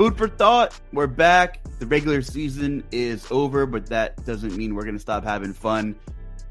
[0.00, 0.80] Food for thought.
[0.94, 1.60] We're back.
[1.78, 5.94] The regular season is over, but that doesn't mean we're going to stop having fun.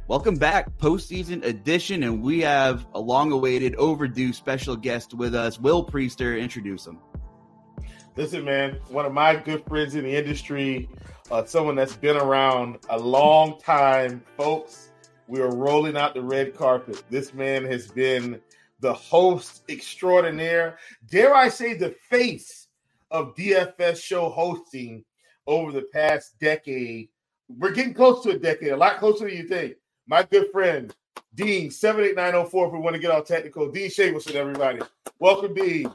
[0.07, 5.83] Welcome back, postseason edition, and we have a long-awaited, overdue special guest with us, Will
[5.83, 6.39] Priester.
[6.39, 6.99] Introduce him.
[8.15, 10.87] Listen, man, one of my good friends in the industry,
[11.31, 14.91] uh, someone that's been around a long time, folks.
[15.27, 17.01] We are rolling out the red carpet.
[17.09, 18.41] This man has been
[18.79, 20.77] the host extraordinaire,
[21.09, 22.58] dare I say, the face
[23.11, 25.03] of DFS show hosting
[25.47, 27.09] over the past decade.
[27.47, 29.75] We're getting close to a decade, a lot closer than you think.
[30.07, 30.93] My good friend,
[31.35, 33.71] Dean, 78904, if we want to get all technical.
[33.71, 34.79] Dean Shavelson, everybody.
[35.19, 35.91] Welcome, Dean.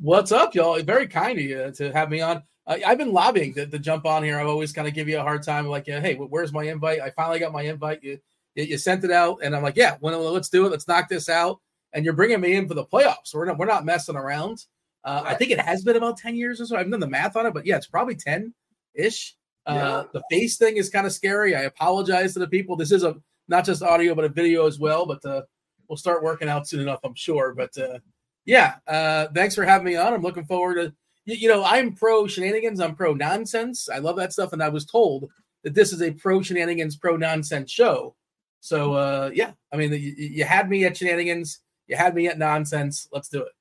[0.00, 0.80] What's up, y'all?
[0.82, 2.42] Very kind of you to have me on.
[2.66, 4.38] Uh, I've been lobbying to, to, jump on here.
[4.38, 7.00] I've always kind of give you a hard time, like, hey, where's my invite?
[7.00, 8.02] I finally got my invite.
[8.02, 8.18] You,
[8.54, 10.70] you sent it out, and I'm like, yeah, well, let's do it.
[10.70, 11.60] Let's knock this out.
[11.92, 13.34] And you're bringing me in for the playoffs.
[13.34, 14.64] We're not, we're not messing around.
[15.04, 15.34] Uh, right.
[15.34, 16.76] I think it has been about 10 years or so.
[16.76, 18.54] I've done the math on it, but yeah, it's probably 10
[18.94, 19.36] ish.
[19.66, 20.02] Uh, yeah.
[20.12, 21.54] The face thing is kind of scary.
[21.54, 22.76] I apologize to the people.
[22.76, 23.16] This is a
[23.48, 25.06] not just audio, but a video as well.
[25.06, 25.42] But uh,
[25.88, 27.54] we'll start working out soon enough, I'm sure.
[27.54, 27.98] But uh,
[28.44, 30.12] yeah, uh, thanks for having me on.
[30.12, 33.88] I'm looking forward to, you, you know, I'm pro shenanigans, I'm pro nonsense.
[33.88, 34.52] I love that stuff.
[34.52, 35.30] And I was told
[35.64, 38.14] that this is a pro shenanigans, pro nonsense show.
[38.60, 42.38] So uh, yeah, I mean, you, you had me at shenanigans, you had me at
[42.38, 43.08] nonsense.
[43.12, 43.52] Let's do it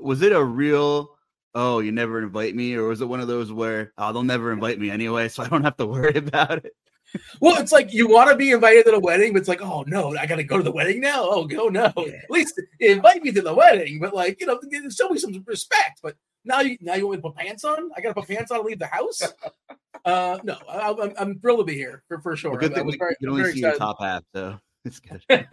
[0.00, 1.16] was it a real
[1.54, 4.52] oh you never invite me or was it one of those where oh they'll never
[4.52, 6.72] invite me anyway so i don't have to worry about it?
[7.40, 9.84] Well it's like you want to be invited to the wedding but it's like oh
[9.86, 11.22] no i gotta go to the wedding now?
[11.22, 11.92] Oh go no.
[11.96, 12.12] Yeah.
[12.24, 14.58] at least invite me to the wedding but like you know
[14.90, 17.90] show me some respect but now you now you want me to put pants on?
[17.96, 19.22] I gotta put pants on to leave the house?
[20.04, 22.52] Uh no I, am I'm, I'm thrilled to be here for, for sure.
[22.52, 23.62] well, good thing we very, can only see excited.
[23.62, 25.46] your top half so it's good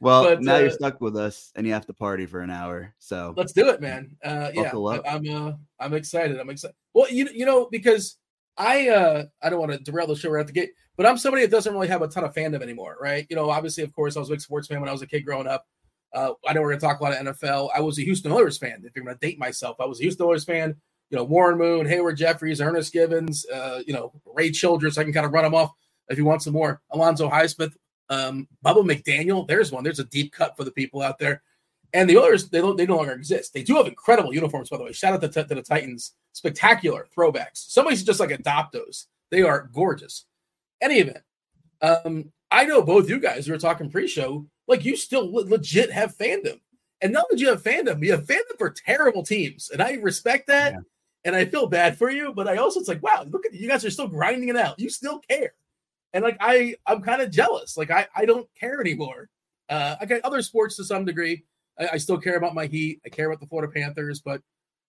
[0.00, 2.50] Well, but, now uh, you're stuck with us, and you have to party for an
[2.50, 2.94] hour.
[2.98, 4.16] So let's do it, man.
[4.22, 6.38] Uh, yeah, I, am uh, I'm excited.
[6.38, 6.76] I'm excited.
[6.92, 8.18] Well, you you know because
[8.58, 11.16] I uh, I don't want to derail the show right at the gate, but I'm
[11.16, 13.26] somebody that doesn't really have a ton of fandom anymore, right?
[13.30, 15.06] You know, obviously, of course, I was a big sports fan when I was a
[15.06, 15.66] kid growing up.
[16.14, 17.70] Uh, I know we're going to talk a lot of NFL.
[17.74, 18.82] I was a Houston Oilers fan.
[18.84, 20.76] If you're going to date myself, I was a Houston Oilers fan.
[21.10, 24.98] You know, Warren Moon, Haywood Jeffires, Ernest Givins, uh, you know, Ray Childress.
[24.98, 25.72] I can kind of run them off
[26.08, 26.80] if you want some more.
[26.90, 27.74] Alonzo Highsmith.
[28.08, 29.84] Um, Bubba McDowell, there's one.
[29.84, 31.42] There's a deep cut for the people out there.
[31.92, 33.54] And the others, they don't, they no longer exist.
[33.54, 34.92] They do have incredible uniforms, by the way.
[34.92, 37.70] Shout out to, to the Titans, spectacular throwbacks.
[37.70, 39.06] Somebody should just like adopt those.
[39.30, 40.26] They are gorgeous.
[40.80, 41.22] Any event,
[41.80, 46.16] um, I know both you guys who were talking pre-show, like you still legit have
[46.16, 46.60] fandom,
[47.00, 50.46] and not that you have fandom, you have fandom for terrible teams, and I respect
[50.48, 50.80] that, yeah.
[51.24, 53.68] and I feel bad for you, but I also it's like, wow, look at you
[53.68, 54.78] guys are still grinding it out.
[54.78, 55.54] You still care
[56.16, 57.76] and like I I'm kind of jealous.
[57.76, 59.28] Like I I don't care anymore.
[59.68, 61.44] Uh, I got other sports to some degree.
[61.78, 63.00] I, I, still care about my Heat.
[63.04, 64.40] I care about the Florida Panthers, but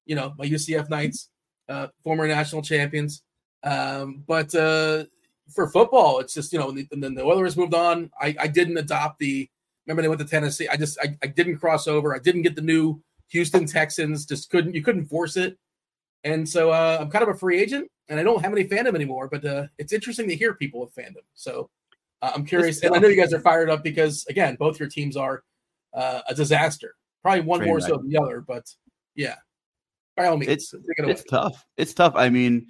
[0.05, 1.29] you know my UCF Knights,
[1.67, 3.23] uh, former national champions.
[3.63, 5.03] Um, but uh,
[5.53, 8.09] for football, it's just you know, and then the Oilers moved on.
[8.19, 9.49] I, I didn't adopt the.
[9.85, 10.69] Remember they went to Tennessee.
[10.69, 12.15] I just I, I didn't cross over.
[12.15, 13.01] I didn't get the new
[13.31, 14.25] Houston Texans.
[14.25, 15.57] Just couldn't you couldn't force it.
[16.23, 18.95] And so uh, I'm kind of a free agent, and I don't have any fandom
[18.95, 19.27] anymore.
[19.27, 21.23] But uh, it's interesting to hear people with fandom.
[21.33, 21.69] So
[22.21, 24.89] uh, I'm curious, and I know you guys are fired up because again, both your
[24.89, 25.43] teams are
[25.93, 26.95] uh, a disaster.
[27.21, 28.63] Probably one Train more so than the other, but
[29.15, 29.35] yeah.
[30.15, 31.63] By all means, it's it it's tough.
[31.77, 32.13] It's tough.
[32.15, 32.67] I mean,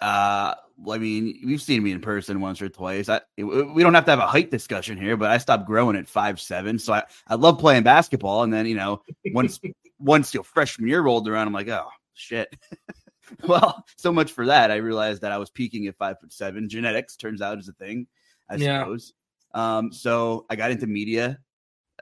[0.00, 0.54] uh,
[0.90, 3.08] I mean, we've seen me in person once or twice.
[3.08, 6.08] I, we don't have to have a height discussion here, but I stopped growing at
[6.08, 8.42] five seven, so I, I love playing basketball.
[8.42, 9.02] And then you know,
[9.32, 9.60] once
[10.00, 12.54] once your freshman year rolled around, I'm like, oh shit.
[13.46, 14.70] well, so much for that.
[14.70, 16.68] I realized that I was peaking at five foot seven.
[16.68, 18.06] Genetics turns out is a thing,
[18.48, 18.80] I yeah.
[18.80, 19.12] suppose.
[19.52, 21.38] Um, so I got into media,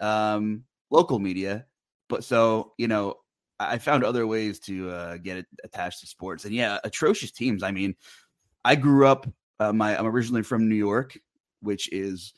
[0.00, 1.66] um, local media,
[2.08, 3.16] but so you know,
[3.60, 7.62] I found other ways to uh, get attached to sports, and yeah, atrocious teams.
[7.62, 7.94] I mean,
[8.64, 9.26] I grew up.
[9.60, 11.18] Uh, my I'm originally from New York,
[11.60, 12.32] which is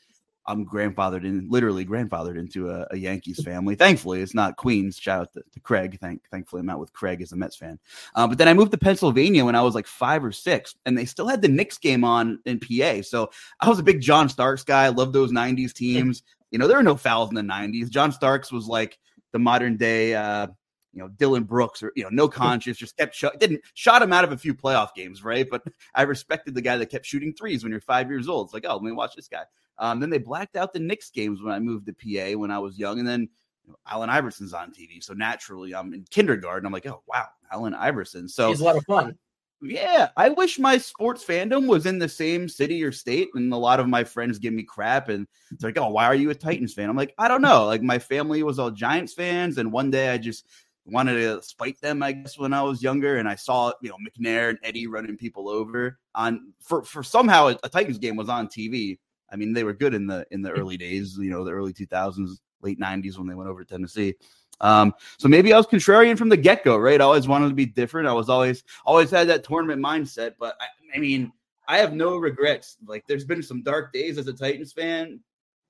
[0.51, 3.75] I'm grandfathered in, literally grandfathered into a, a, Yankees family.
[3.75, 4.97] Thankfully, it's not Queens.
[4.97, 5.97] Shout out to, to, Craig.
[5.99, 7.79] Thank, thankfully, I'm out with Craig as a Mets fan.
[8.15, 10.97] Uh, but then I moved to Pennsylvania when I was like five or six, and
[10.97, 13.01] they still had the Knicks game on in PA.
[13.01, 14.85] So I was a big John Starks guy.
[14.85, 16.23] I loved those '90s teams.
[16.51, 17.89] You know, there were no fouls in the '90s.
[17.89, 18.99] John Starks was like
[19.31, 20.13] the modern day.
[20.15, 20.47] Uh,
[20.93, 24.23] you know Dillon Brooks or you know no conscience just kept didn't shot him out
[24.23, 25.63] of a few playoff games right but
[25.95, 28.65] I respected the guy that kept shooting threes when you're five years old it's like
[28.67, 29.43] oh let me watch this guy
[29.81, 32.59] um, then they blacked out the Knicks games when I moved to PA when I
[32.59, 33.27] was young and then
[33.65, 37.27] you know, Allen Iverson's on TV so naturally I'm in kindergarten I'm like oh wow
[37.51, 39.17] Allen Iverson so he's a lot of fun
[39.61, 43.29] yeah, I wish my sports fandom was in the same city or state.
[43.35, 46.15] And a lot of my friends give me crap and it's like, oh, why are
[46.15, 46.89] you a Titans fan?
[46.89, 47.65] I'm like, I don't know.
[47.65, 50.47] Like my family was all Giants fans, and one day I just
[50.85, 53.97] wanted to spite them, I guess, when I was younger, and I saw you know
[53.97, 58.29] McNair and Eddie running people over on for for somehow a, a Titans game was
[58.29, 58.97] on TV.
[59.31, 61.73] I mean, they were good in the in the early days, you know, the early
[61.73, 64.15] 2000s, late 90s when they went over to Tennessee.
[64.59, 67.01] Um, so maybe I was contrarian from the get go, right?
[67.01, 68.07] I always wanted to be different.
[68.07, 71.31] I was always always had that tournament mindset, but I, I mean,
[71.67, 72.77] I have no regrets.
[72.85, 75.19] Like, there's been some dark days as a Titans fan.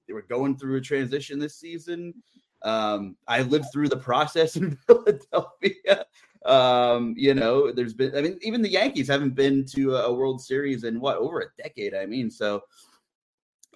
[0.07, 2.13] They were going through a transition this season.
[2.63, 6.05] Um, I lived through the process in Philadelphia.
[6.45, 10.41] Um, you know, there's been, I mean, even the Yankees haven't been to a World
[10.41, 11.93] Series in what over a decade.
[11.93, 12.63] I mean, so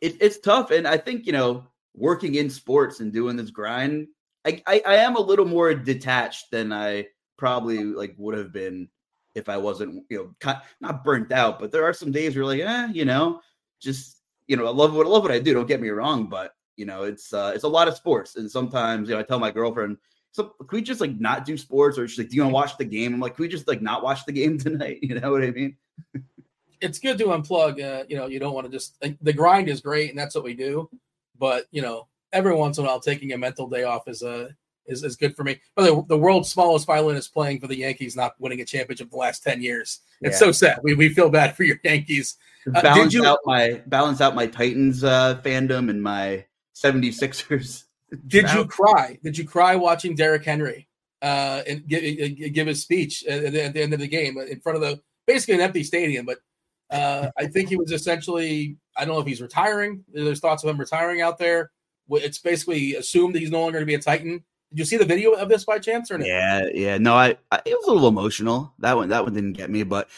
[0.01, 0.71] it, it's tough.
[0.71, 1.65] And I think, you know,
[1.95, 4.07] working in sports and doing this grind,
[4.45, 7.07] I, I, I am a little more detached than I
[7.37, 8.89] probably like would have been
[9.33, 12.45] if I wasn't, you know, not burnt out, but there are some days where you're
[12.45, 13.41] like, eh, you know,
[13.81, 15.53] just, you know, I love what I love what I do.
[15.53, 18.49] Don't get me wrong, but you know, it's uh, it's a lot of sports, and
[18.49, 19.97] sometimes you know I tell my girlfriend,
[20.31, 22.55] "So can we just like not do sports?" Or she's like, "Do you want to
[22.55, 25.19] watch the game?" I'm like, "Can we just like not watch the game tonight?" You
[25.19, 25.77] know what I mean?
[26.85, 27.83] It's good to unplug.
[27.83, 30.43] Uh, you know, you don't want to just the grind is great, and that's what
[30.43, 30.89] we do.
[31.37, 34.29] But you know, every once in a while, taking a mental day off is a
[34.29, 34.47] uh,
[34.87, 35.59] is, is good for me.
[35.75, 39.17] But the, the world's smallest violinist playing for the Yankees, not winning a championship the
[39.17, 40.01] last ten years.
[40.21, 40.79] It's so sad.
[40.83, 42.37] We, we feel bad for your Yankees.
[42.73, 46.45] Uh, balance you, out my balance out my Titans uh, fandom and my
[46.75, 47.83] 76ers.
[48.27, 49.19] Did you cry?
[49.23, 50.87] Did you cry watching Derrick Henry
[51.21, 54.37] uh, and give, uh, give his speech at the, at the, end of the game
[54.37, 56.25] in front of the basically an empty stadium?
[56.25, 56.39] But
[56.91, 60.03] uh, I think he was essentially I don't know if he's retiring.
[60.11, 61.71] There's thoughts of him retiring out there.
[62.09, 64.43] It's basically assumed that he's no longer going to be a Titan.
[64.71, 66.25] Did you see the video of this by chance or no?
[66.25, 66.97] Yeah, yeah.
[66.97, 68.73] No, I, I it was a little emotional.
[68.79, 70.09] That one that one didn't get me, but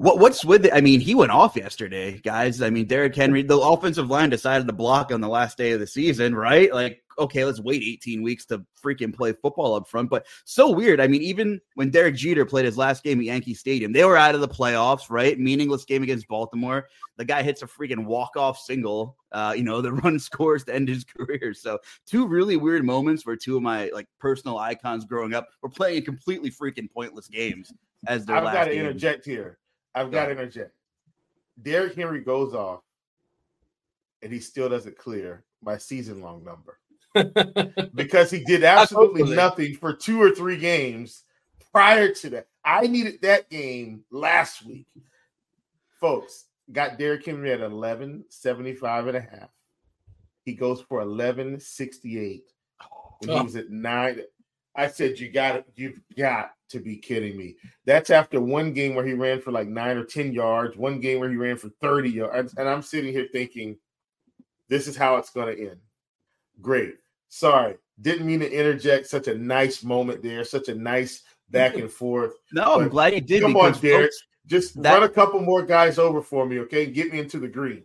[0.00, 0.72] what what's with it?
[0.72, 2.62] I mean, he went off yesterday, guys.
[2.62, 5.80] I mean, Derrick Henry, the offensive line decided to block on the last day of
[5.80, 6.72] the season, right?
[6.72, 10.08] Like, okay, let's wait 18 weeks to freaking play football up front.
[10.08, 11.02] But so weird.
[11.02, 14.16] I mean, even when Derek Jeter played his last game at Yankee Stadium, they were
[14.16, 15.38] out of the playoffs, right?
[15.38, 16.88] Meaningless game against Baltimore.
[17.18, 20.88] The guy hits a freaking walk-off single, uh, you know, the run scores to end
[20.88, 21.52] his career.
[21.52, 25.68] So two really weird moments where two of my like personal icons growing up were
[25.68, 27.70] playing completely freaking pointless games
[28.06, 29.58] as their I've got to interject here.
[29.94, 30.72] I've got to interject.
[31.60, 32.80] Derrick Henry goes off,
[34.22, 36.78] and he still doesn't clear my season long number
[37.94, 41.24] because he did absolutely nothing for two or three games
[41.72, 42.46] prior to that.
[42.64, 44.86] I needed that game last week.
[46.00, 49.50] Folks, got Derrick Henry at 11, 75 and a half.
[50.44, 52.44] He goes for 11, 68
[53.20, 53.38] when oh.
[53.38, 54.20] he was at nine.
[54.80, 57.56] I said, you got you've got to be kidding me.
[57.84, 61.20] That's after one game where he ran for like nine or 10 yards, one game
[61.20, 62.54] where he ran for 30 yards.
[62.56, 63.76] And I'm sitting here thinking,
[64.68, 65.80] this is how it's going to end.
[66.62, 66.94] Great.
[67.28, 67.76] Sorry.
[68.00, 72.32] Didn't mean to interject such a nice moment there, such a nice back and forth.
[72.52, 73.42] no, I'm glad you did.
[73.42, 74.12] Come on, oh, Derrick.
[74.46, 76.86] Just that, run a couple more guys over for me, okay?
[76.86, 77.84] Get me into the green.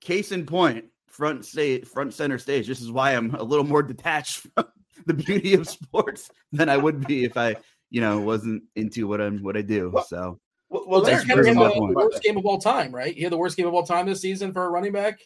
[0.00, 2.66] Case in point, front stage, front center stage.
[2.66, 4.64] This is why I'm a little more detached from
[5.06, 7.56] the beauty of sports than I would be if I,
[7.90, 9.90] you know, wasn't into what I'm what I do.
[9.90, 13.14] Well, so well, well that's kind of the, the worst game of all time, right?
[13.14, 15.20] He had the worst game of all time this season for a running back.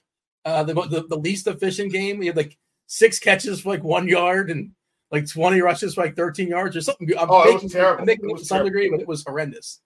[0.45, 2.21] Uh, the, the, the least efficient game.
[2.21, 4.73] He had like six catches for like one yard and
[5.11, 7.09] like 20 rushes for like 13 yards or something.
[7.19, 8.01] I'm oh, making, it was terrible.
[8.01, 8.71] I'm making it, it to some terrible.
[8.71, 9.81] degree, but it was horrendous.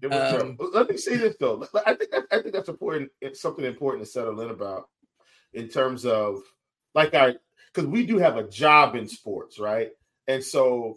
[0.00, 1.66] It was um, Let me say this though.
[1.86, 3.10] I think I think that's important.
[3.20, 4.88] It's something important to settle in about
[5.52, 6.42] in terms of
[6.94, 7.34] like I
[7.72, 9.90] because we do have a job in sports, right?
[10.26, 10.96] And so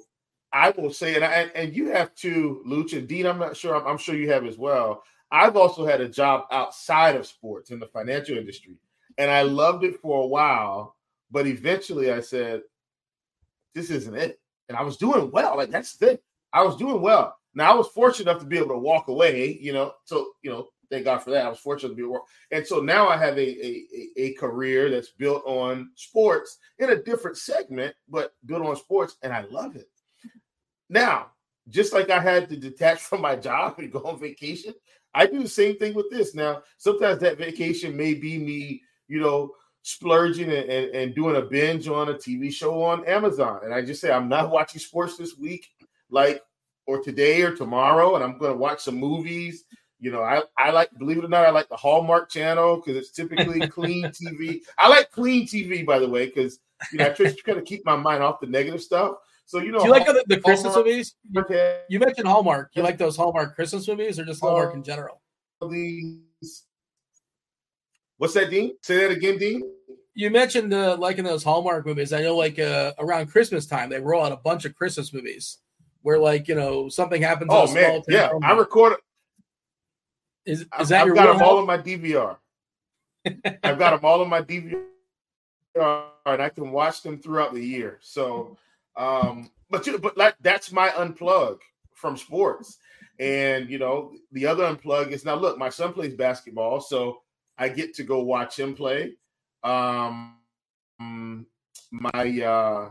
[0.54, 3.26] I will say, and I, and you have to, Luch and Dean.
[3.26, 3.76] I'm not sure.
[3.76, 5.04] I'm, I'm sure you have as well.
[5.32, 8.76] I've also had a job outside of sports in the financial industry,
[9.18, 10.96] and I loved it for a while.
[11.32, 12.64] But eventually, I said,
[13.74, 15.56] "This isn't it." And I was doing well.
[15.56, 16.18] Like that's thing.
[16.52, 17.36] I was doing well.
[17.54, 19.58] Now I was fortunate enough to be able to walk away.
[19.62, 21.46] You know, so you know, thank God for that.
[21.46, 23.86] I was fortunate to be able, and so now I have a, a
[24.18, 29.34] a career that's built on sports in a different segment, but built on sports, and
[29.34, 29.90] I love it.
[30.90, 31.32] Now,
[31.70, 34.74] just like I had to detach from my job and go on vacation,
[35.14, 36.36] I do the same thing with this.
[36.36, 39.52] Now, sometimes that vacation may be me, you know,
[39.84, 43.62] splurging and, and, and, doing a binge on a TV show on Amazon.
[43.64, 45.68] And I just say, I'm not watching sports this week,
[46.10, 46.42] like,
[46.86, 49.64] or today or tomorrow, and I'm going to watch some movies.
[50.02, 52.98] You know, I, I like, believe it or not, I like the Hallmark channel because
[52.98, 54.62] it's typically clean TV.
[54.78, 56.60] I like clean TV, by the way, because,
[56.92, 59.18] you know, I try to keep my mind off the negative stuff.
[59.52, 61.14] So you know, do you like the, the Christmas movies?
[61.30, 61.44] You,
[61.90, 62.72] you, mentioned Hallmark.
[62.74, 65.22] You like those Hallmark Christmas movies, or just Hallmark in general?
[65.70, 66.64] These.
[68.18, 68.78] What's that, Dean?
[68.82, 69.62] Say that again, Dean.
[70.14, 72.14] You mentioned uh, liking those Hallmark movies.
[72.14, 75.58] I know, like uh, around Christmas time, they roll out a bunch of Christmas movies
[76.02, 77.50] where, like, you know, something happens.
[77.52, 78.96] Oh man, yeah, I record.
[80.46, 81.16] Is is that I've your?
[81.16, 82.38] got them all in my DVR.
[83.64, 84.82] I've got them all in my DVR,
[85.76, 88.00] and I can watch them throughout the year.
[88.02, 88.58] So
[88.96, 91.60] um, but you, but like that's my unplug
[91.94, 92.78] from sports.
[93.20, 97.22] And you know, the other unplug is now look, my son plays basketball, so
[97.58, 99.14] I get to go watch him play.
[99.64, 100.36] Um
[101.92, 102.90] my uh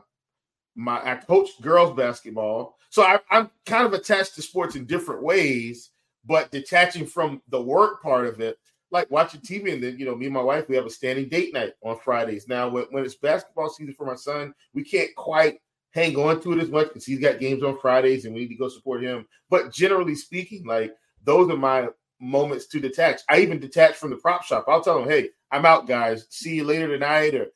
[0.77, 2.77] my I coach girls basketball.
[2.91, 5.91] So I, I'm kind of attached to sports in different ways,
[6.25, 8.59] but detaching from the work part of it,
[8.91, 11.29] like watching TV, and then you know, me and my wife, we have a standing
[11.29, 12.49] date night on Fridays.
[12.49, 15.61] Now, when, when it's basketball season for my son, we can't quite
[15.93, 18.49] hang on to it as much because he's got games on Fridays and we need
[18.49, 19.27] to go support him.
[19.49, 21.89] But generally speaking, like those are my
[22.21, 23.21] moments to detach.
[23.29, 24.67] I even detach from the prop shop.
[24.69, 26.27] I'll tell them, hey, I'm out, guys.
[26.31, 27.35] See you later tonight.
[27.35, 27.47] Or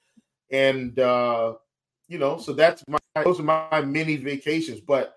[0.51, 1.55] and uh,
[2.09, 4.81] you know, so that's my those are my mini vacations.
[4.81, 5.17] But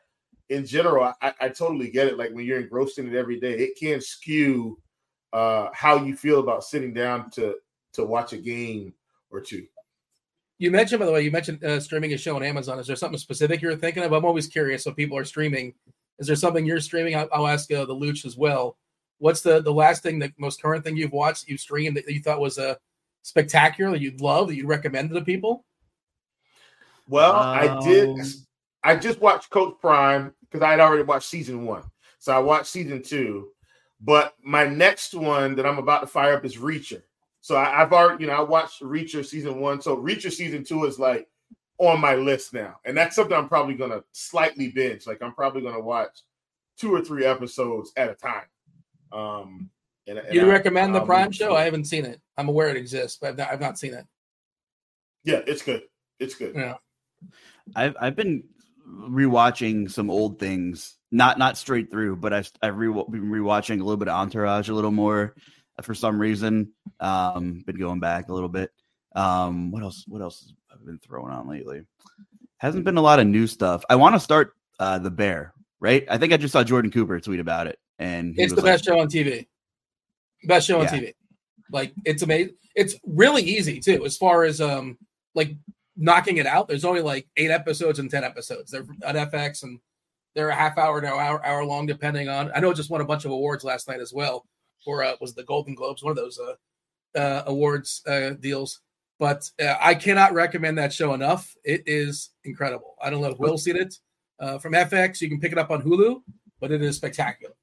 [0.50, 2.18] in general, I, I totally get it.
[2.18, 4.80] Like when you're engrossed in it every day, it can skew
[5.34, 7.56] uh how you feel about sitting down to
[7.94, 8.94] to watch a game
[9.30, 9.66] or two.
[10.60, 12.80] You mentioned, by the way, you mentioned uh, streaming a show on Amazon.
[12.80, 14.12] Is there something specific you're thinking of?
[14.12, 14.84] I'm always curious.
[14.84, 15.74] So people are streaming.
[16.18, 17.16] Is there something you're streaming?
[17.16, 18.77] I'll, I'll ask uh, the Luch as well.
[19.20, 22.22] What's the the last thing, the most current thing you've watched, you streamed that you
[22.22, 22.75] thought was a uh,
[23.22, 25.63] spectacular that you'd love that you'd recommend to people?
[27.08, 27.58] Well, um...
[27.60, 28.18] I did.
[28.88, 31.84] I just watched Coach Prime because I had already watched season one,
[32.20, 33.50] so I watched season two.
[34.00, 37.01] But my next one that I'm about to fire up is Reacher.
[37.41, 39.82] So I, have already, you know, I watched Reacher season one.
[39.82, 41.27] So Reacher season two is like
[41.79, 45.06] on my list now, and that's something I'm probably gonna slightly binge.
[45.06, 46.22] Like I'm probably gonna watch
[46.77, 48.46] two or three episodes at a time.
[49.12, 49.70] Um,
[50.08, 51.58] and, and you I, recommend the Prime show?
[51.58, 52.22] I haven't seen it.
[52.38, 54.06] I'm aware it exists, but I've not, I've not seen it.
[55.25, 55.84] Yeah, it's good.
[56.22, 56.56] It's good.
[56.56, 56.75] Yeah,
[57.75, 58.44] I've I've been
[58.88, 63.84] rewatching some old things, not not straight through, but I've I've re- been rewatching a
[63.84, 65.36] little bit of Entourage a little more
[65.82, 66.72] for some reason.
[67.00, 68.72] Um, been going back a little bit.
[69.15, 70.03] Um, what else?
[70.08, 71.82] What else have been throwing on lately?
[72.58, 73.84] Hasn't been a lot of new stuff.
[73.89, 75.53] I want to start uh, the Bear.
[75.79, 76.06] Right.
[76.10, 79.00] I think I just saw Jordan Cooper tweet about it, and it's the best show
[79.00, 79.48] on TV.
[80.44, 80.89] Best show yeah.
[80.89, 81.13] on TV.
[81.72, 82.56] Like it's amazing.
[82.75, 84.98] It's really easy too, as far as um
[85.36, 85.56] like
[85.98, 86.68] knocking it out.
[86.68, 88.72] There's only like eight episodes and ten episodes.
[88.72, 89.80] They're on FX and
[90.36, 92.51] they're a half hour to hour hour long, depending on.
[92.56, 94.46] I know it just won a bunch of awards last night as well
[94.86, 98.82] for uh, was the Golden Globes, one of those uh, uh, awards uh, deals.
[99.20, 101.56] But uh, I cannot recommend that show enough.
[101.63, 102.96] It is incredible.
[103.01, 103.96] I don't know if Will seen it
[104.39, 105.22] uh, from FX.
[105.22, 106.22] You can pick it up on Hulu,
[106.60, 107.56] but it is spectacular.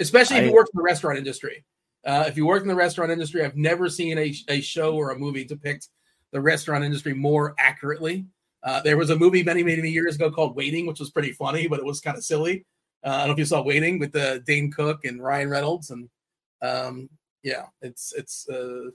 [0.00, 1.64] Especially if you work in the restaurant industry.
[2.04, 5.10] Uh, if you work in the restaurant industry, I've never seen a, a show or
[5.10, 5.88] a movie depict
[6.32, 8.26] the restaurant industry more accurately.
[8.62, 11.68] Uh, there was a movie many, many years ago called Waiting, which was pretty funny,
[11.68, 12.66] but it was kind of silly.
[13.04, 15.50] Uh, I don't know if you saw Waiting with the uh, Dane Cook and Ryan
[15.50, 16.08] Reynolds, and
[16.60, 17.08] um,
[17.42, 18.90] yeah, it's it's uh,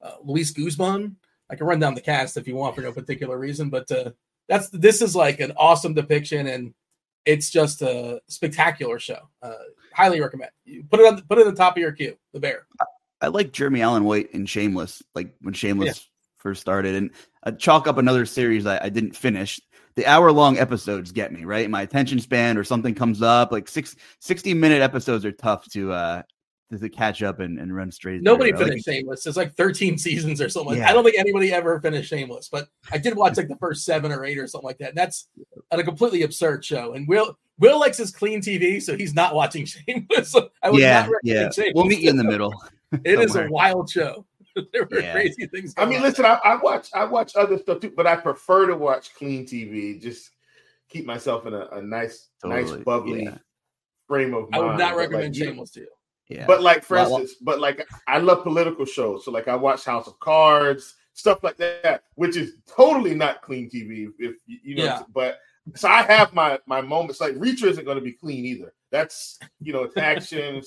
[0.00, 1.16] uh, Luis Guzman.
[1.50, 4.10] I can run down the cast if you want for no particular reason, but uh,
[4.48, 6.72] that's this is like an awesome depiction, and
[7.26, 9.28] it's just a spectacular show.
[9.42, 9.52] Uh,
[9.92, 10.50] highly recommend.
[10.64, 12.16] You put it on put it at the top of your queue.
[12.32, 12.66] The Bear.
[13.20, 16.08] I like Jeremy Allen White in Shameless, like when Shameless.
[16.42, 17.10] First started, and
[17.44, 19.60] I chalk up another series I, I didn't finish.
[19.94, 21.68] The hour long episodes get me right.
[21.68, 23.52] My attention span or something comes up.
[23.52, 26.22] Like six, 60 minute episodes are tough to uh
[26.80, 28.22] to catch up and, and run straight.
[28.22, 28.66] Nobody through.
[28.66, 29.26] finished like, Shameless.
[29.26, 30.78] It's like 13 seasons or something.
[30.78, 30.88] Yeah.
[30.88, 34.12] I don't think anybody ever finished Shameless, but I did watch like the first seven
[34.12, 34.90] or eight or something like that.
[34.90, 35.28] And that's
[35.70, 36.94] a completely absurd show.
[36.94, 40.34] And Will Will likes his clean TV, so he's not watching Shameless.
[40.62, 41.50] I would yeah, yeah.
[41.50, 41.72] Shameless.
[41.74, 42.54] We'll meet you in the middle.
[43.04, 44.24] it is a wild show.
[44.72, 45.12] there were yeah.
[45.12, 45.74] crazy things.
[45.76, 48.76] I mean, listen, I, I, watch I watch other stuff too, but I prefer to
[48.76, 50.00] watch clean TV.
[50.00, 50.30] Just
[50.88, 52.62] keep myself in a, a nice, totally.
[52.62, 53.38] nice, bubbly yeah.
[54.06, 54.54] frame of mind.
[54.54, 55.88] I would not recommend like, Shameless to you.
[56.28, 56.46] Yeah.
[56.46, 59.24] But like for well, instance, but like I love political shows.
[59.24, 63.68] So like I watch House of Cards, stuff like that, which is totally not clean
[63.68, 64.08] TV.
[64.18, 65.02] If you know, yeah.
[65.14, 65.38] but
[65.74, 67.20] so I have my my moments.
[67.20, 68.72] Like Reacher isn't going to be clean either.
[68.90, 70.56] That's you know, it's action.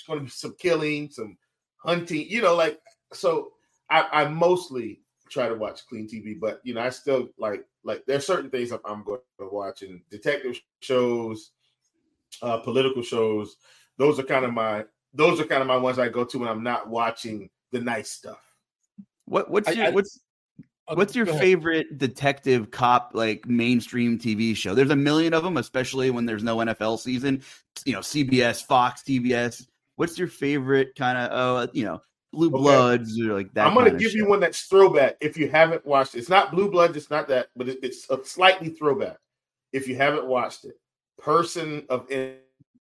[0.00, 1.36] it's going to be some killing, some
[1.76, 2.26] hunting.
[2.28, 2.80] You know, like
[3.12, 3.52] so.
[3.92, 8.04] I, I mostly try to watch clean TV, but you know, I still like like
[8.06, 11.50] there's certain things I'm going to watch and detective shows,
[12.40, 13.56] uh, political shows
[14.00, 16.48] those are kind of my those are kind of my ones I go to when
[16.48, 18.40] I'm not watching the nice stuff.
[19.26, 20.18] What what's your I, what's
[20.88, 24.74] what's your favorite detective cop like mainstream TV show?
[24.74, 27.42] There's a million of them, especially when there's no NFL season.
[27.84, 29.66] You know, CBS, Fox, TBS.
[29.96, 32.00] What's your favorite kind of oh you know
[32.32, 32.58] Blue okay.
[32.58, 33.66] Bloods or like that?
[33.66, 34.18] I'm going to give show.
[34.18, 35.16] you one that's throwback.
[35.20, 36.96] If you haven't watched it, it's not Blue Bloods.
[36.96, 39.16] It's not that, but it, it's a slightly throwback.
[39.72, 40.76] If you haven't watched it,
[41.20, 42.10] Person of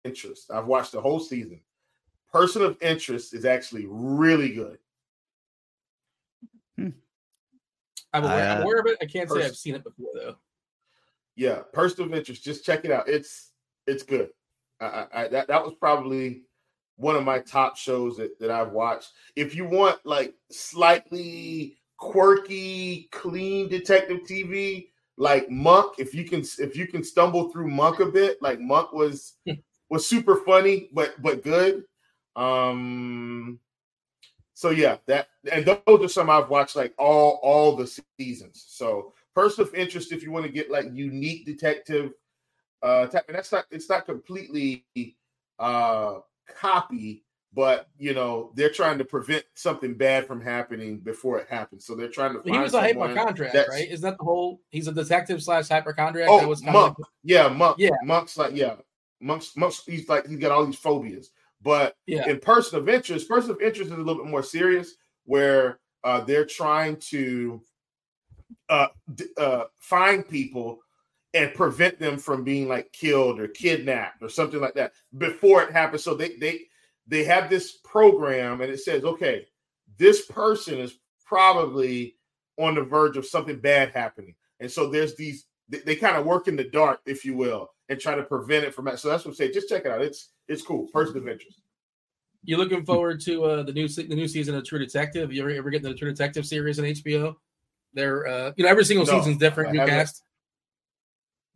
[0.05, 0.49] interest.
[0.51, 1.59] I've watched the whole season.
[2.31, 4.77] Person of interest is actually really good.
[6.77, 6.89] Hmm.
[8.13, 8.97] I'm, aware, uh, I'm aware, of it.
[9.01, 10.35] I can't person, say I've seen it before though.
[11.35, 12.43] Yeah, person of interest.
[12.43, 13.09] Just check it out.
[13.09, 13.51] It's
[13.87, 14.29] it's good.
[14.79, 16.43] I, I, that that was probably
[16.99, 19.13] one of my top shows that, that I've watched.
[19.35, 26.75] If you want like slightly quirky, clean detective TV, like Monk, if you can if
[26.75, 29.37] you can stumble through Monk a bit, like Monk was
[29.89, 31.83] was super funny, but but good.
[32.35, 33.59] Um,
[34.53, 37.87] so yeah, that and those are some I've watched like all all the
[38.19, 38.65] seasons.
[38.67, 42.11] So person of interest, if you want to get like unique detective
[42.83, 44.85] uh type, and that's not it's not completely
[45.59, 46.19] uh
[46.55, 51.85] copy, but you know they're trying to prevent something bad from happening before it happens.
[51.85, 52.41] So they're trying to.
[52.43, 53.89] he was a hypochondriac, right?
[53.89, 54.61] Is that the whole?
[54.69, 56.29] He's a detective slash hypochondriac.
[56.29, 56.99] Oh, that was monk.
[56.99, 57.05] Of...
[57.23, 57.77] yeah, monk.
[57.79, 58.75] Yeah, monk's like yeah,
[59.21, 61.31] Monk's, Monk's he's like he's got all these phobias.
[61.61, 62.27] But yeah.
[62.29, 66.21] in person of interest, person of interest is a little bit more serious, where uh,
[66.21, 67.61] they're trying to
[68.69, 68.87] uh,
[69.37, 70.79] uh, find people
[71.33, 75.71] and prevent them from being like killed or kidnapped or something like that before it
[75.71, 76.03] happens.
[76.03, 76.61] So they they
[77.07, 79.47] they have this program and it says, okay,
[79.97, 82.15] this person is probably
[82.57, 84.35] on the verge of something bad happening.
[84.59, 87.69] And so there's these they, they kind of work in the dark, if you will,
[87.89, 88.99] and try to prevent it from that.
[88.99, 89.53] So that's what I'm saying.
[89.53, 90.01] Just check it out.
[90.01, 90.87] It's it's cool.
[90.87, 91.61] Person of interest.
[92.43, 95.31] You looking forward to uh, the new the new season of True Detective?
[95.31, 97.35] You ever, ever get the True Detective series on HBO?
[97.93, 99.73] They're uh, you know every single no, season's different.
[99.73, 100.23] New cast.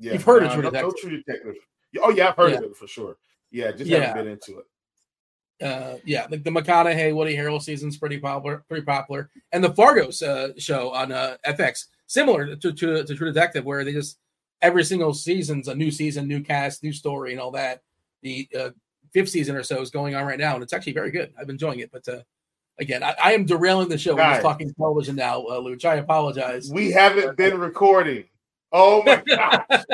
[0.04, 0.94] Yeah, you've heard of True no, Detective.
[0.94, 1.56] No True Detective.
[2.02, 2.58] Oh yeah, I've heard yeah.
[2.58, 3.18] of it for sure.
[3.52, 4.00] Yeah, just yeah.
[4.00, 5.66] haven't been into it.
[5.66, 10.10] Uh, yeah, like the McConaughey Woody Harrelson season's pretty popular, pretty popular, and the Fargo
[10.10, 14.18] uh, show on uh, FX similar to, to, to True Detective, where they just
[14.62, 17.82] every single season's a new season, new cast, new story, and all that.
[18.24, 18.70] The uh,
[19.14, 21.32] fifth season or so is going on right now, and it's actually very good.
[21.40, 22.24] I'm enjoying it, but uh,
[22.78, 24.16] again, I, I am derailing the show.
[24.16, 25.86] We're just talking television now, uh, Luch.
[25.86, 26.70] I apologize.
[26.74, 28.26] We haven't been recording.
[28.74, 29.64] Oh my god.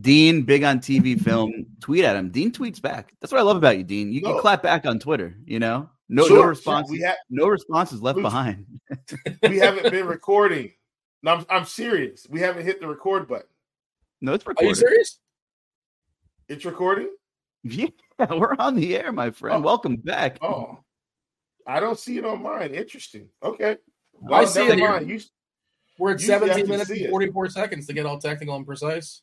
[0.00, 2.30] Dean, big on TV film, tweet at him.
[2.30, 3.14] Dean tweets back.
[3.20, 4.12] That's what I love about you, Dean.
[4.12, 5.88] You, you clap back on Twitter, you know?
[6.10, 6.94] No, sure, no response.
[6.94, 7.06] Sure.
[7.06, 8.66] Ha- no responses left behind.
[9.48, 10.72] we haven't been recording.
[11.22, 12.26] No, I'm, I'm serious.
[12.28, 13.46] We haven't hit the record button.
[14.20, 14.66] No, it's recording.
[14.66, 15.18] Are you serious?
[16.48, 17.08] It's recording.
[17.62, 17.88] Yeah,
[18.30, 19.56] we're on the air, my friend.
[19.56, 19.60] Oh.
[19.60, 20.36] Welcome back.
[20.42, 20.80] Oh,
[21.66, 22.74] I don't see it on mine.
[22.74, 23.30] Interesting.
[23.42, 23.78] Okay.
[24.12, 25.00] Well, I see it here.
[25.00, 25.18] You,
[25.98, 29.22] we're at 17 minutes and 44 seconds to get all technical and precise.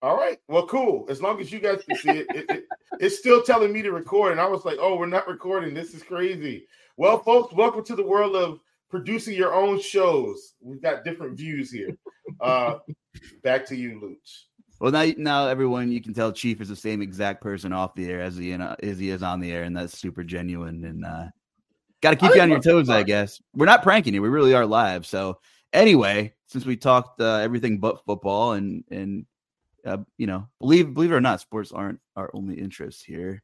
[0.00, 0.38] All right.
[0.46, 1.06] Well, cool.
[1.08, 2.64] As long as you guys can see it, it, it,
[3.00, 4.32] it's still telling me to record.
[4.32, 5.74] And I was like, oh, we're not recording.
[5.74, 6.66] This is crazy.
[6.96, 10.54] Well, folks, welcome to the world of producing your own shows.
[10.60, 11.96] We've got different views here.
[12.40, 12.78] Uh,
[13.42, 14.44] Back to you, Luch.
[14.80, 18.08] Well, now, now everyone, you can tell Chief is the same exact person off the
[18.08, 20.84] air as he as he is on the air, and that's super genuine.
[20.84, 21.24] And uh,
[22.00, 23.40] got to keep you on your toes, I guess.
[23.54, 25.06] We're not pranking you; we really are live.
[25.06, 25.38] So,
[25.72, 29.26] anyway, since we talked uh, everything but football, and and
[29.84, 33.42] uh, you know, believe believe it or not, sports aren't our only interest here.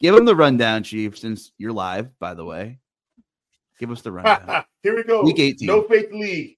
[0.00, 2.18] Give them the rundown, Chief, since you're live.
[2.18, 2.78] By the way,
[3.78, 4.64] give us the rundown.
[4.82, 5.22] here we go.
[5.22, 5.66] Week 18.
[5.66, 6.56] No faith league.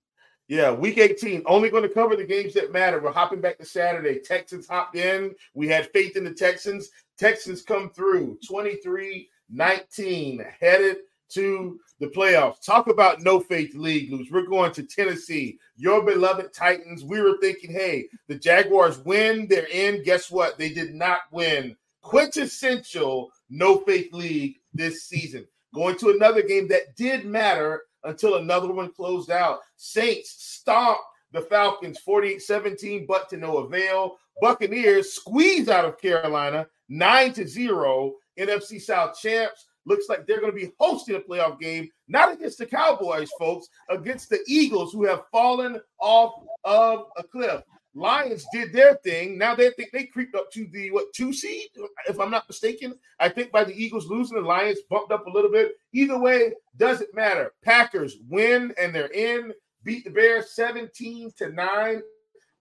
[0.49, 1.43] Yeah, week 18.
[1.45, 3.01] Only going to cover the games that matter.
[3.01, 4.19] We're hopping back to Saturday.
[4.19, 5.35] Texans hopped in.
[5.53, 6.89] We had faith in the Texans.
[7.19, 10.99] Texans come through 23 19, headed
[11.31, 12.65] to the playoffs.
[12.65, 14.31] Talk about no faith league, Luch.
[14.31, 17.05] We're going to Tennessee, your beloved Titans.
[17.05, 20.03] We were thinking, hey, the Jaguars win, they're in.
[20.05, 20.59] Guess what?
[20.59, 21.77] They did not win.
[22.03, 25.47] Quintessential no faith league this season.
[25.75, 29.61] Going to another game that did matter until another one closed out.
[29.77, 34.17] Saints stomped the Falcons 48 17, but to no avail.
[34.41, 38.15] Buccaneers squeeze out of Carolina 9 to 0.
[38.39, 42.59] NFC South champs looks like they're going to be hosting a playoff game, not against
[42.59, 47.63] the Cowboys, folks, against the Eagles, who have fallen off of a cliff.
[47.95, 49.37] Lions did their thing.
[49.37, 51.69] Now they think they creeped up to the what two seed,
[52.09, 52.95] if I'm not mistaken.
[53.19, 55.73] I think by the Eagles losing, the Lions bumped up a little bit.
[55.93, 57.53] Either way, doesn't matter.
[57.65, 59.53] Packers win and they're in.
[59.83, 62.03] Beat the Bears 17 to 9.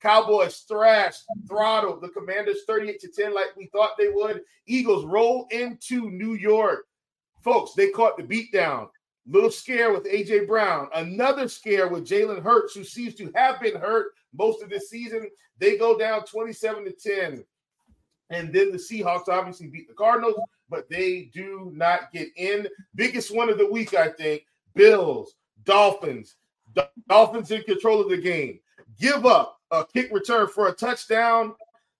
[0.01, 4.41] Cowboys thrashed, throttled the Commanders 38 to 10, like we thought they would.
[4.67, 6.85] Eagles roll into New York.
[7.43, 8.89] Folks, they caught the beatdown.
[9.29, 10.89] Little scare with AJ Brown.
[10.93, 15.27] Another scare with Jalen Hurts, who seems to have been hurt most of this season.
[15.59, 17.43] They go down 27 to 10.
[18.29, 22.67] And then the Seahawks obviously beat the Cardinals, but they do not get in.
[22.95, 24.45] Biggest one of the week, I think.
[24.75, 26.35] Bills, Dolphins.
[27.09, 28.59] Dolphins in control of the game.
[28.99, 31.53] Give up a kick return for a touchdown.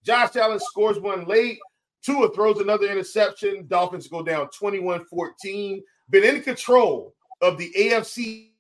[0.04, 1.60] Josh Allen scores one late.
[2.08, 3.68] Tua throws another interception.
[3.68, 5.84] Dolphins go down 21 14.
[6.10, 8.52] Been in control of the AFC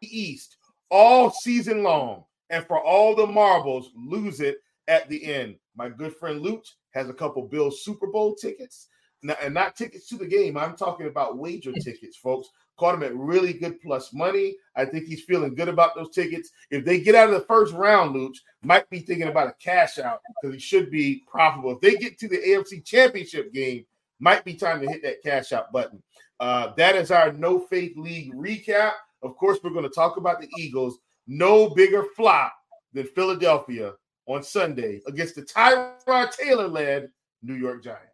[0.00, 0.56] East
[0.90, 4.56] all season long and for all the marbles, lose it
[4.88, 5.56] at the end.
[5.76, 8.88] My good friend Luch has a couple Bills Super Bowl tickets,
[9.22, 10.56] Now, and not tickets to the game.
[10.56, 12.48] I'm talking about wager tickets, folks.
[12.76, 14.56] Caught him at really good plus money.
[14.74, 16.50] I think he's feeling good about those tickets.
[16.70, 19.98] If they get out of the first round, Luch might be thinking about a cash
[19.98, 21.72] out because he should be profitable.
[21.72, 23.86] If they get to the AFC Championship game,
[24.18, 26.02] might be time to hit that cash out button.
[26.40, 28.92] Uh, that is our No Faith League recap.
[29.22, 32.54] Of course, we're going to talk about the Eagles no bigger flop
[32.92, 33.92] than Philadelphia
[34.26, 37.10] on Sunday against the Tyrod Taylor led
[37.42, 38.13] New York Giants.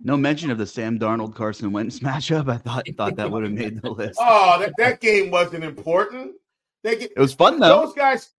[0.00, 2.48] No mention of the Sam Darnold Carson Wentz matchup.
[2.48, 4.18] I thought thought that would have made the list.
[4.22, 6.32] Oh, that, that game wasn't important.
[6.82, 7.86] They get, it was fun though.
[7.86, 8.30] Those guys,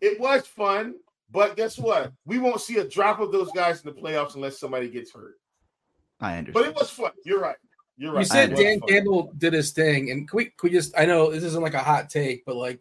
[0.00, 0.94] it was fun.
[1.30, 2.12] But guess what?
[2.24, 5.34] We won't see a drop of those guys in the playoffs unless somebody gets hurt.
[6.20, 6.54] I understand.
[6.54, 7.12] But it was fun.
[7.24, 7.56] You're right.
[7.98, 8.20] You're right.
[8.20, 10.94] You said Dan Campbell did his thing, and can we, can we just?
[10.96, 12.80] I know this isn't like a hot take, but like,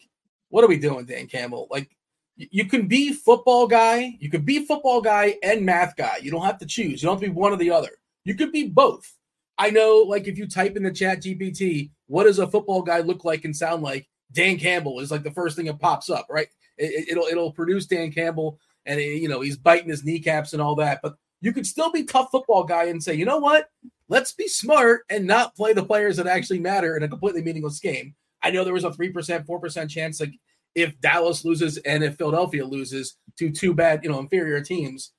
[0.49, 1.67] what are we doing, Dan Campbell?
[1.69, 1.89] Like,
[2.37, 6.17] you can be football guy, you could be football guy and math guy.
[6.21, 7.01] You don't have to choose.
[7.01, 7.91] You don't have to be one or the other.
[8.23, 9.11] You could be both.
[9.57, 12.99] I know, like, if you type in the chat GPT, what does a football guy
[12.99, 14.07] look like and sound like?
[14.33, 16.49] Dan Campbell is like the first thing that pops up, right?
[16.77, 20.61] It, will it'll produce Dan Campbell, and it, you know he's biting his kneecaps and
[20.61, 20.99] all that.
[21.01, 23.69] But you could still be tough football guy and say, you know what?
[24.09, 27.79] let's be smart and not play the players that actually matter in a completely meaningless
[27.79, 28.15] game.
[28.41, 29.13] I know there was a 3%,
[29.45, 30.33] 4% chance like
[30.77, 35.11] if Dallas loses and if Philadelphia loses to two bad, you know, inferior teams.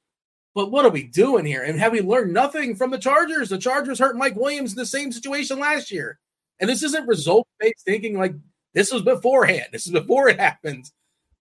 [0.54, 1.64] But what are we doing here?
[1.64, 3.48] And have we learned nothing from the Chargers?
[3.48, 6.20] The Chargers hurt Mike Williams in the same situation last year.
[6.60, 8.34] And this isn't result based thinking like
[8.72, 9.66] this was beforehand.
[9.72, 10.84] This is before it happened.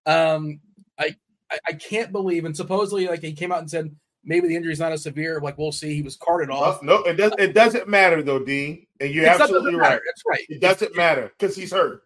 [0.08, 0.62] Um,
[0.97, 1.15] I,
[1.51, 4.80] I I can't believe and supposedly like he came out and said maybe the injury's
[4.80, 5.39] not as severe.
[5.39, 5.93] Like we'll see.
[5.93, 6.82] He was carted off.
[6.82, 7.34] No, it does.
[7.38, 8.88] It doesn't matter though, Dean.
[8.99, 10.01] And you're it's absolutely right.
[10.03, 10.45] That's right.
[10.49, 12.01] It doesn't matter because he's hurt.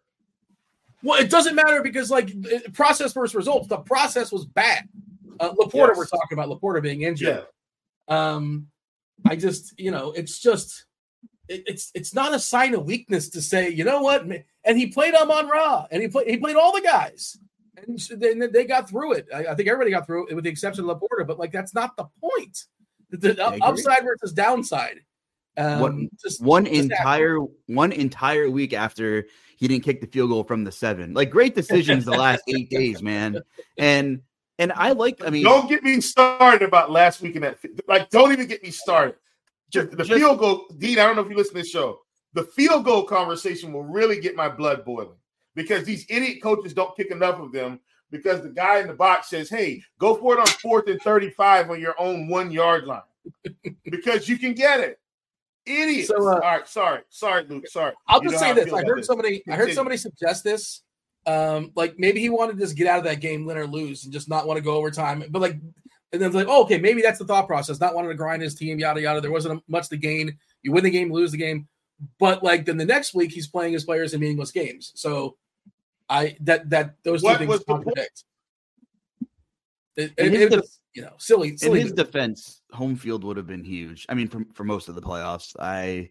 [1.03, 2.33] Well, it doesn't matter because like
[2.73, 3.67] process versus results.
[3.67, 4.87] The process was bad.
[5.39, 5.97] Uh, LaPorta, yes.
[5.97, 7.45] we're talking about LaPorta being injured.
[8.07, 8.33] Yeah.
[8.33, 8.67] Um,
[9.25, 10.85] I just you know it's just
[11.47, 14.25] it, it's it's not a sign of weakness to say you know what
[14.63, 17.37] and he played Amon Ra and he played he played all the guys
[17.87, 19.27] and they, they got through it.
[19.33, 21.73] I, I, think everybody got through it with the exception of LaPorta, but like that's
[21.73, 22.65] not the point.
[23.09, 25.01] The, the upside versus downside.
[25.57, 29.25] Um, one, just, one just entire one entire week after
[29.61, 31.13] he didn't kick the field goal from the seven.
[31.13, 33.39] Like great decisions the last eight days, man.
[33.77, 34.23] And
[34.57, 35.23] and I like.
[35.23, 37.59] I mean, don't get me started about last week and that.
[37.87, 39.15] Like, don't even get me started.
[39.69, 40.97] Just, the just, field goal, Dean.
[40.97, 41.99] I don't know if you listen to this show.
[42.33, 45.19] The field goal conversation will really get my blood boiling
[45.53, 47.79] because these idiot coaches don't kick enough of them.
[48.11, 51.71] because the guy in the box says, "Hey, go for it on fourth and thirty-five
[51.71, 53.01] on your own one yard line,"
[53.85, 54.99] because you can get it.
[55.65, 56.07] Idiots.
[56.07, 57.67] So, uh, All right, sorry, sorry, Luch.
[57.67, 57.93] Sorry.
[58.07, 58.71] I'll just say this.
[58.73, 59.39] I, I heard somebody.
[59.39, 59.53] Continue.
[59.53, 60.81] I heard somebody suggest this.
[61.27, 64.03] Um, like maybe he wanted to just get out of that game, win or lose,
[64.05, 65.23] and just not want to go overtime.
[65.29, 65.57] But like,
[66.11, 67.79] and then like, oh, okay, maybe that's the thought process.
[67.79, 69.21] Not wanting to grind his team, yada yada.
[69.21, 70.37] There wasn't much to gain.
[70.63, 71.67] You win the game, lose the game.
[72.17, 74.91] But like then the next week he's playing his players in meaningless games.
[74.95, 75.37] So
[76.09, 78.23] I that that those what two things contradict.
[79.95, 81.57] It, it, it was, you know, silly.
[81.57, 84.05] silly in his defense, home field would have been huge.
[84.09, 86.09] I mean, for for most of the playoffs, I,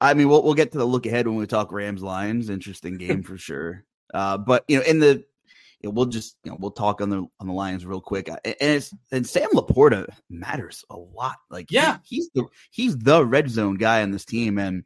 [0.00, 2.50] I mean, we'll we'll get to the look ahead when we talk Rams Lions.
[2.50, 3.84] Interesting game for sure.
[4.12, 5.24] Uh, but you know, in the
[5.80, 8.28] you know, we'll just you know we'll talk on the on the Lions real quick.
[8.28, 11.36] And it's and Sam LaPorta matters a lot.
[11.50, 14.84] Like yeah, he, he's the he's the red zone guy on this team, and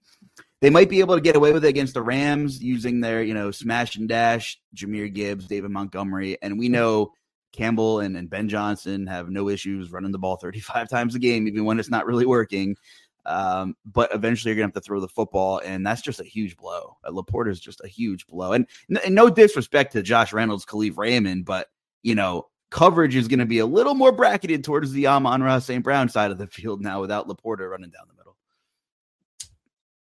[0.60, 3.34] they might be able to get away with it against the Rams using their you
[3.34, 7.12] know smash and dash, Jahmyr Gibbs, David Montgomery, and we know
[7.52, 11.46] Campbell and, and Ben Johnson have no issues running the ball 35 times a game,
[11.46, 12.76] even when it's not really working.
[13.24, 16.56] Um, but eventually you're gonna have to throw the football, and that's just a huge
[16.56, 16.96] blow.
[17.04, 18.66] Uh, LaPorta is just a huge blow, and,
[19.04, 21.68] and no disrespect to Josh Reynolds, Kalif Raymond, but
[22.02, 25.84] you know coverage is going to be a little more bracketed towards the Amon-Ra St.
[25.84, 28.36] Brown side of the field now without LaPorta running down the middle.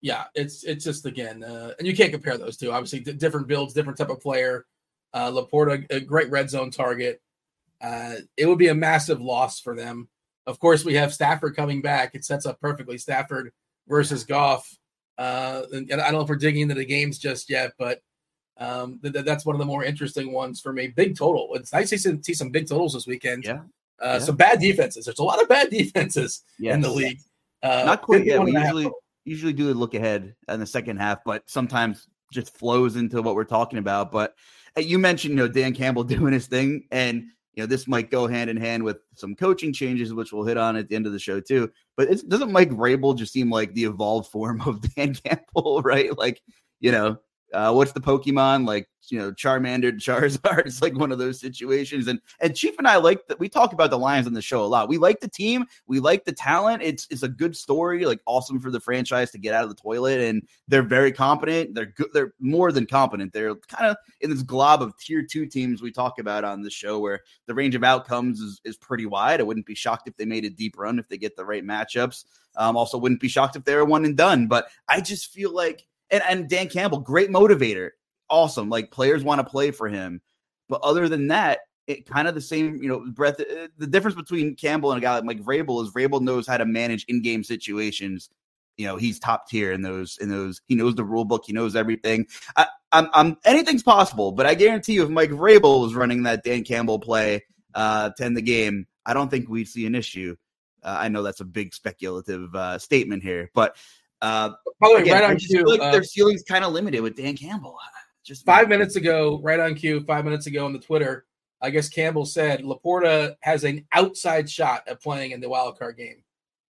[0.03, 2.71] Yeah, it's it's just again, uh, and you can't compare those two.
[2.71, 4.67] Obviously, d- different builds, different type of player.
[5.13, 7.21] Uh, LaPorta, a great red zone target.
[7.81, 10.09] Uh, it would be a massive loss for them
[10.51, 12.15] of course, we have Stafford coming back.
[12.15, 12.99] It sets up perfectly.
[12.99, 13.53] Stafford
[13.89, 14.69] versus Goff.
[15.19, 18.01] Uh, and, and I don't know if we're digging into the games just yet, but
[18.59, 20.89] um, th- that's one of the more interesting ones for me.
[20.89, 21.51] Big total.
[21.55, 23.45] It's nice to see some big totals this weekend.
[23.45, 23.61] Yeah.
[24.03, 24.19] Uh, yeah.
[24.19, 25.05] Some bad defenses.
[25.05, 26.75] There's a lot of bad defenses yes.
[26.75, 27.21] in the league.
[27.63, 28.43] Uh, Not quite yet.
[28.43, 28.91] We usually
[29.25, 33.45] usually do look ahead in the second half, but sometimes just flows into what we're
[33.45, 34.11] talking about.
[34.11, 34.35] But
[34.77, 38.11] uh, you mentioned, you know, Dan Campbell doing his thing, and you know, this might
[38.11, 41.07] go hand in hand with some coaching changes, which we'll hit on at the end
[41.07, 41.71] of the show too.
[41.97, 46.17] But doesn't Mike Vrabel just seem like the evolved form of Dan Campbell, right?
[46.17, 46.43] Like,
[46.79, 47.19] you know,
[47.53, 48.89] uh, what's the Pokemon like?
[49.09, 50.67] You know, Charmander, Charizard.
[50.67, 52.07] It's like one of those situations.
[52.07, 53.41] And and Chief and I like that.
[53.41, 54.89] We talk about the Lions on the show a lot.
[54.89, 55.65] We like the team.
[55.87, 56.83] We like the talent.
[56.83, 58.05] It's it's a good story.
[58.05, 60.21] Like awesome for the franchise to get out of the toilet.
[60.21, 61.75] And they're very competent.
[61.75, 62.09] They're good.
[62.13, 63.33] They're more than competent.
[63.33, 66.71] They're kind of in this glob of tier two teams we talk about on the
[66.71, 69.41] show, where the range of outcomes is is pretty wide.
[69.41, 71.65] I wouldn't be shocked if they made a deep run if they get the right
[71.65, 72.25] matchups.
[72.57, 74.47] Um, also, wouldn't be shocked if they were one and done.
[74.47, 77.91] But I just feel like and, and Dan Campbell, great motivator,
[78.29, 78.69] awesome.
[78.69, 80.21] Like players want to play for him.
[80.69, 83.41] But other than that, it kind of the same, you know, breath.
[83.41, 86.57] Uh, the difference between Campbell and a guy like Mike Vrabel is Vrabel knows how
[86.57, 88.31] to manage in-game situations.
[88.77, 90.17] You know, he's top tier in those.
[90.19, 91.43] In those, he knows the rule book.
[91.47, 92.27] He knows everything.
[92.57, 96.45] I, I'm, I'm anything's possible, but I guarantee you, if Mike Vrabel was running that
[96.45, 97.45] Dan Campbell play
[97.75, 100.37] uh, to end the game, I don't think we'd see an issue.
[100.83, 103.77] Uh, I know that's a big speculative uh, statement here, but
[104.23, 107.01] uh, By the way, again, right on cue, like uh, their ceiling's kind of limited
[107.01, 107.79] with Dan Campbell.
[108.25, 111.27] Just five minutes ago, right on cue, five minutes ago on the Twitter,
[111.63, 115.97] I guess Campbell said LaPorta has an outside shot at playing in the wild card
[115.97, 116.23] game.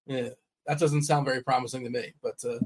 [0.05, 0.29] Yeah,
[0.65, 2.59] that doesn't sound very promising to me, but uh,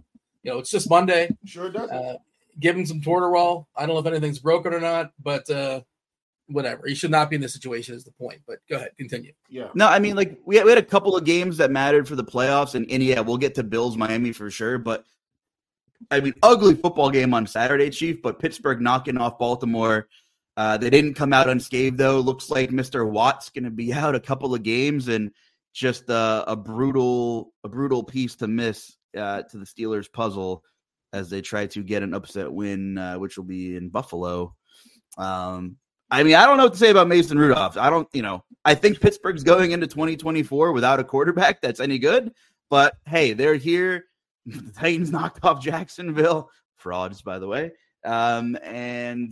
[0.43, 1.35] you know, it's just Monday.
[1.45, 1.89] Sure does.
[1.89, 2.17] Uh,
[2.59, 3.65] give him some Toradol.
[3.75, 5.81] I don't know if anything's broken or not, but uh,
[6.51, 6.87] whatever.
[6.87, 8.41] He should not be in this situation is the point.
[8.47, 9.33] But go ahead, continue.
[9.49, 9.69] Yeah.
[9.73, 12.15] No, I mean, like we had, we had a couple of games that mattered for
[12.15, 14.77] the playoffs, and, and yeah, we'll get to Bills Miami for sure.
[14.77, 15.05] But
[16.09, 18.21] I mean, ugly football game on Saturday, Chief.
[18.21, 20.07] But Pittsburgh knocking off Baltimore.
[20.57, 22.19] Uh, they didn't come out unscathed though.
[22.19, 23.09] Looks like Mr.
[23.09, 25.31] Watt's going to be out a couple of games, and
[25.73, 30.63] just a, a brutal, a brutal piece to miss uh, to the Steelers' puzzle
[31.13, 34.55] as they try to get an upset win, uh, which will be in Buffalo.
[35.17, 35.77] Um,
[36.11, 37.77] I mean, I don't know what to say about Mason Rudolph.
[37.77, 41.97] I don't, you know, I think Pittsburgh's going into 2024 without a quarterback that's any
[41.97, 42.33] good.
[42.69, 44.05] But hey, they're here.
[44.45, 46.49] The Titans knocked off Jacksonville.
[46.75, 47.71] Frauds, by the way.
[48.03, 49.31] Um, and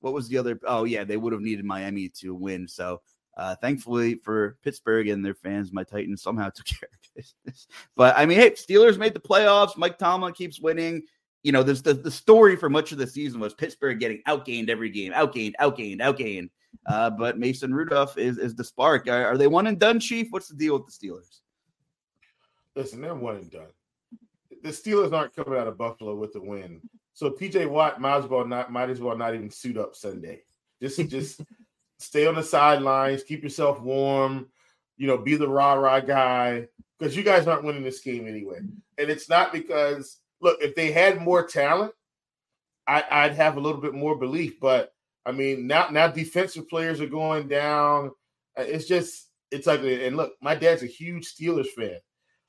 [0.00, 0.60] what was the other?
[0.66, 2.68] Oh, yeah, they would have needed Miami to win.
[2.68, 3.00] So
[3.38, 7.66] uh, thankfully for Pittsburgh and their fans, my Titans somehow took care of business.
[7.96, 9.78] But I mean, hey, Steelers made the playoffs.
[9.78, 11.02] Mike Tomlin keeps winning
[11.42, 14.68] you know, this the, the story for much of the season was Pittsburgh getting outgained
[14.68, 16.50] every game, outgained, outgained, outgained.
[16.86, 19.08] Uh, but Mason Rudolph is is the spark.
[19.08, 20.28] Are, are, they one and done, Chief?
[20.30, 21.40] What's the deal with the Steelers?
[22.76, 23.68] Listen, they're one and done.
[24.62, 26.80] The Steelers aren't coming out of Buffalo with a win.
[27.12, 30.42] So TJ Watt might as well not might as well not even suit up Sunday.
[30.80, 31.40] Just just
[31.98, 34.48] stay on the sidelines, keep yourself warm,
[34.96, 36.66] you know, be the rah-rah guy.
[36.98, 38.58] Because you guys aren't winning this game anyway.
[38.98, 41.92] And it's not because look, if they had more talent,
[42.86, 44.58] I, would have a little bit more belief.
[44.60, 44.92] But
[45.24, 48.12] I mean, now now defensive players are going down.
[48.58, 51.98] Uh, it's just it's like and look, my dad's a huge Steelers fan.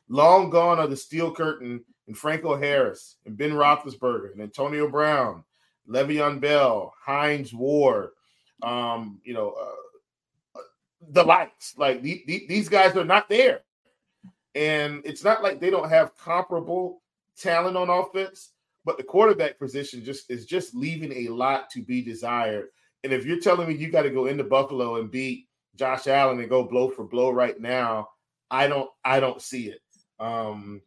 [0.09, 5.43] Long gone are the steel curtain and Franco Harris and Ben Roethlisberger and Antonio Brown,
[5.87, 8.09] Le'Veon Bell, Hines Ward,
[8.63, 10.63] um, you know, uh, uh
[11.11, 11.75] the likes.
[11.77, 13.61] Like the, the, these guys are not there,
[14.55, 17.01] and it's not like they don't have comparable
[17.41, 18.51] talent on offense,
[18.85, 22.67] but the quarterback position just is just leaving a lot to be desired.
[23.03, 26.39] And if you're telling me you got to go into Buffalo and beat Josh Allen
[26.39, 28.09] and go blow for blow right now,
[28.49, 29.81] I don't I don't see it.
[30.19, 30.81] Um,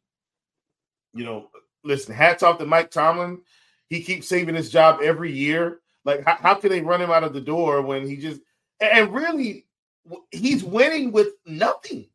[1.12, 1.50] you know,
[1.82, 3.40] listen, hats off to Mike Tomlin.
[3.88, 5.80] He keeps saving his job every year.
[6.04, 8.40] Like, how, how can they run him out of the door when he just
[8.80, 9.66] and really
[10.30, 12.08] he's winning with nothing?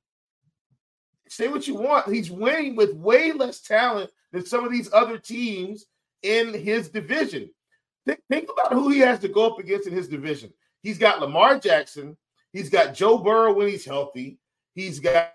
[1.27, 2.11] Say what you want.
[2.11, 5.85] He's winning with way less talent than some of these other teams
[6.23, 7.49] in his division.
[8.05, 10.51] Think, think about who he has to go up against in his division.
[10.81, 12.17] He's got Lamar Jackson.
[12.53, 14.39] He's got Joe Burrow when he's healthy.
[14.73, 15.33] He's got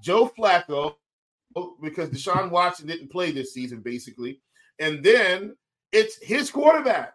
[0.00, 0.94] Joe Flacco
[1.80, 4.40] because Deshaun Watson didn't play this season, basically.
[4.78, 5.56] And then
[5.92, 7.14] it's his quarterback.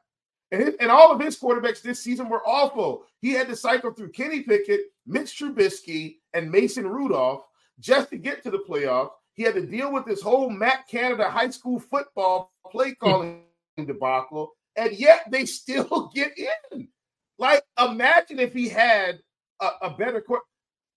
[0.52, 3.04] And, his, and all of his quarterbacks this season were awful.
[3.22, 7.44] He had to cycle through Kenny Pickett, Mitch Trubisky, and Mason Rudolph
[7.80, 9.12] just to get to the playoffs.
[9.38, 13.06] He had to deal with this whole Matt Canada high school football play hmm.
[13.06, 13.44] calling
[13.78, 16.90] debacle, and yet they still get in.
[17.38, 19.20] Like, imagine if he had
[19.62, 20.42] a, a better court.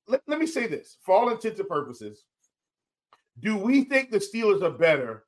[0.09, 2.25] Let, let me say this for all intents and purposes.
[3.39, 5.25] Do we think the Steelers are better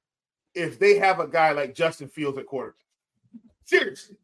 [0.55, 2.81] if they have a guy like Justin Fields at quarterback?
[3.65, 4.17] Seriously.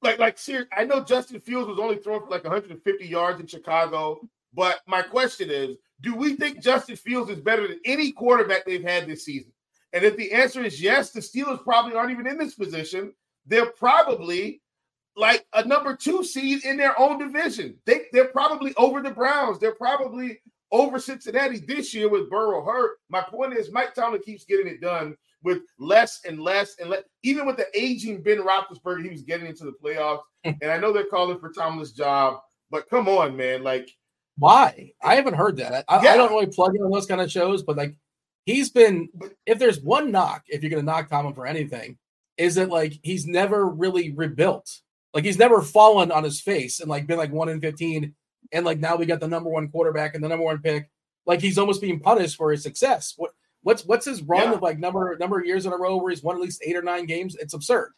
[0.00, 3.46] Like, like, seriously, I know Justin Fields was only throwing for like 150 yards in
[3.46, 4.20] Chicago,
[4.58, 8.82] but my question is, do we think Justin Fields is better than any quarterback they've
[8.82, 9.52] had this season?
[9.92, 13.12] And if the answer is yes, the Steelers probably aren't even in this position.
[13.46, 14.60] They're probably
[15.14, 17.76] like a number two seed in their own division.
[17.86, 19.60] They, they're probably over the Browns.
[19.60, 20.40] They're probably
[20.72, 22.98] over Cincinnati this year with Burrow hurt.
[23.10, 27.04] My point is, Mike Tomlin keeps getting it done with less and less and less.
[27.22, 30.22] Even with the aging Ben Roethlisberger, he was getting into the playoffs.
[30.42, 32.40] and I know they're calling for Tomlin's job,
[32.72, 33.62] but come on, man.
[33.62, 33.88] Like,
[34.38, 34.92] why?
[35.02, 35.84] I haven't heard that.
[35.88, 36.12] I, yeah.
[36.12, 37.96] I don't really plug in on those kind of shows, but like,
[38.46, 39.08] he's been.
[39.46, 41.98] If there's one knock, if you're going to knock Tomlin for anything,
[42.36, 44.70] is that like he's never really rebuilt.
[45.12, 48.14] Like he's never fallen on his face and like been like one in fifteen
[48.52, 50.88] and like now we got the number one quarterback and the number one pick.
[51.26, 53.14] Like he's almost being punished for his success.
[53.16, 54.54] What what's what's his run yeah.
[54.54, 56.76] of like number number of years in a row where he's won at least eight
[56.76, 57.36] or nine games?
[57.36, 57.92] It's absurd.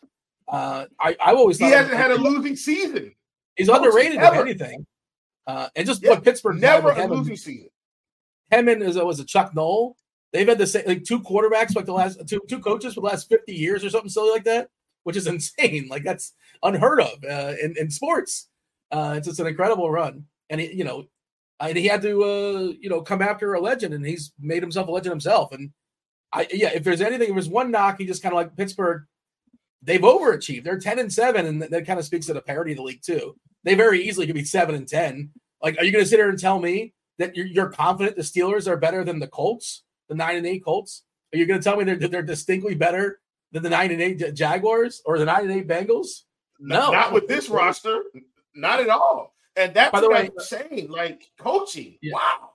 [0.48, 3.14] Uh, I I always he hasn't had a losing season.
[3.56, 4.86] He's underrated if anything.
[5.46, 7.70] Uh, and just yeah, what Pittsburgh never a losing season.
[8.52, 9.96] Hemon is was a Chuck Noll.
[10.32, 13.06] They've had the same like two quarterbacks like the last two two coaches for the
[13.06, 14.68] last fifty years or something silly like that,
[15.04, 15.88] which is insane.
[15.88, 18.48] Like that's unheard of uh, in in sports.
[18.90, 21.04] Uh, it's just an incredible run and he, you know,
[21.60, 24.88] and he had to, uh, you know, come after a legend, and he's made himself
[24.88, 25.52] a legend himself.
[25.52, 25.70] And
[26.32, 29.04] I, yeah, if there's anything, if there's one knock, he just kind of like Pittsburgh.
[29.82, 30.64] They've overachieved.
[30.64, 33.02] They're ten and seven, and that kind of speaks to the parity of the league
[33.02, 33.36] too.
[33.64, 35.30] They very easily could be seven and ten.
[35.62, 38.22] Like, are you going to sit here and tell me that you're, you're confident the
[38.22, 41.02] Steelers are better than the Colts, the nine and eight Colts?
[41.32, 43.20] Are you going to tell me they're they're distinctly better
[43.52, 46.22] than the nine and eight Jaguars or the nine and eight Bengals?
[46.58, 48.02] No, not with this roster.
[48.54, 49.34] Not at all.
[49.56, 50.90] And that's By the way, I'm saying.
[50.90, 51.96] Like coaching.
[52.02, 52.14] Yeah.
[52.14, 52.50] Wow.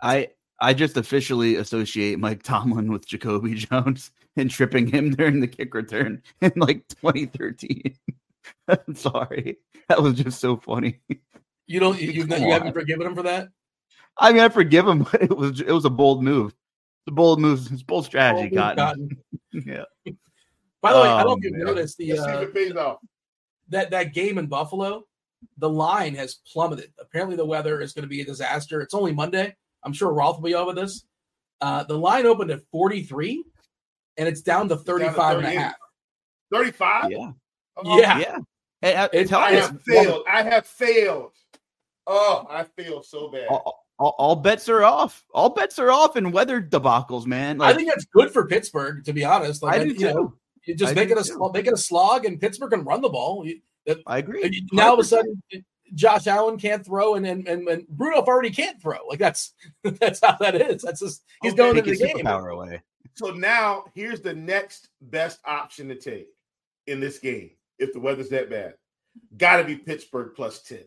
[0.00, 0.28] I
[0.60, 5.74] I just officially associate Mike Tomlin with Jacoby Jones and tripping him during the kick
[5.74, 7.94] return in like 2013.
[8.68, 9.58] I'm sorry.
[9.88, 10.98] That was just so funny.
[11.66, 13.48] You don't you, you, you haven't forgiven him for that?
[14.16, 16.54] I mean, I forgive him, but it was it was a bold move.
[17.06, 19.16] The bold move, it's bold strategy, bold Cotton.
[19.52, 19.84] yeah.
[20.82, 22.94] By the way, I don't know if you noticed the uh,
[23.68, 25.04] that that game in Buffalo
[25.58, 26.92] the line has plummeted.
[27.00, 28.80] Apparently, the weather is going to be a disaster.
[28.80, 29.54] It's only Monday.
[29.84, 31.04] I'm sure Roth will be over this.
[31.60, 33.44] Uh, the line opened at 43
[34.18, 35.74] and it's down to 35 down to and a half.
[36.52, 37.10] 35?
[37.10, 37.32] Yeah.
[37.76, 38.18] Oh, yeah.
[38.18, 38.38] Yeah.
[38.80, 40.24] Hey, uh, I, I have failed.
[40.30, 41.32] I have failed.
[42.06, 43.46] Oh, I feel so bad.
[43.48, 45.24] All, all, all, bets are off.
[45.34, 47.58] All bets are off in weather debacles, man.
[47.58, 49.62] Like, I think that's good for Pittsburgh, to be honest.
[49.62, 50.14] Like, I do you too.
[50.14, 51.50] Know, you just I make it a too.
[51.52, 53.46] make it a slog, and Pittsburgh can run the ball.
[54.06, 54.66] I agree.
[54.72, 54.86] Now 100%.
[54.86, 55.42] all of a sudden,
[55.94, 58.98] Josh Allen can't throw, and and and, and Rudolph already can't throw.
[59.08, 60.82] Like that's that's how that is.
[60.82, 62.24] That's just he's okay, going to the game.
[62.24, 62.82] Power away.
[63.18, 66.28] So now here's the next best option to take
[66.86, 68.74] in this game if the weather's that bad.
[69.36, 70.84] Got to be Pittsburgh plus ten.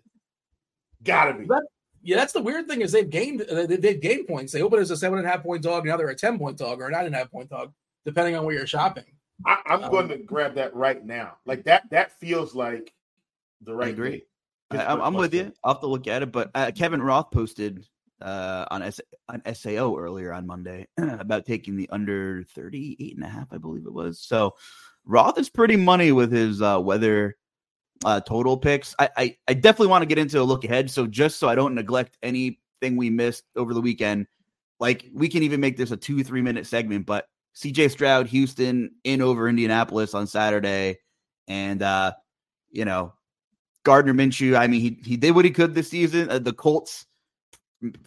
[1.03, 1.45] Got to be.
[1.45, 1.63] That,
[2.01, 4.53] yeah, that's the weird thing is they've gained they've gained points.
[4.53, 5.85] They opened as a seven and a half point dog.
[5.85, 7.73] Now they're a ten point dog or a nine and a half point dog,
[8.05, 9.03] depending on where you're shopping.
[9.45, 11.37] I, am um, going to grab that right now.
[11.45, 11.89] Like that.
[11.89, 12.93] That feels like
[13.61, 13.89] the right.
[13.89, 14.23] I agree.
[14.71, 15.51] I, am with you.
[15.65, 16.31] I'll have to look at it.
[16.31, 17.85] But uh, Kevin Roth posted
[18.21, 23.29] uh, on, S- on SAO earlier on Monday about taking the under 38 and a
[23.29, 24.19] half, I believe it was.
[24.19, 24.55] So
[25.05, 27.37] Roth is pretty money with his uh, weather
[28.05, 28.95] uh, total picks.
[28.99, 30.89] I, I, I definitely want to get into a look ahead.
[30.89, 34.27] So just so I don't neglect anything we missed over the weekend,
[34.79, 38.91] like we can even make this a two, three minute segment, but CJ Stroud, Houston
[39.03, 40.99] in over Indianapolis on Saturday.
[41.47, 42.13] And, uh,
[42.71, 43.13] you know,
[43.83, 46.29] Gardner Minshew, I mean, he, he did what he could this season.
[46.29, 47.05] Uh, the Colts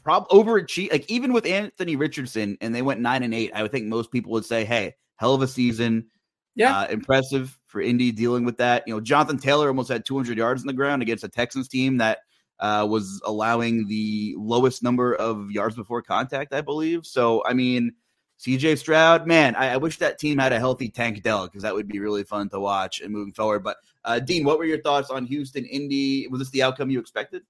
[0.03, 0.93] prob overachieve.
[0.93, 4.11] Like even with Anthony Richardson and they went nine and eight, I would think most
[4.11, 6.07] people would say, hey, hell of a season.
[6.55, 6.79] Yeah.
[6.79, 8.85] Uh, impressive for Indy dealing with that.
[8.87, 11.99] You know, Jonathan Taylor almost had 200 yards in the ground against a Texans team
[11.99, 12.19] that
[12.61, 17.05] uh, was allowing the lowest number of yards before contact, I believe.
[17.05, 17.93] So, I mean,
[18.39, 21.75] CJ Stroud, man, I, I wish that team had a healthy Tank Dell because that
[21.75, 23.65] would be really fun to watch and moving forward.
[23.65, 26.29] But, uh, Dean, what were your thoughts on Houston, Indy?
[26.29, 27.43] Was this the outcome you expected?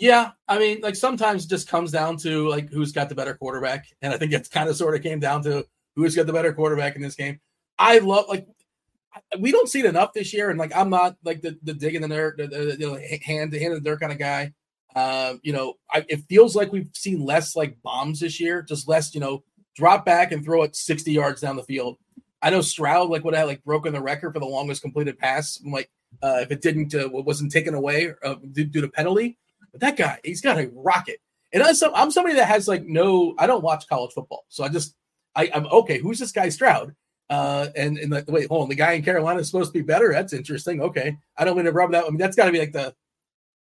[0.00, 3.34] Yeah, I mean, like sometimes it just comes down to like who's got the better
[3.34, 6.32] quarterback, and I think it's kind of sort of came down to who's got the
[6.32, 7.40] better quarterback in this game.
[7.78, 8.46] I love like
[9.38, 12.04] we don't see it enough this year, and like I'm not like the the digging
[12.04, 14.52] in there, the, the, hand to hand in dirt kind of guy.
[14.94, 18.88] Uh, you know, I, it feels like we've seen less like bombs this year, just
[18.88, 19.44] less, you know,
[19.76, 21.98] drop back and throw it 60 yards down the field.
[22.42, 25.60] I know Stroud like would have like broken the record for the longest completed pass,
[25.64, 25.90] like
[26.22, 29.38] uh, if it didn't uh, wasn't taken away uh, due, due to penalty.
[29.72, 31.20] But that guy, he's got a rocket.
[31.52, 34.64] And I'm, some, I'm somebody that has like no, I don't watch college football, so
[34.64, 34.94] I just
[35.34, 35.98] I, I'm okay.
[35.98, 36.94] Who's this guy Stroud?
[37.30, 39.84] Uh, and and the, wait, hold on, the guy in Carolina is supposed to be
[39.84, 40.12] better.
[40.12, 40.80] That's interesting.
[40.80, 42.04] Okay, I don't mean to rub that.
[42.04, 42.94] I mean, that's got to be like the.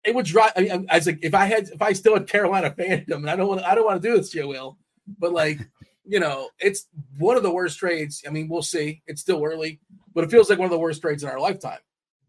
[0.05, 0.53] It would drive.
[0.55, 3.29] I mean, I was like, if I had, if I still had Carolina fandom, and
[3.29, 4.77] I don't want, I don't want to do this, Joe Will,
[5.19, 5.59] but like,
[6.05, 6.87] you know, it's
[7.17, 8.23] one of the worst trades.
[8.25, 9.01] I mean, we'll see.
[9.07, 9.79] It's still early,
[10.13, 11.79] but it feels like one of the worst trades in our lifetime.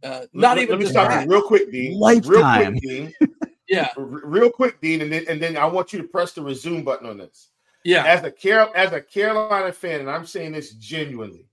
[0.02, 0.78] Uh, not let, even.
[0.78, 1.98] Let me stop you real quick, Dean.
[1.98, 2.72] Lifetime.
[2.72, 3.14] Real quick, Dean.
[3.70, 3.88] yeah.
[3.96, 7.08] Real quick, Dean, and then and then I want you to press the resume button
[7.08, 7.50] on this.
[7.84, 8.04] Yeah.
[8.04, 11.46] As a Car- as a Carolina fan, and I'm saying this genuinely,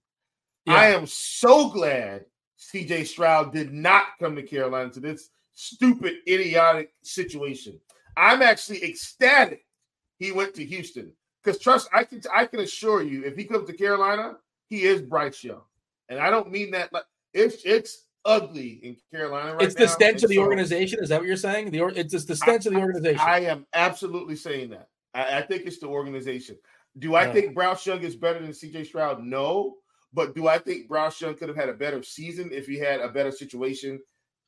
[0.65, 0.74] yeah.
[0.74, 2.26] I am so glad
[2.59, 7.80] CJ Stroud did not come to Carolina to this stupid, idiotic situation.
[8.18, 9.65] I'm actually ecstatic
[10.18, 11.11] he went to Houston
[11.43, 14.38] because trust I can I can assure you if he comes to Carolina,
[14.70, 15.61] he is Bryce Young,
[16.09, 20.21] and I don't mean that like it's it's ugly in Carolina right It's the stench
[20.21, 20.99] of the so, organization.
[21.01, 21.71] Is that what you're saying?
[21.71, 23.21] The or, it's just the stench I, of the organization.
[23.21, 24.89] I am absolutely saying that.
[25.13, 26.57] I, I think it's the organization.
[26.99, 29.23] Do I think Bryce Young is better than CJ Stroud?
[29.23, 29.78] No.
[30.13, 33.01] But do I think Bryce Young could have had a better season if he had
[33.01, 33.99] a better situation?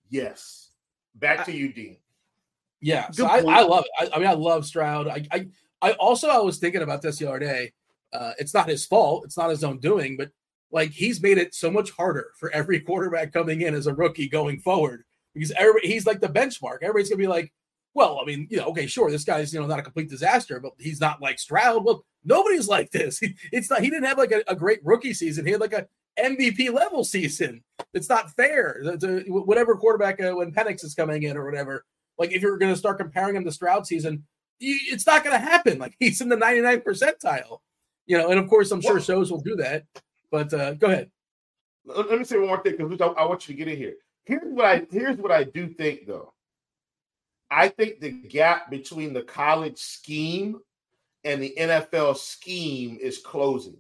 [0.10, 0.72] Yes.
[1.16, 1.98] Back to you, Dean.
[2.82, 4.12] Yeah, so I, I, love it.
[4.12, 5.08] I, I, mean, I love Stroud.
[5.08, 5.48] I, I,
[5.82, 7.74] I also I was thinking about this the other day.
[8.14, 9.26] Uh, it's not his fault.
[9.26, 10.32] It's not his own doing, but
[10.72, 14.30] like he's made it so much harder for every quarterback coming in as a rookie
[14.30, 15.04] going forward
[15.34, 16.78] because everybody he's like the benchmark.
[16.82, 17.52] Everybody's gonna be like,
[17.94, 20.60] well, I mean, you know, okay, sure, this guy's you know not a complete disaster,
[20.60, 21.84] but he's not like Stroud.
[21.84, 23.20] Well, nobody's like this.
[23.52, 23.82] it's not.
[23.82, 25.46] He didn't have like a, a great rookie season.
[25.46, 25.88] He had like a
[26.20, 27.64] MVP level season.
[27.94, 28.82] It's not fair.
[29.28, 31.86] Whatever quarterback uh, when Penix is coming in or whatever.
[32.18, 34.26] Like if you're going to start comparing him to Stroud season,
[34.60, 35.80] you, it's not going to happen.
[35.80, 37.60] Like he's in the 99 percentile.
[38.06, 39.84] You know, and of course, I'm sure shows will do that.
[40.32, 41.12] But uh, go ahead.
[41.86, 43.96] Let me say one more thing because I, I want you to get in here.
[44.26, 46.34] Here's what I here's what I do think though.
[47.50, 50.60] I think the gap between the college scheme
[51.24, 53.78] and the NFL scheme is closing.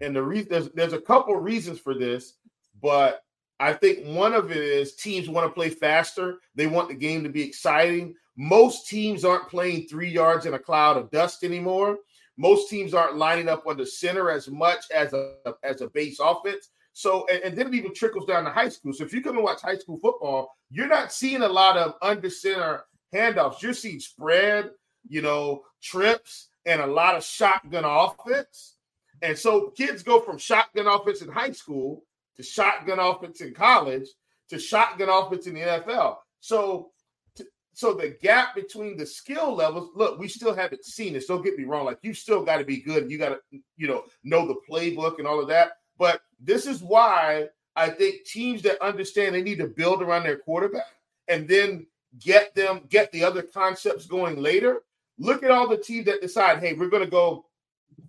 [0.00, 2.34] And the reason there's there's a couple reasons for this,
[2.80, 3.22] but
[3.60, 6.38] I think one of it is teams want to play faster.
[6.54, 8.14] They want the game to be exciting.
[8.36, 11.98] Most teams aren't playing three yards in a cloud of dust anymore.
[12.36, 16.18] Most teams aren't lining up on the center as much as a as a base
[16.20, 16.70] offense.
[16.92, 18.92] So, and, and then it even trickles down to high school.
[18.92, 21.94] So, if you come and watch high school football, you're not seeing a lot of
[22.02, 23.62] under center handoffs.
[23.62, 24.70] You're seeing spread,
[25.08, 28.76] you know, trips, and a lot of shotgun offense.
[29.22, 32.04] And so kids go from shotgun offense in high school
[32.36, 34.08] to shotgun offense in college
[34.48, 36.16] to shotgun offense in the NFL.
[36.40, 36.90] So
[37.74, 41.26] so the gap between the skill levels, look, we still haven't seen this.
[41.26, 41.84] Don't get me wrong.
[41.84, 43.10] Like you still got to be good.
[43.10, 45.78] You got to, you know, know the playbook and all of that.
[45.98, 50.38] But this is why I think teams that understand they need to build around their
[50.38, 50.86] quarterback
[51.26, 51.86] and then
[52.20, 54.82] get them, get the other concepts going later.
[55.18, 57.46] Look at all the teams that decide, hey, we're going to go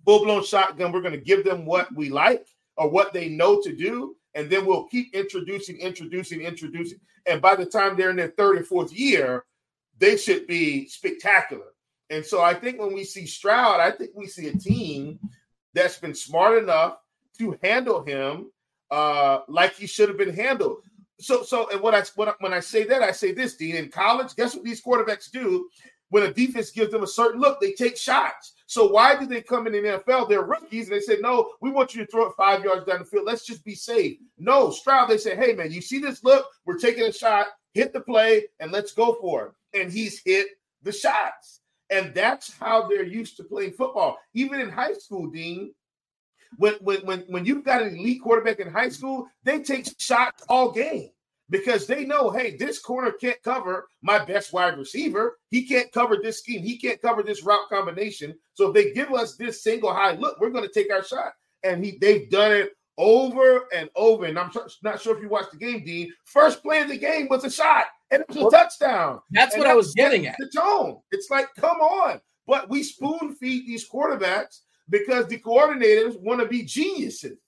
[0.04, 0.92] full blown shotgun.
[0.92, 2.46] We're going to give them what we like
[2.76, 4.16] or what they know to do.
[4.34, 7.00] And then we'll keep introducing, introducing, introducing.
[7.26, 9.44] And by the time they're in their third or fourth year,
[9.98, 11.72] they should be spectacular.
[12.10, 15.18] And so I think when we see Stroud, I think we see a team
[15.74, 16.98] that's been smart enough
[17.38, 18.50] to handle him
[18.90, 20.78] uh, like he should have been handled.
[21.18, 22.02] So, so, and what I
[22.40, 23.76] when I say that, I say this, Dean.
[23.76, 25.68] In college, guess what these quarterbacks do?
[26.10, 28.52] When a defense gives them a certain look, they take shots.
[28.66, 30.28] So why do they come in the NFL?
[30.28, 33.00] They're rookies, and they say, "No, we want you to throw it five yards down
[33.00, 33.24] the field.
[33.26, 35.08] Let's just be safe." No, Stroud.
[35.08, 36.46] They say, "Hey, man, you see this look?
[36.64, 37.46] We're taking a shot.
[37.72, 40.46] Hit the play, and let's go for it." And he's hit
[40.82, 41.60] the shots,
[41.90, 44.18] and that's how they're used to playing football.
[44.34, 45.72] Even in high school, Dean,
[46.56, 50.44] when when when when you've got an elite quarterback in high school, they take shots
[50.48, 51.10] all game
[51.50, 55.38] because they know, hey, this corner can't cover my best wide receiver.
[55.50, 56.62] He can't cover this scheme.
[56.62, 58.34] He can't cover this route combination.
[58.54, 61.32] So if they give us this single high look, we're going to take our shot.
[61.62, 64.24] And he they've done it over and over.
[64.24, 64.50] And I'm
[64.82, 66.12] not sure if you watched the game, Dean.
[66.24, 69.20] First play of the game was a shot, and it was a touchdown.
[69.30, 70.36] That's and what I was getting at.
[70.38, 70.98] The tone.
[71.10, 72.20] It's like, come on.
[72.46, 77.38] But we spoon feed these quarterbacks because the coordinators want to be geniuses.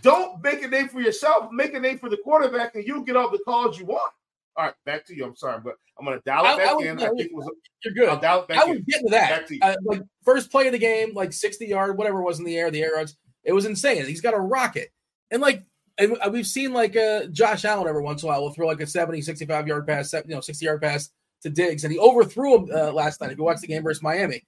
[0.00, 3.16] Don't make a name for yourself, make a name for the quarterback, and you'll get
[3.16, 4.10] all the calls you want.
[4.56, 5.24] All right, back to you.
[5.24, 6.98] I'm sorry, but I'm going to dial it I, back I in.
[6.98, 7.50] I think it was.
[7.84, 8.08] You're good.
[8.08, 8.84] I'll dial it back I was in.
[8.88, 9.46] getting to that.
[9.48, 12.56] To uh, like first play of the game, like 60 yard, whatever was in the
[12.56, 13.16] air, the air runs.
[13.44, 14.04] It was insane.
[14.06, 14.88] He's got a rocket,
[15.30, 15.64] and like,
[16.02, 18.80] and we've seen like uh, Josh Allen every once in a while will throw like
[18.80, 21.10] a 70, 65 yard pass, you know, 60 yard pass
[21.42, 23.32] to Diggs, and he overthrew him uh, last night.
[23.32, 24.44] If you watch the game versus Miami,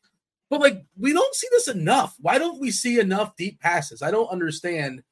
[0.51, 2.15] but like we don't see this enough.
[2.21, 4.03] Why don't we see enough deep passes?
[4.03, 5.03] I don't understand.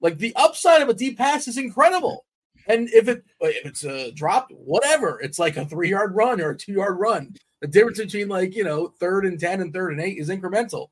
[0.00, 2.24] Like the upside of a deep pass is incredible.
[2.68, 6.40] And if it if it's a uh, dropped, whatever, it's like a three yard run
[6.40, 7.34] or a two yard run.
[7.60, 10.88] The difference between like you know third and ten and third and eight is incremental,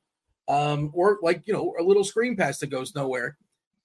[0.47, 3.37] um, or like you know a little screen pass that goes nowhere.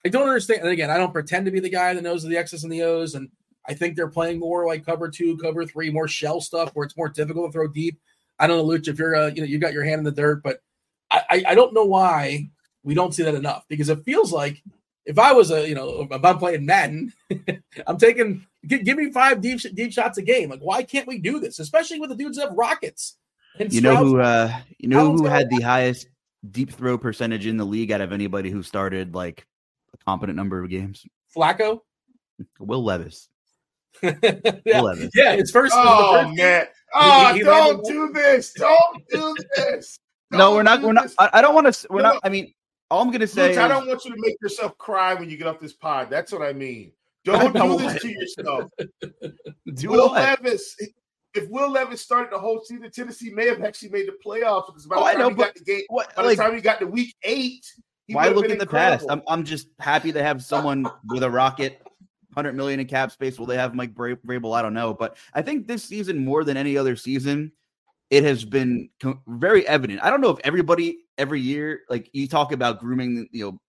[0.07, 0.61] I don't understand.
[0.61, 2.82] And again, I don't pretend to be the guy that knows the X's and the
[2.82, 3.28] O's, and
[3.66, 6.96] I think they're playing more like cover two, cover three, more shell stuff where it's
[6.96, 7.98] more difficult to throw deep.
[8.38, 10.04] I don't know, Luch, if you're a, uh, you know you got your hand in
[10.04, 10.61] the dirt, but
[11.11, 12.50] I, I, don't know why
[12.84, 14.62] we don't see that enough because it feels like
[15.07, 17.12] if I was a you know if I'm playing Madden,
[17.88, 20.50] I'm taking give, give, me five deep deep shots a game.
[20.50, 21.59] Like why can't we do this?
[21.59, 23.16] Especially with the dudes that have rockets.
[23.59, 26.09] And you know who uh you know who had the highest
[26.48, 29.46] deep throw percentage in the league out of anybody who started like
[30.07, 31.04] competent number of games?
[31.34, 31.80] Flacco,
[32.59, 33.28] Will Levis.
[34.02, 34.12] yeah.
[34.66, 35.11] Will Levis.
[35.14, 35.72] Yeah, it's first.
[35.76, 36.66] Oh first man.
[36.94, 38.52] Oh, he, he don't do this.
[38.52, 39.98] Don't do this.
[40.30, 40.82] Don't no, we're not.
[40.82, 41.11] We're not.
[41.18, 41.86] I, I don't want to.
[41.90, 42.14] We're no.
[42.14, 42.20] not.
[42.24, 42.52] I mean,
[42.90, 43.48] all I'm gonna say.
[43.48, 45.72] Luch, is, I don't want you to make yourself cry when you get off this
[45.72, 46.09] pod.
[46.11, 46.92] That's what I mean.
[47.26, 48.70] Don't do this to yourself.
[49.74, 50.40] do Will what?
[50.44, 50.76] Levis.
[51.34, 54.86] If Will Levis started the whole season, Tennessee may have actually made the playoffs because
[54.86, 56.54] by oh, the oh, time know, he got the game, what, by like, the time
[56.54, 57.66] he got to week eight,
[58.09, 59.07] why look in the past?
[59.09, 61.80] I'm I'm just happy to have someone with a rocket
[62.34, 63.38] 100 million in cap space.
[63.38, 64.54] Will they have Mike Vrabel?
[64.54, 67.50] I don't know, but I think this season more than any other season,
[68.11, 68.90] it has been
[69.26, 70.00] very evident.
[70.02, 73.61] I don't know if everybody every year, like you talk about grooming, you know,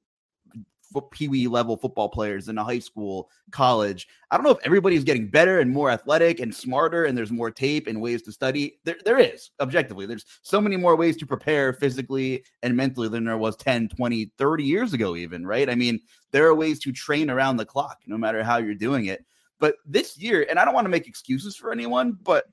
[1.12, 4.08] pee wee level football players in a high school, college.
[4.32, 7.52] I don't know if everybody's getting better and more athletic and smarter, and there's more
[7.52, 8.80] tape and ways to study.
[8.84, 10.06] There, there is, objectively.
[10.06, 14.32] There's so many more ways to prepare physically and mentally than there was 10, 20,
[14.38, 15.70] 30 years ago, even, right?
[15.70, 16.00] I mean,
[16.32, 19.26] there are ways to train around the clock, no matter how you're doing it.
[19.60, 22.46] But this year, and I don't want to make excuses for anyone, but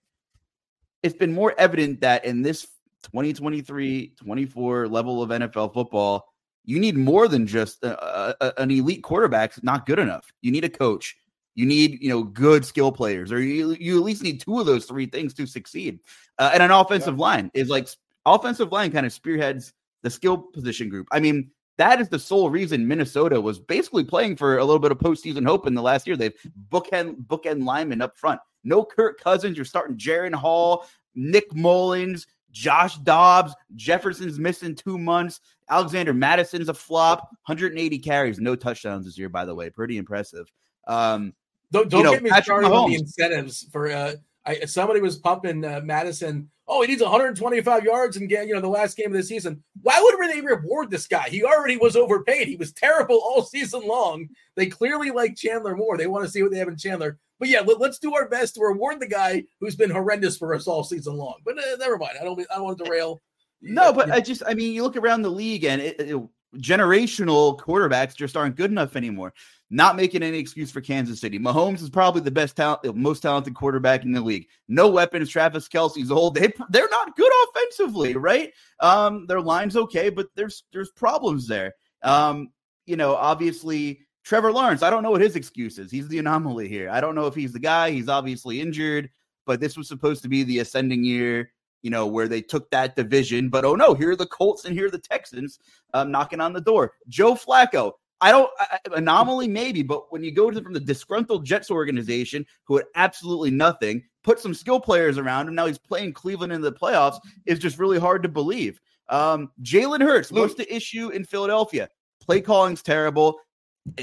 [1.03, 2.67] it's been more evident that in this
[3.03, 6.34] 2023 24 level of NFL football,
[6.65, 9.63] you need more than just a, a, an elite quarterback.
[9.63, 10.33] Not good enough.
[10.41, 11.17] You need a coach.
[11.55, 14.67] You need you know good skill players, or you you at least need two of
[14.67, 16.01] those three things to succeed.
[16.39, 17.23] Uh, and an offensive yeah.
[17.23, 17.89] line is like
[18.27, 21.07] offensive line kind of spearheads the skill position group.
[21.13, 24.93] I mean, that is the sole reason Minnesota was basically playing for a little bit
[24.93, 26.17] of postseason hope in the last year.
[26.17, 26.35] They've
[26.71, 28.41] bookend bookend linemen up front.
[28.65, 29.57] No Kirk Cousins.
[29.57, 33.55] You're starting Jaren Hall, Nick Mullens, Josh Dobbs.
[33.75, 35.41] Jefferson's missing two months.
[35.69, 37.29] Alexander Mattison's a flop.
[37.47, 39.69] 180 carries, no touchdowns this year, by the way.
[39.69, 40.51] Pretty impressive.
[40.87, 41.35] Um,
[41.73, 42.85] don't don't you know, get me Patrick started Mahomes.
[42.85, 44.13] on the incentives for uh,
[44.47, 46.51] I, somebody was pumping uh, Mattison.
[46.69, 49.63] Oh, he needs 125 yards and get you know the last game of the season.
[49.83, 51.29] Why would they reward this guy?
[51.29, 52.47] He already was overpaid.
[52.47, 54.29] He was terrible all season long.
[54.55, 55.97] They clearly like Chandler more.
[55.97, 57.19] They want to see what they have in Chandler.
[57.45, 60.55] But yeah, let, us do our best to reward the guy who's been horrendous for
[60.55, 61.41] us all season long.
[61.45, 62.15] But uh, never mind.
[62.19, 62.41] I don't.
[62.41, 63.21] I don't want to derail.
[63.61, 64.11] No, but.
[64.11, 64.43] I just.
[64.47, 66.23] I mean, you look around the league and it, it,
[66.57, 69.35] generational quarterbacks just aren't good enough anymore.
[69.69, 71.39] Not making any excuse for Kansas City.
[71.39, 74.47] Mahomes is probably the best talent, most talented quarterback in the league.
[74.67, 75.29] No weapons.
[75.29, 76.37] Travis Kelce's old.
[76.37, 78.55] They they're not good offensively, right?
[78.81, 81.75] Um, their line's okay, but there's there's problems there.
[82.03, 82.49] Um,
[82.87, 84.83] you know, obviously Trevor Lawrence.
[84.83, 85.91] I don't know what his excuse is.
[85.91, 86.91] He's the anomaly here.
[86.91, 87.91] I don't know if he's the guy.
[87.91, 89.11] He's obviously injured,
[89.47, 91.51] but this was supposed to be the ascending year
[91.85, 93.51] you know, where they took that division.
[93.51, 95.61] But oh no, here are the Colts and here are the Texans
[95.93, 96.95] um, knocking on the door.
[97.09, 101.45] Joe Flacco, I don't I, anomaly maybe, but when you go to from the disgruntled
[101.45, 106.15] Jets organization who had absolutely nothing, put some skill players around him, now he's playing
[106.15, 108.81] Cleveland in the playoffs is just really hard to believe.
[109.11, 111.91] Um, Jalen Hurts, what's the issue in Philadelphia?
[112.23, 113.39] Play calling's terrible.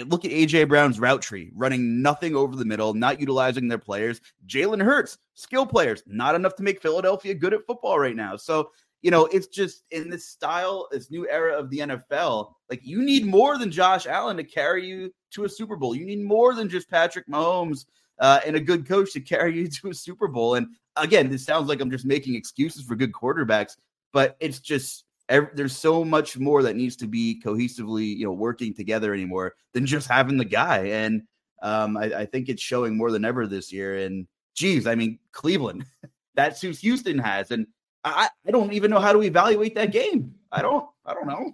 [0.06, 4.22] Look at AJ Brown's route tree, running nothing over the middle, not utilizing their players.
[4.46, 8.36] Jalen Hurts, skill players, not enough to make Philadelphia good at football right now.
[8.36, 8.70] So
[9.02, 13.02] you know, it's just in this style, this new era of the NFL, like you
[13.02, 15.96] need more than Josh Allen to carry you to a Super Bowl.
[15.96, 17.86] You need more than just Patrick Mahomes
[18.20, 20.56] uh, and a good coach to carry you to a Super Bowl.
[20.56, 23.76] And again, this sounds like I'm just making excuses for good quarterbacks,
[24.14, 25.06] but it's just
[25.54, 29.86] there's so much more that needs to be cohesively, you know, working together anymore than
[29.86, 30.80] just having the guy.
[30.88, 31.24] And
[31.62, 33.98] um, I, I think it's showing more than ever this year.
[33.98, 35.86] And geez, I mean, Cleveland,
[36.36, 37.68] that's who Houston has, and
[38.04, 40.34] I, I don't even know how to evaluate that game.
[40.52, 40.88] I don't.
[41.06, 41.54] I don't know.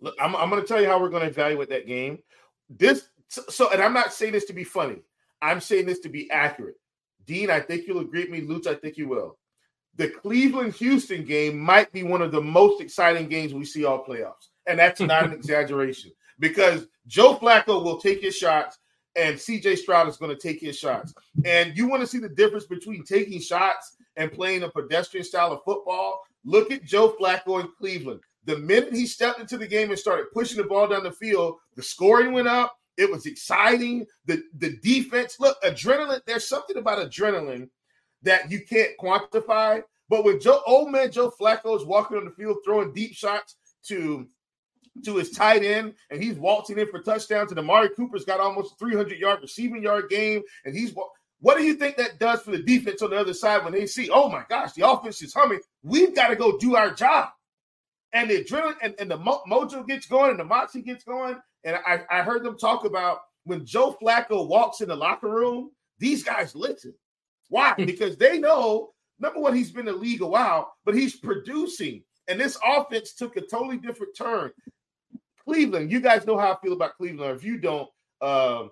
[0.00, 2.18] Look, I'm, I'm going to tell you how we're going to evaluate that game.
[2.70, 4.96] This so, and I'm not saying this to be funny.
[5.42, 6.76] I'm saying this to be accurate.
[7.26, 8.40] Dean, I think you'll agree with me.
[8.40, 9.38] Luch, I think you will.
[9.98, 14.04] The Cleveland Houston game might be one of the most exciting games we see all
[14.04, 14.48] playoffs.
[14.66, 18.78] And that's not an exaggeration because Joe Flacco will take his shots
[19.16, 21.12] and CJ Stroud is going to take his shots.
[21.44, 25.52] And you want to see the difference between taking shots and playing a pedestrian style
[25.52, 26.20] of football.
[26.44, 28.20] Look at Joe Flacco in Cleveland.
[28.44, 31.56] The minute he stepped into the game and started pushing the ball down the field,
[31.74, 32.76] the scoring went up.
[32.96, 34.06] It was exciting.
[34.26, 36.20] The the defense, look, adrenaline.
[36.24, 37.68] There's something about adrenaline
[38.22, 39.82] that you can't quantify.
[40.08, 43.56] But when Joe, old man Joe Flacco is walking on the field throwing deep shots
[43.84, 44.26] to
[45.04, 48.78] to his tight end, and he's waltzing in for touchdowns, and Amari Cooper's got almost
[48.78, 50.92] 300 yard receiving yard game, and he's
[51.40, 53.86] what do you think that does for the defense on the other side when they
[53.86, 55.60] see, oh my gosh, the offense is humming?
[55.82, 57.28] We've got to go do our job.
[58.12, 61.36] And the adrenaline and, and the mo- mojo gets going and the moxie gets going.
[61.64, 65.70] And I, I heard them talk about when Joe Flacco walks in the locker room,
[65.98, 66.94] these guys listen.
[67.48, 67.74] Why?
[67.74, 72.02] Because they know, number one, he's been in the league a while, but he's producing.
[72.28, 74.50] And this offense took a totally different turn.
[75.44, 77.36] Cleveland, you guys know how I feel about Cleveland.
[77.36, 77.88] If you don't,
[78.20, 78.70] um,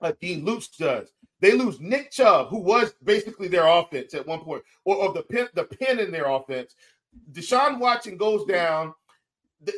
[0.00, 1.10] uh, Dean Luch does.
[1.40, 5.22] They lose Nick Chubb, who was basically their offense at one point, or, or the
[5.22, 6.74] pin, the pin in their offense.
[7.32, 8.94] Deshaun Watson goes down.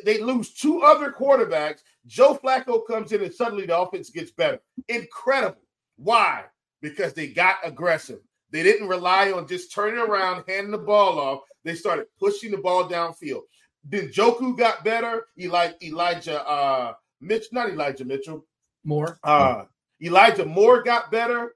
[0.05, 1.79] They lose two other quarterbacks.
[2.05, 4.59] Joe Flacco comes in, and suddenly the offense gets better.
[4.87, 5.61] Incredible.
[5.95, 6.45] Why?
[6.81, 8.19] Because they got aggressive.
[8.51, 11.41] They didn't rely on just turning around, handing the ball off.
[11.63, 13.41] They started pushing the ball downfield.
[13.83, 15.27] Then Njoku got better.
[15.39, 18.45] Eli, Elijah, uh, Mitch, not Elijah Mitchell.
[18.83, 19.19] More.
[19.23, 19.65] Uh,
[20.01, 21.53] Elijah Moore got better.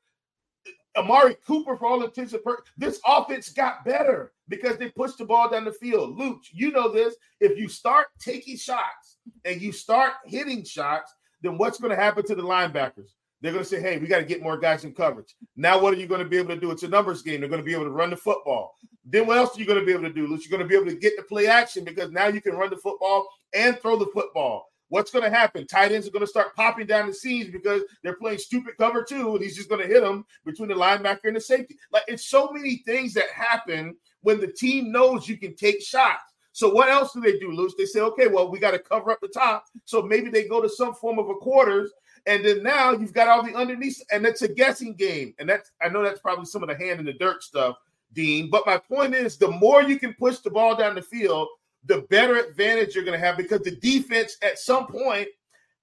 [0.95, 5.26] Amari Cooper, for all intents and purposes, this offense got better because they pushed the
[5.26, 6.17] ball down the field.
[6.17, 7.15] Luke, you know this.
[7.39, 11.11] If you start taking shots and you start hitting shots,
[11.41, 13.13] then what's going to happen to the linebackers?
[13.43, 15.35] They're going to say, hey, we got to get more guys in coverage.
[15.57, 16.71] Now, what are you going to be able to do?
[16.71, 17.41] It's a numbers game.
[17.41, 18.77] They're going to be able to run the football.
[19.03, 20.21] Then what else are you going to be able to do?
[20.21, 22.69] You're going to be able to get the play action because now you can run
[22.69, 24.69] the football and throw the football.
[24.87, 25.67] What's going to happen?
[25.67, 29.03] Tight ends are going to start popping down the seams because they're playing stupid cover
[29.03, 31.75] two, and he's just going to hit them between the linebacker and the safety.
[31.91, 36.32] Like it's so many things that happen when the team knows you can take shots.
[36.53, 37.71] So what else do they do, Luch?
[37.77, 39.65] They say, okay, well, we got to cover up the top.
[39.85, 41.91] So maybe they go to some form of a quarters,
[42.27, 45.33] and then now you've got all the underneath, and it's a guessing game.
[45.39, 47.77] And that's I know that's probably some of the hand in the dirt stuff,
[48.13, 48.51] Dean.
[48.51, 51.47] But my point is, the more you can push the ball down the field,
[51.85, 55.27] the better advantage you're going to have because the defense at some point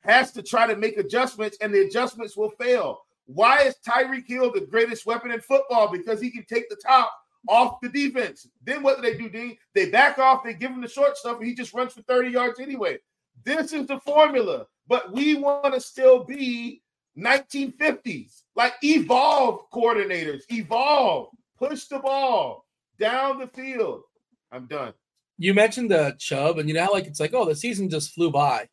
[0.00, 3.02] has to try to make adjustments and the adjustments will fail.
[3.26, 5.90] Why is Tyreek Hill the greatest weapon in football?
[5.90, 7.12] Because he can take the top
[7.48, 8.46] off the defense.
[8.64, 9.56] Then what do they do, Dean?
[9.74, 12.30] They back off, they give him the short stuff, and he just runs for 30
[12.30, 12.98] yards anyway.
[13.44, 16.82] This is the formula, but we want to still be
[17.18, 21.28] 1950s, like evolve coordinators, evolve,
[21.58, 22.66] push the ball
[22.98, 24.02] down the field.
[24.52, 24.92] I'm done
[25.40, 28.14] you mentioned the Chubb, and you know how like it's like, oh, the season just
[28.14, 28.68] flew by.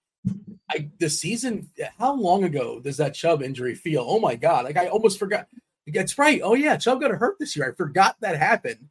[0.70, 4.06] I the season, how long ago does that Chubb injury feel?
[4.06, 5.48] Oh my god, like I almost forgot.
[5.88, 6.42] That's right.
[6.44, 7.70] Oh yeah, Chubb got hurt this year.
[7.72, 8.90] I forgot that happened.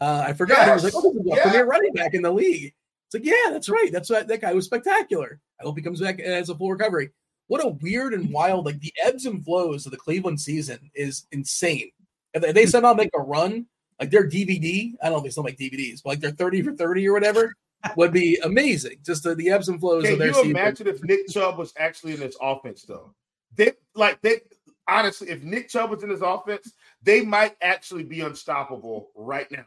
[0.00, 0.58] Uh, I forgot.
[0.58, 0.68] Yes.
[0.68, 1.42] I was like, oh, this is a yeah.
[1.42, 2.74] premier running back in the league.
[3.06, 3.90] It's like, yeah, that's right.
[3.92, 5.40] That's what that guy was spectacular.
[5.60, 7.10] I hope he comes back as a full recovery.
[7.46, 11.26] What a weird and wild, like the ebbs and flows of the Cleveland season is
[11.30, 11.90] insane.
[12.32, 13.66] If they somehow make a run
[14.00, 16.62] like their DVD, I don't know if they still make DVDs, but like their 30
[16.62, 17.54] for 30 or whatever
[17.96, 18.98] would be amazing.
[19.04, 21.72] Just the, the ebbs and flows Can of their you imagine if Nick Chubb was
[21.76, 23.14] actually in this offense though?
[23.54, 24.40] They like they
[24.88, 26.72] honestly, if Nick Chubb was in his offense,
[27.02, 29.64] they might actually be unstoppable right now.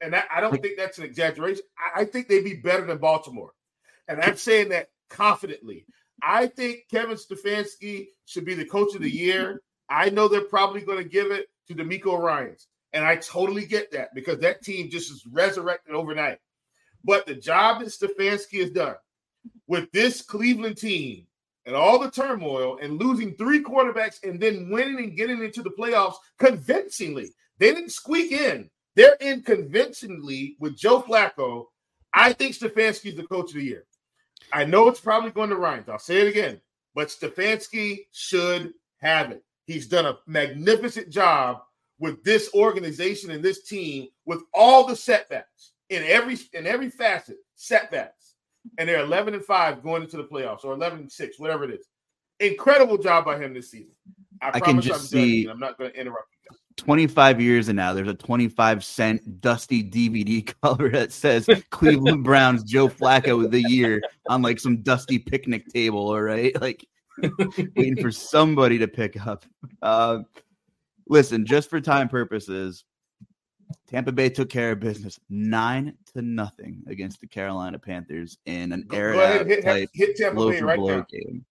[0.00, 1.64] And I, I don't think that's an exaggeration.
[1.78, 3.52] I, I think they'd be better than Baltimore.
[4.08, 5.86] And I'm saying that confidently.
[6.22, 9.62] I think Kevin Stefanski should be the coach of the year.
[9.88, 12.66] I know they're probably going to give it to DeMeco Ryans.
[12.92, 16.38] And I totally get that because that team just is resurrected overnight.
[17.04, 18.96] But the job that Stefanski has done
[19.66, 21.26] with this Cleveland team
[21.66, 25.70] and all the turmoil and losing three quarterbacks and then winning and getting into the
[25.70, 27.32] playoffs convincingly.
[27.58, 28.70] They didn't squeak in.
[28.94, 31.66] They're in convincingly with Joe Flacco.
[32.14, 33.84] I think Stefanski is the coach of the year.
[34.52, 35.88] I know it's probably going to Ryans.
[35.88, 36.60] I'll say it again,
[36.94, 39.42] but Stefanski should have it.
[39.66, 41.62] He's done a magnificent job
[41.98, 47.38] with this organization and this team with all the setbacks in every in every facet,
[47.54, 48.25] setbacks.
[48.78, 51.70] And they're 11 and 5 going into the playoffs or 11 and 6, whatever it
[51.70, 51.86] is.
[52.40, 53.92] Incredible job by him this season.
[54.42, 56.56] I, I can just I'm see I'm not going to interrupt you.
[56.76, 62.62] 25 years and now there's a 25 cent dusty DVD cover that says Cleveland Browns
[62.64, 66.54] Joe Flacco of the year on like some dusty picnic table, all right?
[66.60, 66.86] Like
[67.76, 69.44] waiting for somebody to pick up.
[69.80, 70.18] Uh,
[71.08, 72.84] listen, just for time purposes,
[73.88, 78.86] Tampa Bay took care of business nine to nothing against the Carolina Panthers in an
[78.92, 81.06] era hit, hit, hit Tampa Bay right now.
[81.10, 81.44] game.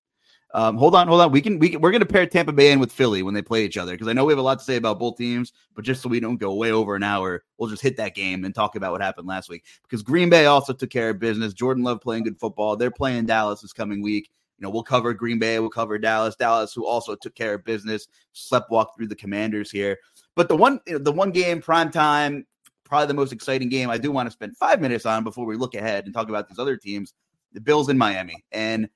[0.54, 1.32] Um, hold on, hold on.
[1.32, 3.66] We can we can, we're gonna pair Tampa Bay in with Philly when they play
[3.66, 5.84] each other because I know we have a lot to say about both teams, but
[5.84, 8.56] just so we don't go way over an hour, we'll just hit that game and
[8.56, 9.66] talk about what happened last week.
[9.84, 11.54] Because Green Bay also took care of business.
[11.54, 12.78] Jordan Love playing good football.
[12.78, 14.30] They're playing Dallas this coming week.
[14.58, 16.36] You know, we'll cover Green Bay, we'll cover Dallas.
[16.36, 19.98] Dallas, who also took care of business, slept walk through the Commanders here.
[20.36, 22.46] But the one, the one game, prime time,
[22.84, 25.58] probably the most exciting game I do want to spend five minutes on before we
[25.58, 27.14] look ahead and talk about these other teams,
[27.52, 28.44] the Bills in Miami.
[28.52, 28.90] And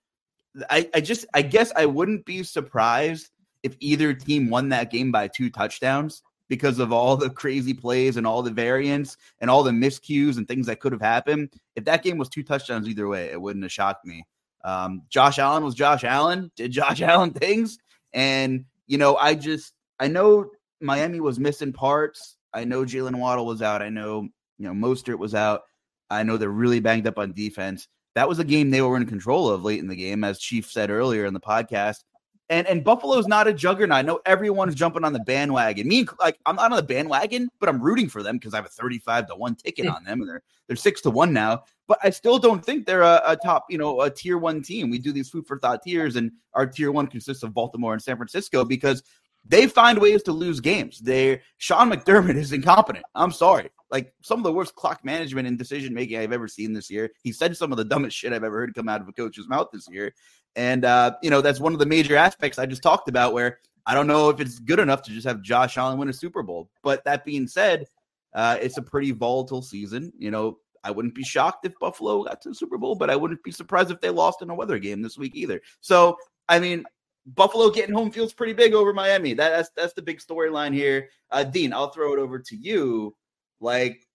[0.69, 3.29] I, I just, I guess I wouldn't be surprised
[3.63, 8.17] if either team won that game by two touchdowns because of all the crazy plays
[8.17, 11.53] and all the variants and all the miscues and things that could have happened.
[11.75, 14.25] If that game was two touchdowns either way, it wouldn't have shocked me.
[14.63, 17.77] Um, Josh Allen was Josh Allen, did Josh Allen things.
[18.13, 20.49] And, you know, I just, I know
[20.81, 22.37] Miami was missing parts.
[22.53, 23.81] I know Jaylen Waddle was out.
[23.81, 25.61] I know, you know, Mostert was out.
[26.09, 27.87] I know they're really banged up on defense.
[28.15, 30.69] That was a game they were in control of late in the game, as Chief
[30.69, 32.03] said earlier in the podcast.
[32.51, 33.95] And and Buffalo's not a juggernaut.
[33.95, 35.87] I know everyone's jumping on the bandwagon.
[35.87, 38.65] Me, like I'm not on the bandwagon, but I'm rooting for them because I have
[38.65, 41.63] a 35 to one ticket on them, and they're they're six to one now.
[41.89, 44.91] But I still don't think they're a, a, top, you know, a tier one team.
[44.91, 48.01] We do these food for thought tiers, and our tier one consists of Baltimore and
[48.01, 49.01] San Francisco because
[49.43, 50.99] they find ways to lose games.
[50.99, 53.05] They Sean McDermott is incompetent.
[53.15, 53.71] I'm sorry.
[53.89, 57.09] Like some of the worst clock management and decision making I've ever seen this year.
[57.23, 59.49] He said some of the dumbest shit I've ever heard come out of a coach's
[59.49, 60.13] mouth this year.
[60.55, 63.57] And uh, you know, that's one of the major aspects I just talked about where
[63.87, 66.43] I don't know if it's good enough to just have Josh Allen win a Super
[66.43, 66.69] Bowl.
[66.83, 67.87] But that being said,
[68.35, 70.13] uh, it's a pretty volatile season.
[70.19, 73.15] You know, I wouldn't be shocked if Buffalo got to the Super Bowl, but I
[73.15, 75.61] wouldn't be surprised if they lost in a weather game this week either.
[75.81, 76.17] So,
[76.47, 76.85] I mean,
[77.25, 79.33] Buffalo getting home feels pretty big over Miami.
[79.33, 81.09] That, that's that's the big storyline here.
[81.31, 83.15] Uh, Dean, I'll throw it over to you.
[83.59, 84.07] Like,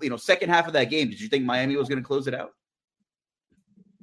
[0.00, 2.26] you know, second half of that game, did you think Miami was going to close
[2.26, 2.52] it out?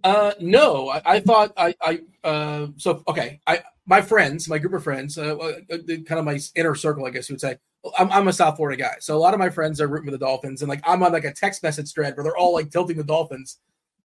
[0.03, 3.39] Uh, no, I, I thought I, I, uh, so okay.
[3.45, 7.05] I, my friends, my group of friends, uh, uh, uh kind of my inner circle,
[7.05, 7.57] I guess you would say.
[7.97, 10.11] I'm, I'm a South Florida guy, so a lot of my friends are rooting for
[10.11, 12.69] the Dolphins, and like I'm on like a text message thread where they're all like
[12.69, 13.57] tilting the Dolphins,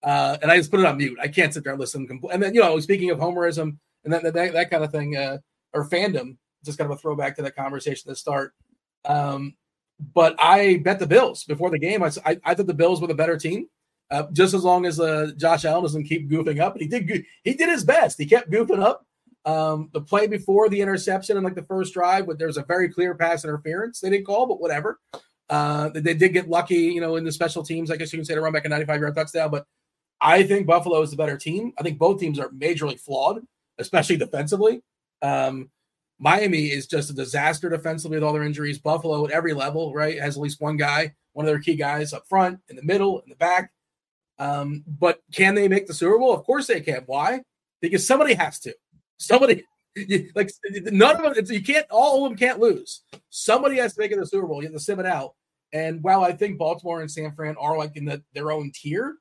[0.03, 1.17] uh, and I just put it on mute.
[1.21, 2.07] I can't sit there and listen.
[2.07, 5.15] Compl- and then you know, speaking of homerism, and that that, that kind of thing,
[5.15, 5.37] uh,
[5.73, 6.37] or fandom.
[6.63, 8.53] Just kind of a throwback to that conversation to start.
[9.05, 9.55] Um,
[10.13, 12.03] but I bet the Bills before the game.
[12.03, 13.67] I, I, I thought the Bills were the better team.
[14.11, 17.25] Uh, just as long as uh, Josh Allen doesn't keep goofing up, and he did.
[17.43, 18.17] He did his best.
[18.19, 19.05] He kept goofing up.
[19.43, 22.89] Um, the play before the interception and like the first drive, but there's a very
[22.89, 24.99] clear pass interference they didn't call, but whatever.
[25.49, 27.91] Uh, they did get lucky, you know, in the special teams.
[27.91, 29.65] I guess you can say to run back a 95 yard touchdown, but
[30.21, 31.73] I think Buffalo is the better team.
[31.77, 33.41] I think both teams are majorly flawed
[33.81, 34.81] especially defensively.
[35.21, 35.69] Um,
[36.19, 38.79] Miami is just a disaster defensively with all their injuries.
[38.79, 42.13] Buffalo at every level, right, has at least one guy, one of their key guys
[42.13, 43.71] up front, in the middle, in the back.
[44.39, 46.33] Um, but can they make the Super Bowl?
[46.33, 47.03] Of course they can.
[47.05, 47.41] Why?
[47.81, 48.73] Because somebody has to.
[49.21, 49.63] Somebody
[50.35, 50.51] like
[50.91, 51.45] none of them.
[51.47, 51.85] You can't.
[51.89, 53.01] All of them can't lose.
[53.29, 54.61] Somebody has to make it the Super Bowl.
[54.61, 55.35] You have to sim it out.
[55.73, 59.15] And while I think Baltimore and San Fran are like in the, their own tier,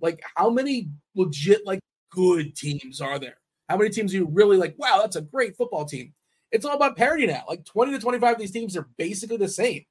[0.00, 1.80] like how many legit like
[2.10, 3.38] good teams are there?
[3.68, 6.12] How many teams are you really like, wow, that's a great football team?
[6.52, 7.44] It's all about parity now.
[7.48, 9.84] Like 20 to 25 of these teams are basically the same.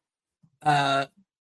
[0.61, 1.05] Uh,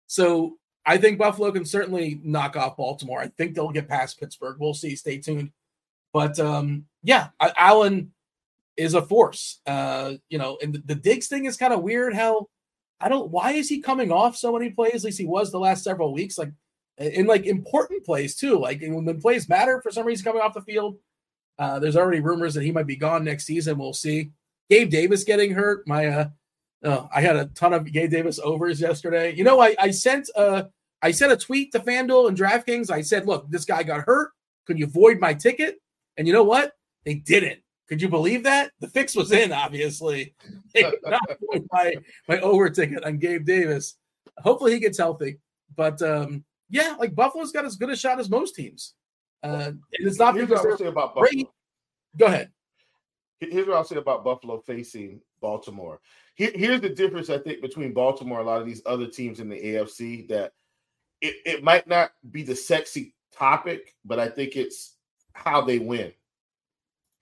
[0.06, 3.20] so I think Buffalo can certainly knock off Baltimore.
[3.20, 4.56] I think they'll get past Pittsburgh.
[4.60, 4.94] We'll see.
[4.94, 5.50] Stay tuned.
[6.12, 8.12] But um, yeah, Allen
[8.76, 9.60] is a force.
[9.66, 12.14] Uh, you know, and the, the Diggs thing is kind of weird.
[12.14, 12.48] How
[13.00, 13.30] I don't.
[13.30, 14.96] Why is he coming off so many plays?
[14.96, 16.38] At least he was the last several weeks.
[16.38, 16.50] Like
[16.98, 18.58] in like important plays too.
[18.58, 20.96] Like when the plays matter, for some reason coming off the field
[21.58, 23.78] Uh, there's already rumors that he might be gone next season.
[23.78, 24.30] We'll see.
[24.70, 25.86] Gabe Davis getting hurt.
[25.86, 26.28] My uh,
[26.84, 29.34] oh, I had a ton of Gabe Davis overs yesterday.
[29.34, 30.64] You know, I I sent uh
[31.02, 32.90] I sent a tweet to FanDuel and DraftKings.
[32.90, 34.30] I said, look, this guy got hurt.
[34.66, 35.80] Could you void my ticket?
[36.16, 36.72] And you know what?
[37.04, 37.60] They didn't.
[37.88, 38.72] Could you believe that?
[38.80, 40.34] The fix was in, obviously.
[40.72, 41.94] They could not void my,
[42.28, 43.96] my over ticket on Gabe Davis.
[44.38, 45.38] Hopefully he gets healthy.
[45.76, 48.94] But um, yeah, like Buffalo's got as good a shot as most teams.
[49.42, 51.26] Uh, and it's not Here's say about Buffalo.
[51.26, 51.48] Great.
[52.16, 52.50] Go ahead.
[53.40, 56.00] Here's what I'll say about Buffalo facing Baltimore.
[56.34, 59.40] Here, here's the difference, I think, between Baltimore and a lot of these other teams
[59.40, 60.52] in the AFC that
[61.20, 64.96] it, it might not be the sexy topic, but I think it's
[65.34, 66.12] how they win.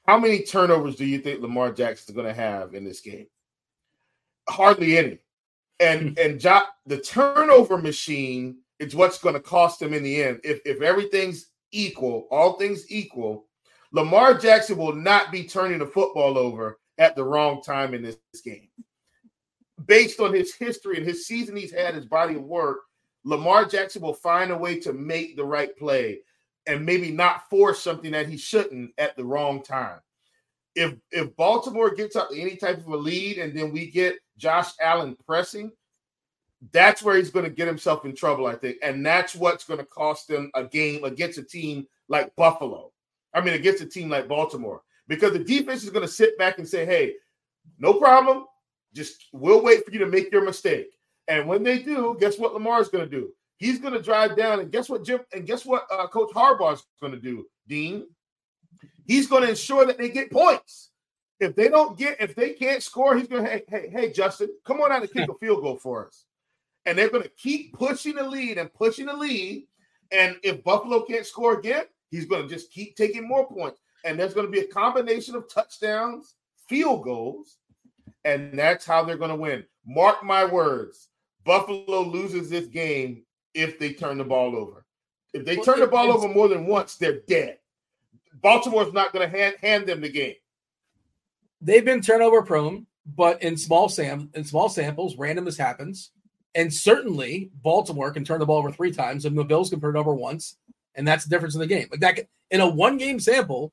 [0.06, 3.26] How many turnovers do you think Lamar Jackson is going to have in this game?
[4.48, 5.18] Hardly any.
[5.80, 6.14] And hmm.
[6.18, 10.40] and jo- the turnover machine is what's going to cost them in the end.
[10.44, 13.46] If if everything's equal, all things equal,
[13.92, 18.16] Lamar Jackson will not be turning the football over at the wrong time in this,
[18.32, 18.68] this game.
[19.86, 22.78] Based on his history and his season he's had, his body of work,
[23.24, 26.20] Lamar Jackson will find a way to make the right play
[26.66, 30.00] and maybe not force something that he shouldn't at the wrong time.
[30.74, 34.70] If if Baltimore gets up any type of a lead and then we get Josh
[34.80, 35.72] Allen pressing,
[36.70, 38.78] that's where he's going to get himself in trouble, I think.
[38.82, 42.92] And that's what's going to cost them a game against a team like Buffalo.
[43.34, 44.82] I mean, against a team like Baltimore.
[45.08, 47.14] Because the defense is going to sit back and say, hey,
[47.78, 48.44] no problem.
[48.94, 50.90] Just we'll wait for you to make your mistake.
[51.28, 53.32] And when they do, guess what Lamar is going to do?
[53.62, 56.74] He's going to drive down, and guess what Jim and guess what uh, Coach Harbaugh
[56.74, 58.08] is going to do, Dean?
[59.06, 60.90] He's going to ensure that they get points.
[61.38, 64.48] If they don't get, if they can't score, he's going to hey, hey, hey, Justin,
[64.64, 66.24] come on out and kick a field goal for us.
[66.86, 69.68] And they're going to keep pushing the lead and pushing the lead.
[70.10, 73.80] And if Buffalo can't score again, he's going to just keep taking more points.
[74.04, 76.34] And there's going to be a combination of touchdowns,
[76.68, 77.58] field goals,
[78.24, 79.64] and that's how they're going to win.
[79.86, 81.10] Mark my words.
[81.44, 83.22] Buffalo loses this game
[83.54, 84.84] if they turn the ball over.
[85.32, 87.58] If they turn the ball over more than once, they're dead.
[88.42, 90.34] Baltimore's not going to hand, hand them the game.
[91.60, 96.10] They've been turnover prone, but in small sam in small samples, randomness happens.
[96.54, 99.96] And certainly Baltimore can turn the ball over three times, and the Bills can turn
[99.96, 100.56] it over once,
[100.94, 101.88] and that's the difference in the game.
[101.90, 103.72] Like that in a one game sample,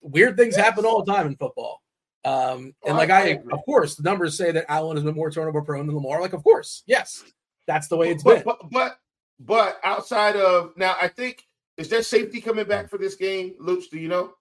[0.00, 0.64] weird things yes.
[0.64, 1.82] happen all the time in football.
[2.24, 5.14] Um, and oh, like I, I of course, the numbers say that Allen has been
[5.14, 6.20] more turnover prone than Lamar.
[6.20, 7.24] Like, of course, yes,
[7.66, 8.44] that's the way it's but, been.
[8.44, 8.98] But, but
[9.40, 11.44] but outside of now, I think
[11.78, 13.88] is there safety coming back for this game, Luch?
[13.90, 14.34] Do you know?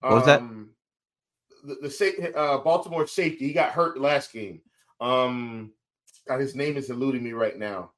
[0.00, 0.70] What was um,
[1.64, 1.80] that?
[1.82, 4.60] The, the uh, Baltimore safety, he got hurt last game.
[5.00, 5.72] Um,
[6.28, 7.90] God, his name is eluding me right now.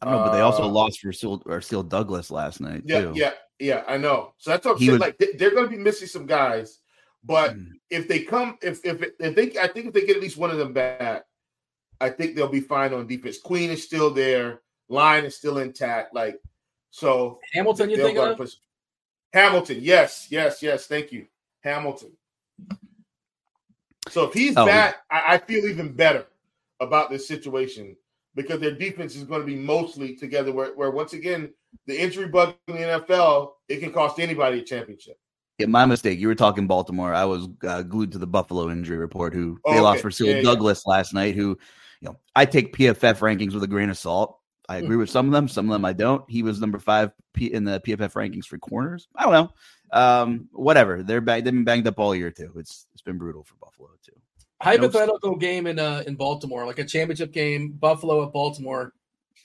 [0.00, 2.82] I don't know, but they also uh, lost Rasul or Seal Douglas last night.
[2.86, 3.12] Yeah, too.
[3.14, 3.84] yeah, yeah.
[3.86, 4.32] I know.
[4.38, 4.92] So that's what I'm saying.
[4.92, 6.80] Was, like they're going to be missing some guys,
[7.24, 7.72] but mm.
[7.90, 10.50] if they come, if if if they, I think if they get at least one
[10.50, 11.24] of them back,
[12.00, 13.38] I think they'll be fine on defense.
[13.38, 14.60] Queen is still there.
[14.88, 16.14] Line is still intact.
[16.14, 16.40] Like
[16.90, 17.90] so, Hamilton.
[17.90, 18.36] You think of?
[18.36, 18.54] Push.
[19.32, 19.78] Hamilton?
[19.80, 20.86] Yes, yes, yes.
[20.86, 21.26] Thank you,
[21.62, 22.12] Hamilton.
[24.08, 26.26] So if he's oh, back, I, I feel even better
[26.80, 27.96] about this situation
[28.34, 30.52] because their defense is going to be mostly together.
[30.52, 31.52] Where, where once again,
[31.86, 35.18] the injury bug in the NFL it can cost anybody a championship.
[35.58, 36.18] Yeah, my mistake.
[36.18, 37.14] You were talking Baltimore.
[37.14, 39.32] I was uh, glued to the Buffalo injury report.
[39.32, 39.82] Who oh, they okay.
[39.82, 40.92] lost Rasul yeah, Douglas yeah.
[40.92, 41.34] last night.
[41.34, 41.58] Who,
[42.00, 44.38] you know, I take PFF rankings with a grain of salt.
[44.68, 45.48] I agree with some of them.
[45.48, 46.28] Some of them I don't.
[46.28, 49.08] He was number five in the PFF rankings for corners.
[49.14, 49.52] I don't know.
[49.92, 51.02] Um, whatever.
[51.02, 52.52] They're bang- they've been banged up all year too.
[52.56, 54.12] It's it's been brutal for Buffalo too.
[54.60, 58.92] Hypothetical no, game in uh in Baltimore, like a championship game, Buffalo at Baltimore.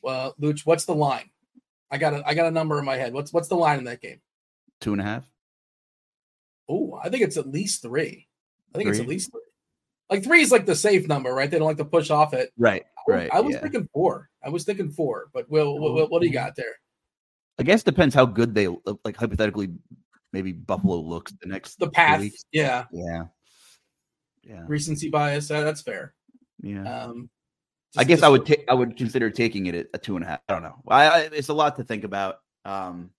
[0.06, 1.30] Uh, Luch, what's the line?
[1.92, 3.14] I got a I got a number in my head.
[3.14, 4.22] What's what's the line in that game?
[4.80, 5.30] Two and a half.
[6.70, 8.28] Oh, I think it's at least three.
[8.74, 8.92] I think three?
[8.92, 9.42] it's at least three.
[10.12, 11.50] Like three is like the safe number, right?
[11.50, 12.52] They don't like to push off it.
[12.58, 12.84] Right.
[13.08, 13.30] Right.
[13.32, 13.62] I was yeah.
[13.62, 14.30] thinking four.
[14.44, 16.76] I was thinking four, but Will, what, what do you got there?
[17.58, 18.68] I guess depends how good they
[19.04, 19.16] like.
[19.16, 19.70] Hypothetically,
[20.34, 22.24] maybe Buffalo looks the next the path.
[22.52, 22.86] Yeah.
[22.92, 23.26] Yeah.
[24.44, 24.64] Yeah.
[24.68, 25.48] Recency bias.
[25.48, 26.14] that's fair.
[26.62, 27.04] Yeah.
[27.04, 27.30] Um,
[27.94, 28.66] just, I guess I would take.
[28.70, 30.40] I would consider taking it at a two and a half.
[30.48, 30.82] I don't know.
[30.88, 32.40] I, I it's a lot to think about.
[32.66, 33.12] Um,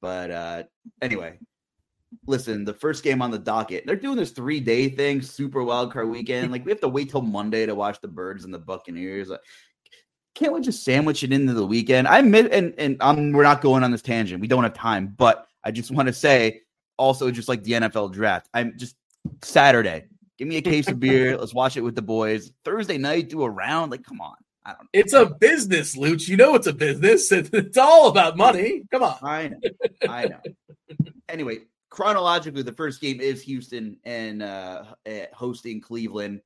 [0.00, 0.62] but uh,
[1.00, 1.38] anyway,
[2.26, 5.92] listen, the first game on the docket, they're doing this three day thing, super wild
[5.92, 6.52] card weekend.
[6.52, 9.28] Like we have to wait till Monday to watch the Birds and the Buccaneers.
[9.28, 9.40] Like,
[10.34, 12.08] can't we just sandwich it into the weekend?
[12.08, 14.40] I admit, and and I'm, we're not going on this tangent.
[14.40, 16.62] We don't have time, but I just want to say,
[16.96, 18.96] also, just like the NFL draft, I'm just
[19.42, 20.06] Saturday.
[20.38, 21.36] Give me a case of beer.
[21.38, 22.52] Let's watch it with the boys.
[22.64, 23.90] Thursday night, do a round.
[23.90, 24.36] Like, come on.
[24.64, 24.88] I don't know.
[24.92, 26.28] It's a business, Luch.
[26.28, 27.32] You know it's a business.
[27.32, 28.82] It's all about money.
[28.90, 29.16] Come on.
[29.22, 29.58] I know.
[30.08, 30.40] I know.
[31.28, 31.58] anyway,
[31.90, 34.84] chronologically, the first game is Houston and uh,
[35.32, 36.40] hosting Cleveland.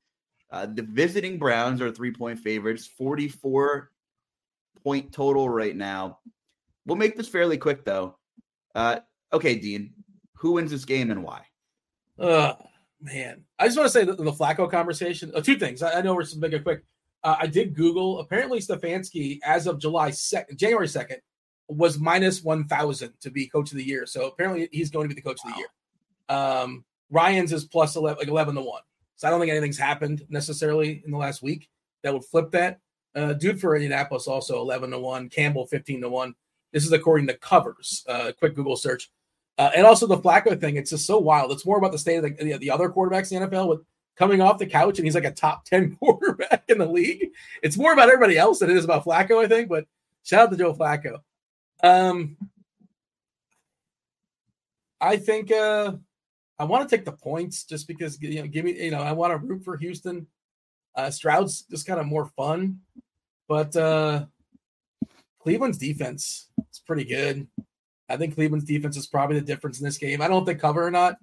[0.51, 3.91] Uh, the visiting Browns are three point favorites, 44
[4.83, 6.19] point total right now.
[6.87, 8.19] We'll make this fairly quick, though.
[8.75, 9.01] Uh,
[9.33, 9.95] okay, Dean,
[10.35, 11.43] who wins this game and why?
[12.19, 12.55] Uh,
[13.01, 15.33] man, I just want to say the, the Flacco conversation.
[15.35, 15.83] Uh, two things.
[15.83, 16.85] I, I know we're just make it quick.
[17.25, 18.21] Uh, I did Google.
[18.21, 21.19] Apparently, Stefanski, as of July second, January second,
[21.73, 24.07] was minus one thousand to be coach of the year.
[24.07, 25.67] So apparently, he's going to be the coach of the year.
[26.29, 28.83] Um, Ryans is plus 11, like eleven to one.
[29.17, 31.69] So I don't think anything's happened necessarily in the last week
[32.03, 32.81] that would flip that.
[33.15, 35.29] Uh, dude for Indianapolis also eleven to one.
[35.29, 36.35] Campbell fifteen to one.
[36.73, 38.05] This is according to covers.
[38.09, 39.11] Uh, quick Google search.
[39.59, 41.53] Uh, and also the Flacco thing, it's just so wild.
[41.53, 43.81] It's more about the state of the, the, the, other quarterbacks in the NFL with
[44.17, 47.31] coming off the couch and he's like a top 10 quarterback in the league.
[47.63, 49.69] It's more about everybody else than it is about Flacco, I think.
[49.69, 49.87] But
[50.23, 51.19] shout out to Joe Flacco.
[51.83, 52.37] Um,
[55.01, 55.93] I think uh,
[56.59, 59.13] I want to take the points just because, you know, give me, you know, I
[59.13, 60.27] want to root for Houston.
[60.95, 62.81] Uh, Stroud's just kind of more fun.
[63.49, 64.27] But uh,
[65.41, 67.49] Cleveland's defense is pretty good.
[68.09, 70.23] I think Cleveland's defense is probably the difference in this game.
[70.23, 71.17] I don't know if they cover or not,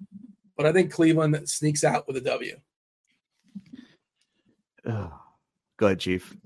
[0.56, 2.56] but I think Cleveland sneaks out with a W.
[5.78, 6.36] Go ahead, Chief.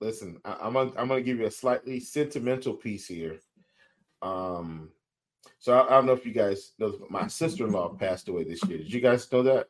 [0.00, 3.38] Listen, I, am gonna I'm gonna give you a slightly sentimental piece here.
[4.22, 4.90] Um,
[5.58, 8.44] so I, I don't know if you guys know, my sister in law passed away
[8.44, 8.78] this year.
[8.78, 9.68] Did you guys know that?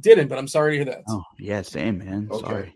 [0.00, 1.04] Didn't, but I'm sorry to hear that.
[1.08, 2.28] Oh yeah, same man.
[2.30, 2.48] Okay.
[2.48, 2.74] Sorry.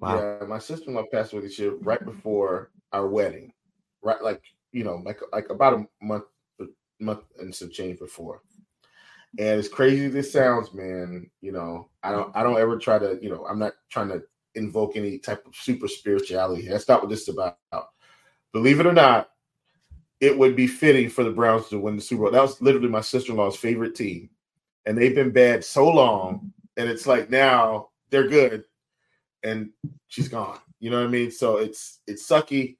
[0.00, 0.38] Wow.
[0.40, 3.52] Yeah, my sister in law passed away this year right before our wedding.
[4.02, 6.24] Right, like you know, like like about a month,
[6.60, 6.64] a
[7.00, 8.40] month and some change before.
[9.38, 12.98] And as crazy as this sounds, man, you know, I don't I don't ever try
[12.98, 14.22] to, you know, I'm not trying to
[14.56, 16.66] invoke any type of super spirituality.
[16.66, 17.58] That's not what this is about.
[18.52, 19.28] Believe it or not,
[20.20, 22.32] it would be fitting for the Browns to win the Super Bowl.
[22.32, 24.30] That was literally my sister-in-law's favorite team.
[24.86, 26.52] And they've been bad so long.
[26.76, 28.64] And it's like now they're good
[29.42, 29.70] and
[30.08, 30.58] she's gone.
[30.80, 31.30] You know what I mean?
[31.30, 32.76] So it's it's sucky.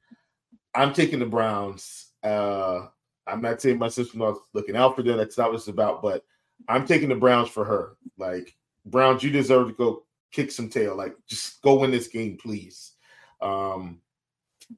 [0.75, 2.13] I'm taking the Browns.
[2.23, 2.87] Uh,
[3.27, 5.17] I'm not saying my sister-in-law's looking out for them.
[5.17, 6.03] That's not what it's about.
[6.03, 6.25] But
[6.69, 7.97] I'm taking the Browns for her.
[8.17, 8.57] Like
[8.87, 10.06] Browns, you deserve to go
[10.37, 10.97] kick some tail.
[10.97, 12.93] Like just go win this game, please.
[13.41, 14.01] Um,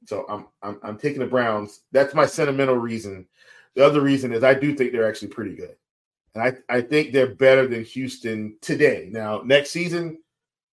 [0.05, 1.81] so I'm I'm I'm taking the Browns.
[1.91, 3.27] That's my sentimental reason.
[3.75, 5.75] The other reason is I do think they're actually pretty good.
[6.35, 9.09] And I, I think they're better than Houston today.
[9.11, 10.19] Now, next season,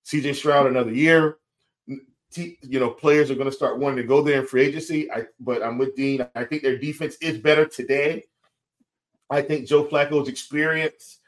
[0.07, 1.39] CJ Stroud another year
[2.37, 5.11] you know, players are going to start wanting to go there in free agency.
[5.11, 6.26] I, but I'm with Dean.
[6.34, 8.24] I think their defense is better today.
[9.30, 11.18] I think Joe Flacco's experience,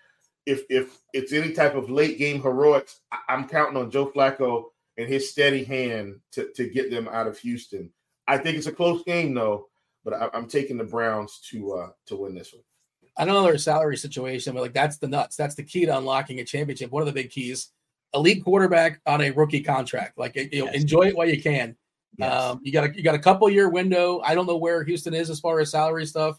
[0.48, 4.64] if if it's any type of late game heroics, I'm counting on Joe Flacco
[4.96, 7.90] and his steady hand to, to get them out of Houston.
[8.26, 9.68] I think it's a close game though,
[10.04, 12.62] but I, am taking the Browns to uh to win this one.
[13.16, 15.36] I know their salary situation, but like that's the nuts.
[15.36, 16.90] That's the key to unlocking a championship.
[16.90, 17.70] One of the big keys
[18.14, 20.16] elite quarterback on a rookie contract.
[20.16, 20.74] Like you know, yes.
[20.74, 21.76] enjoy it while you can.
[22.16, 22.32] Yes.
[22.32, 24.20] Um, you got a you got a couple year window.
[24.24, 26.38] I don't know where Houston is as far as salary stuff,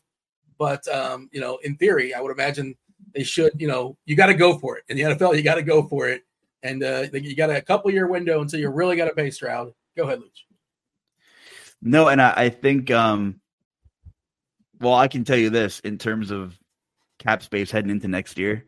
[0.57, 2.76] but um, you know, in theory, I would imagine
[3.14, 3.54] they should.
[3.58, 5.36] You know, you got to go for it in the NFL.
[5.36, 6.24] You got to go for it,
[6.64, 9.74] and uh, you got a couple year window until you really got to pay Stroud.
[9.97, 10.43] Go ahead, Luch.
[11.82, 13.39] No, and I, I think, um,
[14.82, 16.58] well, I can tell you this in terms of
[17.20, 18.66] cap space heading into next year,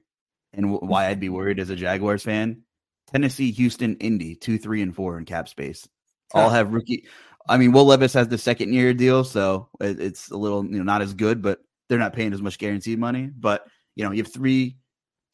[0.54, 2.64] and w- why I'd be worried as a Jaguars fan
[3.12, 5.88] Tennessee, Houston, Indy, two, three, and four in cap space.
[6.34, 7.08] All have rookie.
[7.50, 10.84] I mean, Will Levis has the second year deal, so it's a little you know
[10.84, 11.60] not as good, but
[11.90, 13.30] they're not paying as much guaranteed money.
[13.38, 14.78] But you know, you have three.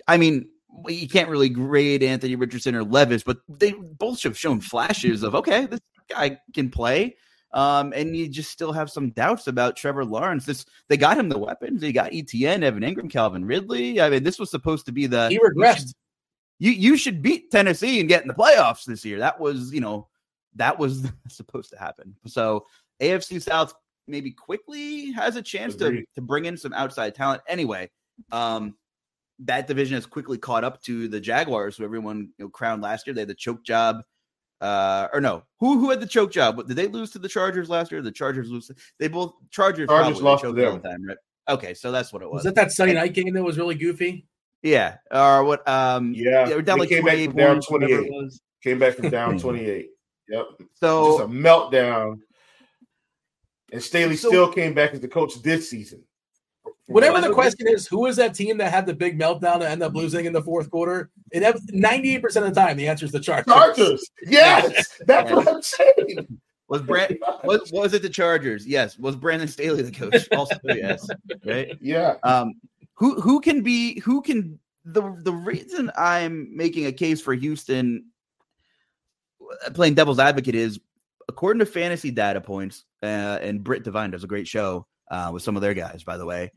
[0.08, 0.50] I mean,
[0.88, 5.36] you can't really grade Anthony Richardson or Levis, but they both have shown flashes of
[5.36, 7.16] okay, this guy can play.
[7.54, 10.46] Um, and you just still have some doubts about Trevor Lawrence.
[10.46, 11.82] This they got him the weapons.
[11.82, 14.02] They got ETN, Evan Engram, Calvin Ridley.
[14.02, 15.94] I mean, this was supposed to be the he regressed
[16.60, 19.20] you you should beat Tennessee and get in the playoffs this year.
[19.20, 20.08] That was, you know,
[20.56, 22.16] that was supposed to happen.
[22.26, 22.66] So
[23.02, 23.74] AFC South
[24.08, 27.42] maybe quickly has a chance to, to bring in some outside talent.
[27.48, 27.90] Anyway,
[28.32, 28.76] um,
[29.40, 33.08] that division has quickly caught up to the Jaguars, who everyone you know, crowned last
[33.08, 33.14] year.
[33.14, 33.98] They had the choke job.
[34.60, 36.68] Uh, or no, who who had the choke job?
[36.68, 38.02] Did they lose to the Chargers last year?
[38.02, 38.72] The Chargers lose.
[38.98, 40.82] They both Chargers, Chargers lost to them.
[40.82, 41.18] Time, right?
[41.50, 42.38] Okay, so that's what it was.
[42.38, 44.26] Was that that Sunday night game that was really goofy?
[44.62, 44.96] Yeah.
[45.12, 45.68] Or what?
[45.68, 46.48] Um, yeah.
[46.48, 48.12] We're down like came back from down 28.
[48.64, 49.90] Came back from down 28.
[50.30, 50.46] Yep.
[50.74, 52.20] So just a meltdown.
[53.72, 56.04] And Staley so, still came back as the coach this season.
[56.88, 59.84] Whatever the question is, who is that team that had the big meltdown and end
[59.84, 61.10] up losing in the fourth quarter?
[61.32, 63.54] It ninety-eight percent of the time, the answer is the Chargers.
[63.54, 66.40] Chargers, yes, that's what I'm saying.
[66.70, 68.66] Was Brand was was it the Chargers?
[68.68, 68.98] Yes.
[69.00, 70.28] Was Brandon Staley the coach?
[70.38, 71.08] Also yes.
[71.46, 71.78] Right.
[71.82, 72.16] Yeah.
[72.24, 72.56] Um.
[72.96, 78.06] Who who can be who can the the reason I'm making a case for Houston
[79.66, 80.80] uh, playing devil's advocate is
[81.30, 85.44] according to fantasy data points, uh, and Britt Devine does a great show uh, with
[85.44, 86.52] some of their guys, by the way.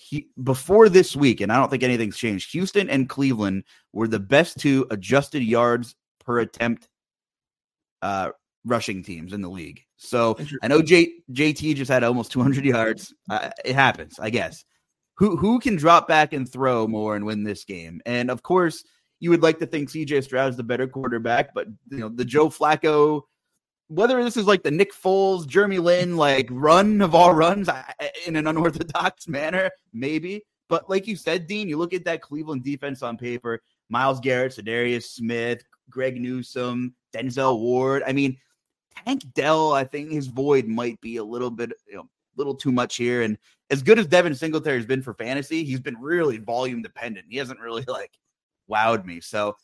[0.00, 2.52] He, before this week, and I don't think anything's changed.
[2.52, 6.88] Houston and Cleveland were the best two adjusted yards per attempt
[8.00, 8.30] uh,
[8.64, 9.82] rushing teams in the league.
[9.96, 13.12] So I know J, JT just had almost 200 yards.
[13.28, 14.64] Uh, it happens, I guess.
[15.16, 18.00] Who who can drop back and throw more and win this game?
[18.06, 18.84] And of course,
[19.18, 22.24] you would like to think CJ Stroud is the better quarterback, but you know the
[22.24, 23.22] Joe Flacco
[23.88, 27.68] whether this is like the Nick Foles, Jeremy Lin, like run of all runs
[28.26, 30.42] in an unorthodox manner, maybe.
[30.68, 34.52] But like you said, Dean, you look at that Cleveland defense on paper: Myles Garrett,
[34.52, 38.02] Za'Darius Smith, Greg Newsome, Denzel Ward.
[38.06, 38.36] I mean,
[39.06, 39.72] Tank Dell.
[39.72, 42.96] I think his void might be a little bit, you know, a little too much
[42.96, 43.22] here.
[43.22, 43.38] And
[43.70, 47.26] as good as Devin Singletary has been for fantasy, he's been really volume dependent.
[47.30, 48.12] He hasn't really like
[48.70, 49.20] wowed me.
[49.20, 49.56] So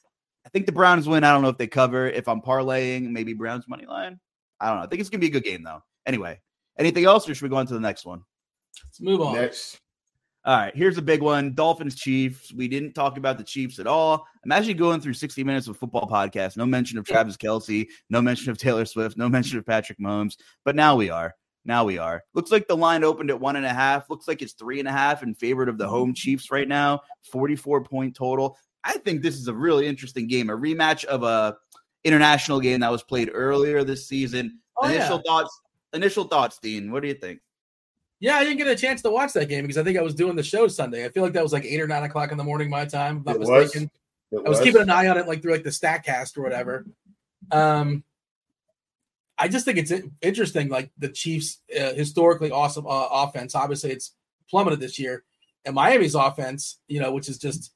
[0.47, 1.24] I think the Browns win.
[1.24, 2.07] I don't know if they cover.
[2.09, 4.20] If I'm parlaying, maybe Browns money line.
[4.61, 4.84] I don't know.
[4.84, 5.82] I think it's gonna be a good game though.
[6.07, 6.40] Anyway,
[6.78, 8.22] anything else, or should we go on to the next one?
[8.84, 9.34] Let's move on.
[9.34, 9.80] Next.
[10.47, 11.55] All right, here's a big one.
[11.55, 12.53] Dolphins Chiefs.
[12.53, 14.26] We didn't talk about the Chiefs at all.
[14.45, 16.59] I'm actually going through 60 minutes of football podcast.
[16.59, 17.88] No mention of Travis Kelce.
[18.11, 20.36] no mention of Taylor Swift, no mention of Patrick Mahomes.
[20.62, 21.34] But now we are.
[21.64, 22.22] Now we are.
[22.34, 24.11] Looks like the line opened at one and a half.
[24.11, 25.95] Looks like it's three and a half in favor of the mm-hmm.
[25.95, 27.01] home Chiefs right now.
[27.32, 28.59] 44 point total.
[28.85, 31.57] I think this is a really interesting game, a rematch of a
[32.05, 34.61] international game that was played earlier this season.
[34.76, 35.22] Oh, initial yeah.
[35.26, 35.61] thoughts,
[35.95, 36.93] initial thoughts, Dean.
[36.93, 37.41] What do you think?
[38.20, 40.14] Yeah, I didn't get a chance to watch that game because I think I was
[40.14, 41.05] doing the show Sunday.
[41.05, 43.18] I feel like that was like eight or nine o'clock in the morning my time.
[43.18, 43.91] If I'm not it mistaken.
[44.30, 44.45] Was.
[44.45, 46.87] I was, was keeping an eye on it like through like the Statcast or whatever.
[47.51, 48.05] Um,
[49.37, 50.68] I just think it's interesting.
[50.68, 53.55] Like the Chiefs' uh, historically awesome uh, offense.
[53.55, 54.14] Obviously, it's
[54.49, 55.24] plummeted this year,
[55.64, 57.72] and Miami's offense, you know, which is just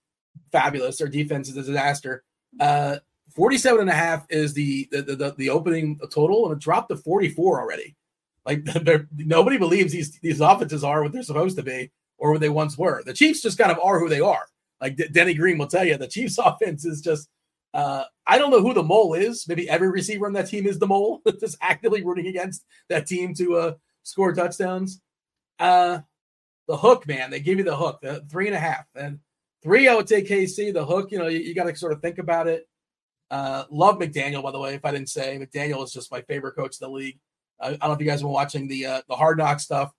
[0.53, 0.99] fabulous.
[0.99, 2.25] Their defense is a disaster.
[2.59, 2.97] Uh,
[3.35, 6.97] 47 and a half is the the, the, the opening total, and it dropped to
[6.97, 7.97] 44 already.
[8.45, 8.67] Like
[9.17, 12.77] nobody believes these these offenses are what they're supposed to be or what they once
[12.77, 13.03] were.
[13.05, 14.47] The Chiefs just kind of are who they are.
[14.81, 17.29] Like D- Denny Green will tell you, the Chiefs offense is just.
[17.75, 19.47] Uh, I don't know who the mole is.
[19.47, 23.07] Maybe every receiver on that team is the mole, that's just actively rooting against that
[23.07, 23.73] team to uh,
[24.05, 25.03] score touchdowns.
[25.59, 25.99] Uh,
[26.67, 29.21] the hook, man, they give you the hook, the three and a half, and
[29.63, 30.73] Three, I would take KC.
[30.73, 32.69] The hook, you know, you, you got to sort of think about it.
[33.31, 34.75] Uh, love McDaniel, by the way.
[34.75, 37.19] If I didn't say, McDaniel is just my favorite coach in the league.
[37.61, 39.93] I, I don't know if you guys been watching the uh, the Hard Knock stuff.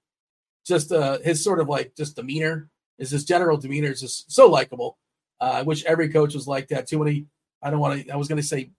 [0.65, 4.49] Just uh, his sort of like just demeanor is his general demeanor is just so
[4.49, 4.97] likable.
[5.41, 6.87] Uh, I wish every coach was like that.
[6.87, 7.25] Too many.
[7.61, 8.11] I don't want to.
[8.11, 8.71] I was going to say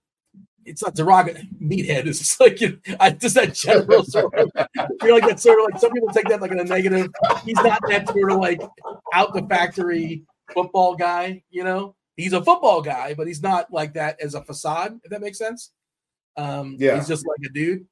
[0.64, 1.48] it's not derogatory.
[1.62, 4.50] Meathead is just like you know, I just that general sort of.
[4.56, 7.08] I feel like that's sort of like some people take that like in a negative.
[7.44, 8.60] He's not that sort of like
[9.12, 11.94] out the factory football guy, you know.
[12.16, 15.38] He's a football guy, but he's not like that as a facade, if that makes
[15.38, 15.72] sense.
[16.36, 16.96] Um, yeah.
[16.96, 17.86] he's just like a dude.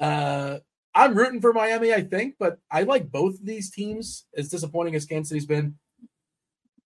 [0.00, 0.58] Uh,
[0.94, 4.24] I'm rooting for Miami, I think, but I like both of these teams.
[4.36, 5.76] As disappointing as Kansas City's been,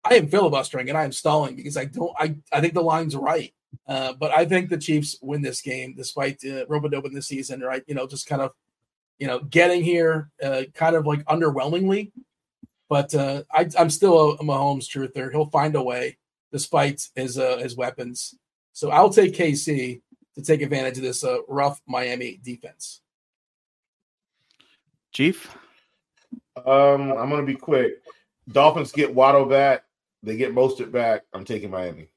[0.04, 2.12] I am filibustering and I am stalling because I don't.
[2.18, 3.54] I I think the line's right,
[3.86, 7.60] uh, but I think the Chiefs win this game despite uh, Robodope in this season.
[7.60, 8.52] Right, you know, just kind of,
[9.18, 12.12] you know, getting here, uh, kind of like underwhelmingly.
[12.92, 15.30] But uh, I, am still a, a Mahomes truther.
[15.30, 16.18] He'll find a way
[16.52, 18.34] despite his uh, his weapons.
[18.74, 20.02] So I'll take KC
[20.34, 23.00] to take advantage of this uh, rough Miami defense.
[25.10, 25.56] Chief,
[26.66, 28.02] um, I'm going to be quick.
[28.50, 29.84] Dolphins get Waddle back.
[30.22, 31.22] They get Mostert back.
[31.32, 32.10] I'm taking Miami.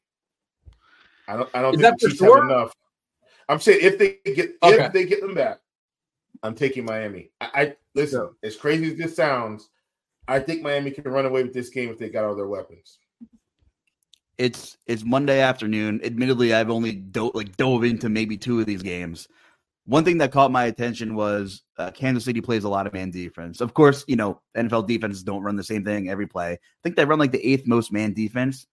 [1.25, 1.49] I don't.
[1.53, 2.35] I don't Is think the Chiefs sure?
[2.35, 2.73] have enough.
[3.47, 4.83] I'm saying if they get okay.
[4.83, 5.61] if they get them back,
[6.43, 7.29] I'm taking Miami.
[7.39, 8.29] I, I listen.
[8.43, 8.49] Yeah.
[8.49, 9.69] As crazy as this sounds,
[10.27, 12.99] I think Miami can run away with this game if they got all their weapons.
[14.37, 16.01] It's it's Monday afternoon.
[16.03, 19.27] Admittedly, I've only do- like dove into maybe two of these games.
[19.85, 23.11] One thing that caught my attention was uh, Kansas City plays a lot of man
[23.11, 23.61] defense.
[23.61, 26.53] Of course, you know NFL defenses don't run the same thing every play.
[26.53, 28.67] I think they run like the eighth most man defense.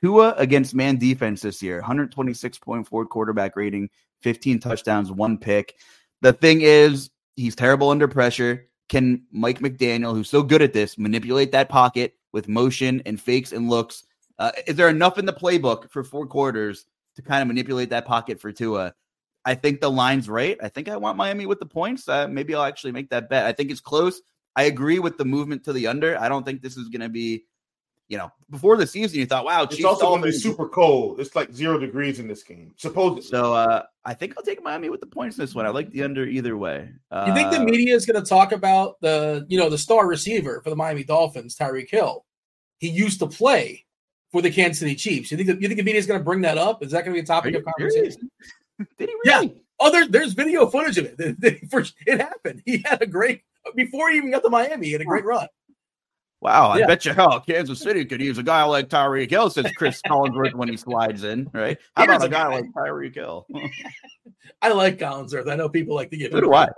[0.00, 3.90] Tua against man defense this year, 126.4 quarterback rating,
[4.22, 5.74] 15 touchdowns, one pick.
[6.22, 10.98] The thing is, he's terrible under pressure can Mike McDaniel, who's so good at this,
[10.98, 14.02] manipulate that pocket with motion and fakes and looks?
[14.38, 18.04] Uh, is there enough in the playbook for four quarters to kind of manipulate that
[18.04, 18.92] pocket for Tua?
[19.44, 20.58] I think the line's right.
[20.60, 22.08] I think I want Miami with the points.
[22.08, 23.46] Uh, maybe I'll actually make that bet.
[23.46, 24.20] I think it's close.
[24.56, 26.20] I agree with the movement to the under.
[26.20, 27.44] I don't think this is going to be,
[28.10, 30.68] you know, before the season, you thought, wow, it's Chiefs also going to be super
[30.68, 31.20] cold.
[31.20, 33.22] It's like zero degrees in this game, supposedly.
[33.22, 35.64] So uh, I think I'll take Miami with the points in this one.
[35.64, 36.90] I like the under either way.
[37.12, 40.08] Uh, you think the media is going to talk about the, you know, the star
[40.08, 42.24] receiver for the Miami Dolphins, Tyreek Hill?
[42.78, 43.86] He used to play
[44.32, 45.30] for the Kansas City Chiefs.
[45.30, 46.82] You think the, you think the media is going to bring that up?
[46.82, 48.28] Is that going to be a topic of conversation?
[48.98, 49.46] Did he really?
[49.46, 49.60] Yeah.
[49.78, 51.36] Oh, there, there's video footage of it.
[52.06, 52.62] It happened.
[52.66, 53.42] He had a great
[53.76, 54.86] before he even got to Miami.
[54.86, 55.46] He had a great run.
[56.40, 56.86] Wow, I yeah.
[56.86, 60.54] bet you hell Kansas City could use a guy like Tyreek Hill, says Chris Collinsworth
[60.54, 61.78] when he slides in, right?
[61.96, 63.46] How about a, guy, guy, like Tyreek Hill?
[64.62, 65.50] I like Collinsworth.
[65.50, 66.52] I know people like to give him.
[66.52, 66.68] I.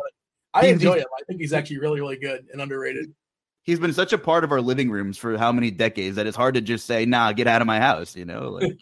[0.55, 1.07] I enjoy him.
[1.19, 3.15] I think he's actually really, really good and underrated.
[3.63, 6.37] He's been such a part of our living rooms for how many decades that it's
[6.37, 8.77] hard to just say, "Nah, get out of my house." You know, like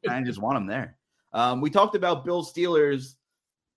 [0.08, 0.96] I just want him there.
[1.32, 3.16] Um, we talked about Bill Steelers.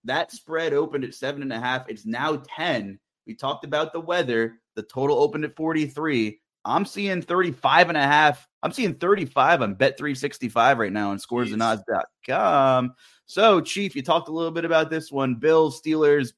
[0.03, 1.89] That spread opened at seven and a half.
[1.89, 2.99] It's now ten.
[3.25, 4.59] We talked about the weather.
[4.75, 6.39] The total opened at 43.
[6.65, 8.47] I'm seeing 35 and a half.
[8.63, 12.95] I'm seeing 35 on bet 365 right now on scoresandodds.com.
[13.27, 15.35] So, Chief, you talked a little bit about this one.
[15.35, 16.33] Bills, Steelers.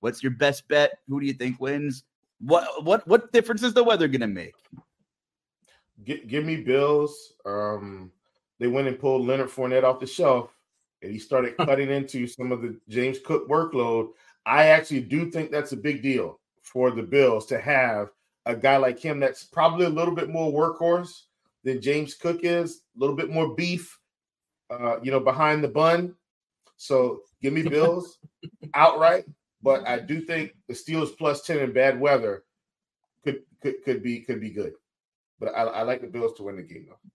[0.00, 0.98] What's your best bet?
[1.08, 2.04] Who do you think wins?
[2.40, 4.54] What what what difference is the weather going to make?
[6.04, 7.34] G- give me Bills.
[7.44, 8.10] Um,
[8.58, 10.50] they went and pulled Leonard Fournette off the shelf,
[11.02, 14.08] and he started cutting into some of the James Cook workload.
[14.46, 16.39] I actually do think that's a big deal
[16.72, 18.10] for the Bills to have
[18.46, 21.22] a guy like him that's probably a little bit more workhorse
[21.64, 23.98] than James Cook is, a little bit more beef,
[24.70, 26.14] uh, you know, behind the bun.
[26.76, 28.18] So give me Bills
[28.74, 29.24] outright,
[29.62, 32.44] but I do think the Steelers plus ten in bad weather
[33.24, 34.72] could could could be could be good.
[35.38, 37.10] But I, I like the Bills to win the game though.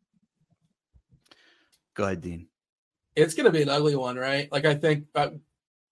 [1.95, 2.47] Go ahead, Dean.
[3.15, 4.51] It's going to be an ugly one, right?
[4.51, 5.29] Like I think, uh,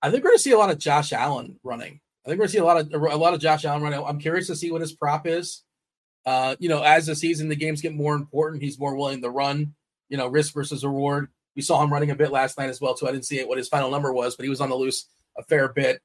[0.02, 2.02] I think we're going to see a lot of Josh Allen running.
[2.26, 4.06] I think we're gonna see a lot of a lot of Josh Allen right now.
[4.06, 5.64] I'm curious to see what his prop is.
[6.26, 8.64] Uh, you know, as the season, the games get more important.
[8.64, 9.74] He's more willing to run.
[10.10, 11.30] You know, risk versus reward.
[11.56, 13.08] We saw him running a bit last night as well, too.
[13.08, 15.08] I didn't see it, what his final number was, but he was on the loose
[15.38, 16.02] a fair bit.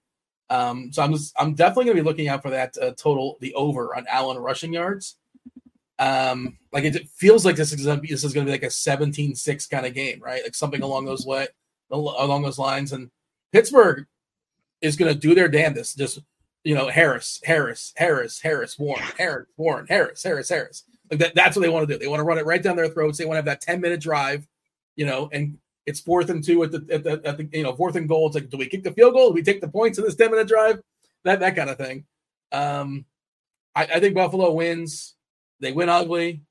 [0.50, 3.38] Um, so I'm just, I'm definitely going to be looking out for that uh, total,
[3.40, 5.16] the over on Allen rushing yards.
[5.98, 8.66] Um, like it feels like this is to be this is to be like a
[8.66, 10.42] 17-6 kind of game, right?
[10.42, 11.48] Like something along those way,
[11.90, 12.92] along those lines.
[12.92, 13.10] And
[13.52, 14.06] Pittsburgh
[14.80, 15.98] is going to do their damnedest.
[15.98, 16.20] Just
[16.64, 20.84] you know, Harris, Harris, Harris, Harris, Warren, Harris, Warren, Harris, Harris, Harris.
[21.10, 21.34] Like that.
[21.34, 21.98] That's what they want to do.
[21.98, 23.18] They want to run it right down their throats.
[23.18, 24.46] They want to have that ten minute drive.
[24.96, 27.74] You know, and it's fourth and two at the at the, at the you know
[27.74, 28.26] fourth and goal.
[28.26, 29.28] It's like, do we kick the field goal?
[29.28, 30.80] Do we take the points in this ten minute drive?
[31.24, 32.04] That that kind of thing.
[32.52, 33.04] Um,
[33.74, 35.14] I, I think Buffalo wins.
[35.60, 36.42] They win ugly.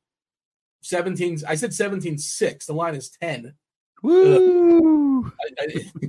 [0.81, 2.65] 17 I said 17 6.
[2.65, 3.53] The line is 10.
[4.03, 5.25] Woo!
[5.25, 6.07] I, I,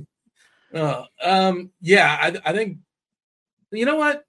[0.73, 2.77] uh, um, yeah, I, I think
[3.71, 4.23] you know what?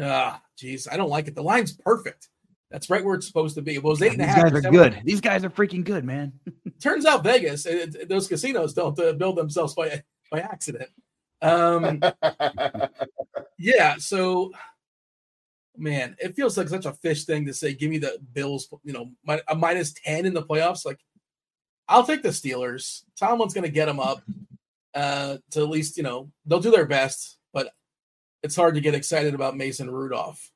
[0.00, 1.34] Ah, jeez, I don't like it.
[1.34, 2.28] The line's perfect.
[2.70, 3.74] That's right where it's supposed to be.
[3.74, 4.36] It was eight and a half.
[4.36, 5.00] These guys are good.
[5.04, 6.32] These guys are freaking good, man.
[6.82, 10.90] Turns out Vegas, it, it, those casinos don't uh, build themselves by by accident.
[11.40, 12.02] Um,
[13.58, 13.96] yeah.
[13.96, 14.52] So,
[15.76, 17.72] man, it feels like such a fish thing to say.
[17.72, 18.68] Give me the Bills.
[18.84, 20.84] You know, a minus ten in the playoffs.
[20.84, 21.00] Like,
[21.88, 23.02] I'll take the Steelers.
[23.18, 24.22] Tomlin's going to get them up
[24.94, 27.70] uh, to at least you know they'll do their best, but
[28.42, 30.50] it's hard to get excited about Mason Rudolph.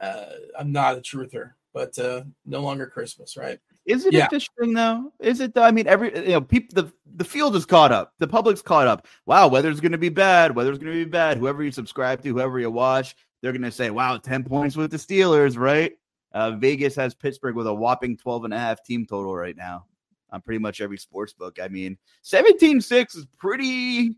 [0.00, 0.26] Uh,
[0.58, 3.58] I'm not a truther, but uh, no longer Christmas, right?
[3.86, 4.28] Is it yeah.
[4.28, 5.12] thing though?
[5.20, 5.62] Is it though?
[5.62, 8.12] I mean, every you know, people the the field is caught up.
[8.18, 9.06] The public's caught up.
[9.26, 10.54] Wow, weather's going to be bad.
[10.54, 11.38] Weather's going to be bad.
[11.38, 14.90] Whoever you subscribe to, whoever you watch, they're going to say, "Wow, ten points with
[14.90, 15.92] the Steelers." Right?
[16.32, 19.86] Uh, Vegas has Pittsburgh with a whopping 12 and a half team total right now
[20.32, 21.58] on pretty much every sports book.
[21.62, 24.16] I mean, 17-6 is pretty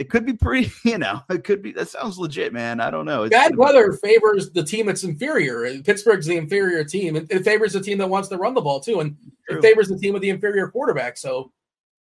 [0.00, 2.80] it could be pretty, you know, it could be that sounds legit, man.
[2.80, 3.24] I don't know.
[3.24, 5.80] It's Bad weather favors the team that's inferior.
[5.82, 7.16] Pittsburgh's the inferior team.
[7.16, 9.16] It, it, favors the team that wants to run the ball too, and
[9.46, 9.58] True.
[9.58, 11.18] it favors the team with the inferior quarterback.
[11.18, 11.52] So,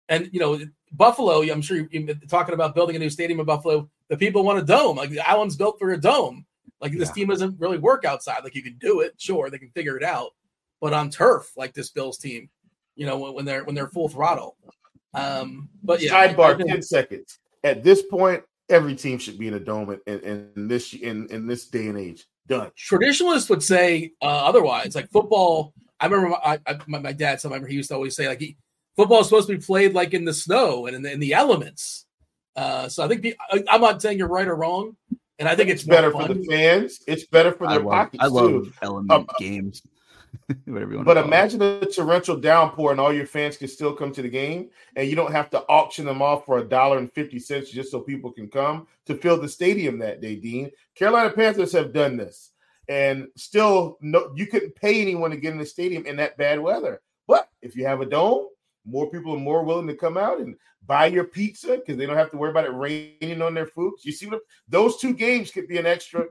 [0.10, 0.60] and you know,
[0.91, 3.90] Buffalo, I'm sure you're talking about building a new stadium in Buffalo.
[4.10, 4.98] The people want a dome.
[4.98, 6.45] Like the Allen's built for a dome.
[6.80, 7.14] Like this yeah.
[7.14, 8.44] team doesn't really work outside.
[8.44, 10.32] Like you can do it, sure, they can figure it out,
[10.80, 12.49] but on turf, like this Bills team,
[12.98, 14.57] you know, when they're when they're full throttle.
[15.14, 17.40] Um, but yeah, sidebar, ten seconds.
[17.64, 21.28] At this point, every team should be in a dome in, in, in this in,
[21.28, 22.26] in this day and age.
[22.48, 22.72] Done.
[22.76, 24.95] Traditionalists would say uh, otherwise.
[24.95, 27.41] Like football, I remember my, I, my, my dad.
[27.41, 28.56] So I remember he used to always say like he,
[28.95, 31.34] football is supposed to be played like in the snow and in the, in the
[31.34, 32.06] elements.
[32.56, 34.95] Uh, so I think I, I'm not saying you're right or wrong,
[35.40, 37.02] and I think it's, it's better for the fans.
[37.06, 38.74] It's better for their I love, pockets I love too.
[38.82, 39.82] element um, games.
[40.65, 41.05] Whatever you want.
[41.05, 41.84] But imagine it.
[41.84, 45.15] a torrential downpour and all your fans can still come to the game, and you
[45.15, 48.31] don't have to auction them off for a dollar and fifty cents just so people
[48.31, 50.35] can come to fill the stadium that day.
[50.35, 52.51] Dean, Carolina Panthers have done this.
[52.89, 56.59] and still no, you couldn't pay anyone to get in the stadium in that bad
[56.59, 57.01] weather.
[57.27, 58.47] But if you have a dome,
[58.85, 60.55] more people are more willing to come out and
[60.85, 63.95] buy your pizza because they don't have to worry about it raining on their food.
[64.03, 66.26] You see what those two games could be an extra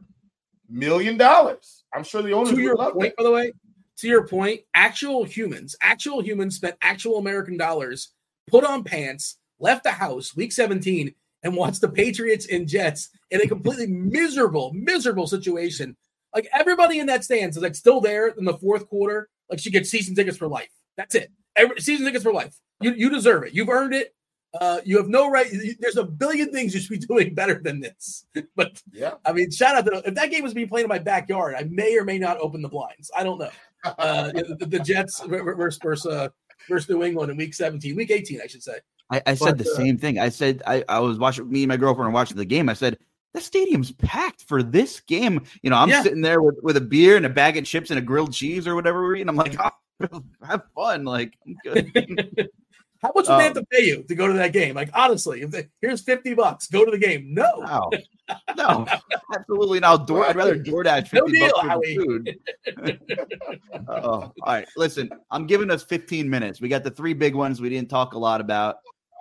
[0.69, 1.85] million dollars.
[1.93, 3.17] I'm sure the owners to your point, that.
[3.17, 3.53] by the way.
[3.99, 8.13] To your point, actual humans, actual humans spent actual American dollars,
[8.47, 13.41] put on pants, left the house week 17, and watched the Patriots and Jets in
[13.41, 15.97] a completely miserable, miserable situation.
[16.35, 19.29] Like everybody in that stands is like still there in the fourth quarter.
[19.49, 20.71] Like she gets season tickets for life.
[20.97, 21.31] That's it.
[21.55, 22.59] Every, season tickets for life.
[22.81, 23.55] You you deserve it.
[23.55, 24.15] You've earned it.
[24.61, 25.51] Uh, you have no right.
[25.79, 28.27] There's a billion things you should be doing better than this.
[28.57, 30.99] But yeah, I mean, shout out to if that game was being played in my
[30.99, 33.11] backyard, I may or may not open the blinds.
[33.17, 33.51] I don't know.
[33.99, 36.29] Uh, the, the, Jets versus versus, uh,
[36.69, 38.79] versus New England in Week 17, Week 18, I should say.
[39.11, 40.19] I, I said but, the uh, same thing.
[40.19, 42.69] I said I, I was watching me and my girlfriend were watching the game.
[42.69, 42.99] I said
[43.35, 45.45] the stadium's packed for this game.
[45.63, 46.03] You know, I'm yeah.
[46.03, 48.67] sitting there with, with a beer and a bag of chips and a grilled cheese
[48.67, 49.29] or whatever we're eating.
[49.29, 49.57] I'm like,
[50.13, 51.05] oh, have fun.
[51.05, 52.51] Like, I'm good.
[53.03, 54.75] How much would um, they have um, to pay you to go to that game?
[54.75, 57.33] Like, honestly, if they, here's 50 bucks, go to the game.
[57.33, 57.61] No.
[57.61, 57.91] No,
[58.57, 58.87] no
[59.35, 60.07] absolutely not.
[60.07, 62.39] Door, I'd rather DoorDash 50 no deal, bucks for food.
[63.89, 64.67] oh, all right.
[64.77, 66.61] Listen, I'm giving us 15 minutes.
[66.61, 68.77] We got the three big ones we didn't talk a lot about.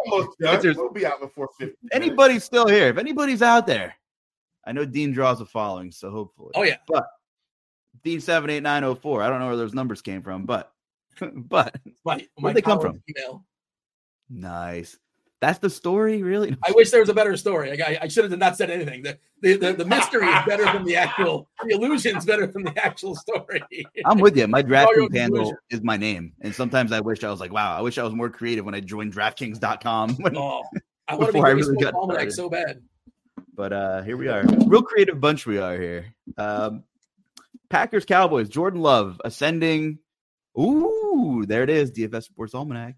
[0.06, 0.76] Almost done.
[0.76, 1.76] We'll be out before 50.
[1.92, 2.88] Anybody's still here.
[2.88, 3.96] If anybody's out there,
[4.66, 6.52] I know Dean draws a following, so hopefully.
[6.56, 6.78] Oh, yeah.
[6.88, 7.06] But
[8.04, 9.22] Dean 78904.
[9.22, 10.72] I don't know where those numbers came from, but
[11.36, 13.02] but my, where they come from?
[13.10, 13.46] Email.
[14.30, 14.98] Nice.
[15.42, 16.56] That's the story, really.
[16.66, 17.70] I wish there was a better story.
[17.70, 19.04] Like, I, I should have not said anything.
[19.04, 21.50] The, the, the, the mystery is better than the actual.
[21.64, 23.62] The illusion is better than the actual story.
[24.06, 24.48] I'm with you.
[24.48, 27.82] My DraftKings handle is my name, and sometimes I wish I was like, wow, I
[27.82, 30.16] wish I was more creative when I joined DraftKings.com.
[30.16, 30.64] When, oh,
[31.08, 32.82] I want to be I really got almanac so bad.
[33.54, 36.16] But uh here we are, real creative bunch we are here.
[36.38, 36.86] Um,
[37.70, 40.00] Packers Cowboys, Jordan Love ascending.
[40.58, 42.96] Ooh, there it is, DFS Sports Almanac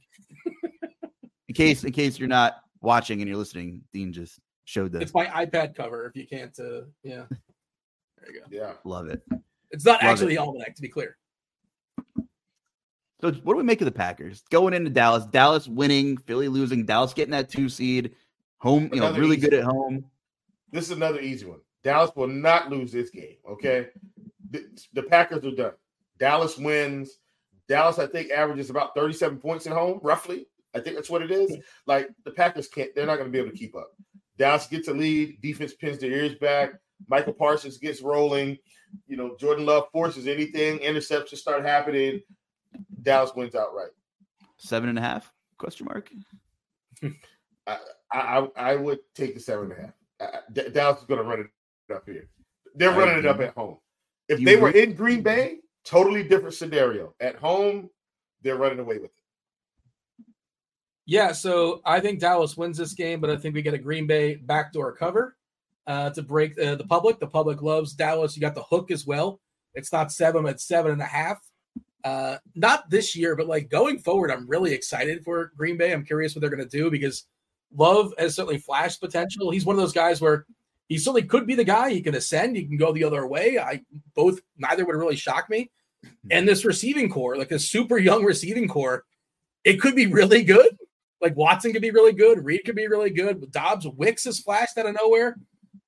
[1.48, 5.04] in case in case you're not watching and you're listening, Dean just showed this.
[5.04, 6.06] It's my iPad cover.
[6.06, 8.46] If you can't, uh, yeah, there you go.
[8.50, 9.22] Yeah, love it.
[9.72, 10.38] It's not love actually it.
[10.38, 11.18] the almanac, to be clear.
[13.20, 15.26] So, what do we make of the Packers going into Dallas?
[15.26, 18.14] Dallas winning, Philly losing, Dallas getting that two seed,
[18.60, 20.06] home, you another know, really good at home.
[20.72, 21.60] This is another easy one.
[21.84, 23.38] Dallas will not lose this game.
[23.50, 23.88] Okay,
[24.52, 25.74] the, the Packers are done.
[26.20, 27.20] Dallas wins.
[27.68, 30.48] Dallas, I think, averages about 37 points at home, roughly.
[30.78, 31.58] I think that's what it is.
[31.86, 33.92] Like the Packers can't, they're not going to be able to keep up.
[34.38, 36.74] Dallas gets a lead, defense pins their ears back.
[37.08, 38.58] Micah Parsons gets rolling.
[39.08, 42.22] You know, Jordan Love forces anything, interceptions start happening.
[43.02, 43.92] Dallas wins outright.
[44.58, 45.32] Seven and a half?
[45.58, 46.12] Question mark.
[47.68, 47.78] I,
[48.12, 49.94] I I would take the seven and a half.
[50.56, 52.30] I, Dallas is going to run it up here.
[52.76, 53.78] They're I running it up at home.
[54.30, 57.14] If they were in Green Bay, totally different scenario.
[57.20, 57.90] At home,
[58.42, 59.17] they're running away with it.
[61.08, 64.08] Yeah, so I think Dallas wins this game, but I think we get a Green
[64.08, 65.38] Bay backdoor cover
[65.88, 67.20] uh, to break uh, the public.
[67.20, 68.36] The public loves Dallas.
[68.36, 69.40] You got the hook as well.
[69.74, 71.40] It's not seven, it's seven and a half.
[72.04, 75.94] Uh, not this year, but like going forward, I'm really excited for Green Bay.
[75.94, 77.26] I'm curious what they're going to do because
[77.74, 79.50] Love has certainly flashed potential.
[79.50, 80.46] He's one of those guys where
[80.90, 81.90] he certainly could be the guy.
[81.90, 82.58] He can ascend.
[82.58, 83.58] He can go the other way.
[83.58, 83.82] I
[84.14, 85.72] both neither would really shock me.
[86.32, 89.06] And this receiving core, like a super young receiving core,
[89.64, 90.78] it could be really good.
[91.22, 92.44] Like Watson could be really good.
[92.44, 93.52] Reed could be really good.
[93.52, 95.38] Dobbs Wicks has flashed out of nowhere.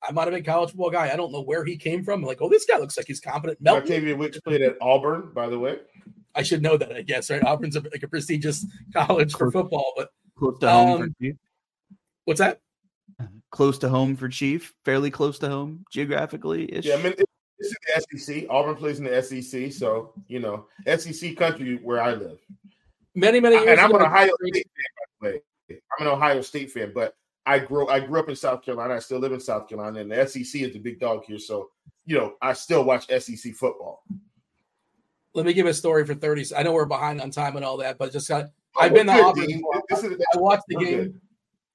[0.07, 1.11] I'm not a big college football guy.
[1.11, 2.22] I don't know where he came from.
[2.22, 3.60] I'm like, oh, this guy looks like he's competent.
[3.61, 3.88] Melton.
[3.88, 5.80] Dontayvion Wicks played at Auburn, by the way.
[6.35, 7.43] I should know that, I guess, right?
[7.43, 11.35] Auburn's a, like a prestigious college for football, but close to home um, for Chief.
[12.26, 12.60] What's that?
[13.51, 16.69] Close to home for Chief, fairly close to home geographically.
[16.84, 17.14] Yeah, I mean,
[17.57, 18.45] it's in the SEC.
[18.49, 22.38] Auburn plays in the SEC, so you know, SEC country where I live.
[23.15, 23.68] Many, many years.
[23.68, 25.41] And I'm an Ohio State fan, way.
[25.69, 27.15] I'm an Ohio State fan, but
[27.45, 28.95] I grew I grew up in South Carolina.
[28.95, 31.39] I still live in South Carolina, and the SEC is the big dog here.
[31.39, 31.69] So,
[32.05, 34.03] you know, I still watch SEC football.
[35.33, 36.55] Let me give a story for 30.
[36.55, 39.07] I know we're behind on time and all that, but just got oh, I've been
[39.07, 39.63] to Auburn.
[39.91, 40.97] I watched the game.
[40.97, 41.21] Good.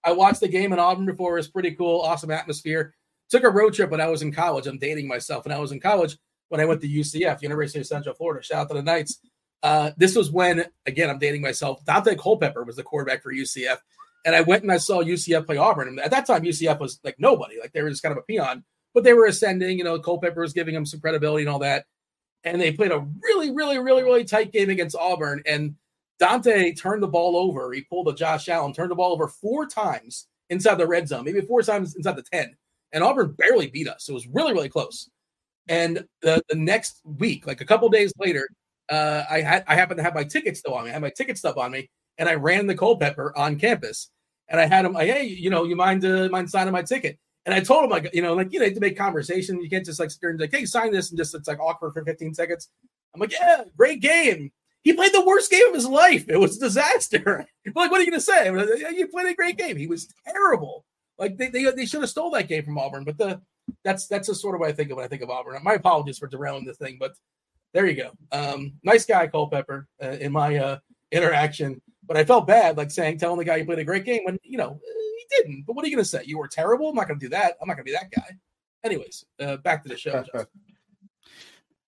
[0.04, 1.34] I watched the game in Auburn before.
[1.34, 2.94] It was pretty cool, awesome atmosphere.
[3.30, 4.66] Took a road trip when I was in college.
[4.66, 5.46] I'm dating myself.
[5.46, 6.18] When I was in college,
[6.50, 8.44] when I went to UCF, University of Central Florida.
[8.44, 9.20] Shout out to the Knights.
[9.64, 11.82] Uh, this was when, again, I'm dating myself.
[11.86, 13.78] Daunte Culpepper was the quarterback for UCF.
[14.26, 15.88] And I went and I saw UCF play Auburn.
[15.88, 17.58] And at that time, UCF was like nobody.
[17.58, 18.62] Like they were just kind of a peon,
[18.92, 19.78] but they were ascending.
[19.78, 21.86] You know, Culpepper was giving them some credibility and all that.
[22.44, 25.42] And they played a really, really, really, really tight game against Auburn.
[25.46, 25.76] And
[26.20, 27.72] Daunte turned the ball over.
[27.72, 31.24] He pulled a Josh Allen, turned the ball over four times inside the red zone,
[31.24, 32.54] maybe four times inside the 10.
[32.92, 34.10] And Auburn barely beat us.
[34.10, 35.08] It was really, really close.
[35.68, 38.46] And the, the next week, like a couple days later,
[38.90, 40.90] uh, I had I happened to have my ticket still on me.
[40.90, 44.10] I had my ticket stub on me, and I ran the Culpepper on campus.
[44.48, 47.18] And I had him, like, hey, you know, you mind uh, mind signing my ticket?
[47.46, 49.60] And I told him, like, you know, like you know, to make conversation.
[49.60, 51.60] You can't just like sit there and like, hey, sign this, and just it's like
[51.60, 52.68] awkward for 15 seconds.
[53.14, 54.52] I'm like, yeah, great game.
[54.82, 56.26] He played the worst game of his life.
[56.28, 57.46] It was a disaster.
[57.74, 58.46] like, what are you to say?
[58.94, 59.78] You played a great game.
[59.78, 60.84] He was terrible.
[61.18, 63.04] Like they, they, they should have stole that game from Auburn.
[63.04, 63.40] But the
[63.82, 65.58] that's that's the sort of way I think of when I think of Auburn.
[65.62, 67.12] My apologies for derailing the thing, but
[67.74, 68.12] there you go.
[68.32, 70.78] Um, nice guy, Culpepper, uh, in my uh,
[71.12, 71.82] interaction.
[72.06, 74.38] But I felt bad, like saying, telling the guy you played a great game when
[74.42, 75.64] you know he didn't.
[75.66, 76.22] But what are you going to say?
[76.24, 76.88] You were terrible.
[76.88, 77.56] I'm not going to do that.
[77.60, 78.36] I'm not going to be that guy.
[78.84, 80.24] Anyways, uh, back to the show.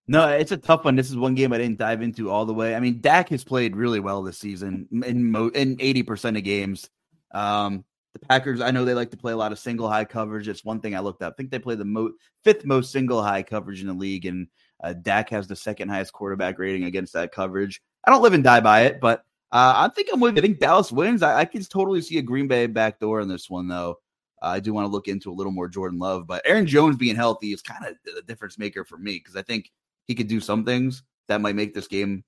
[0.08, 0.94] No, it's a tough one.
[0.94, 2.76] This is one game I didn't dive into all the way.
[2.76, 6.44] I mean, Dak has played really well this season in mo- in eighty percent of
[6.44, 6.88] games.
[7.34, 10.46] Um, the Packers, I know they like to play a lot of single high coverage.
[10.46, 11.32] It's one thing I looked up.
[11.32, 12.12] I think they play the mo-
[12.44, 14.46] fifth most single high coverage in the league, and
[14.82, 17.82] uh, Dak has the second highest quarterback rating against that coverage.
[18.04, 19.20] I don't live and die by it, but
[19.52, 20.38] uh, I think I'm with.
[20.38, 21.22] I think Dallas wins.
[21.22, 23.98] I, I can totally see a Green Bay backdoor in this one, though.
[24.42, 26.96] Uh, I do want to look into a little more Jordan Love, but Aaron Jones
[26.96, 29.70] being healthy is kind of the difference maker for me because I think
[30.06, 32.22] he could do some things that might make this game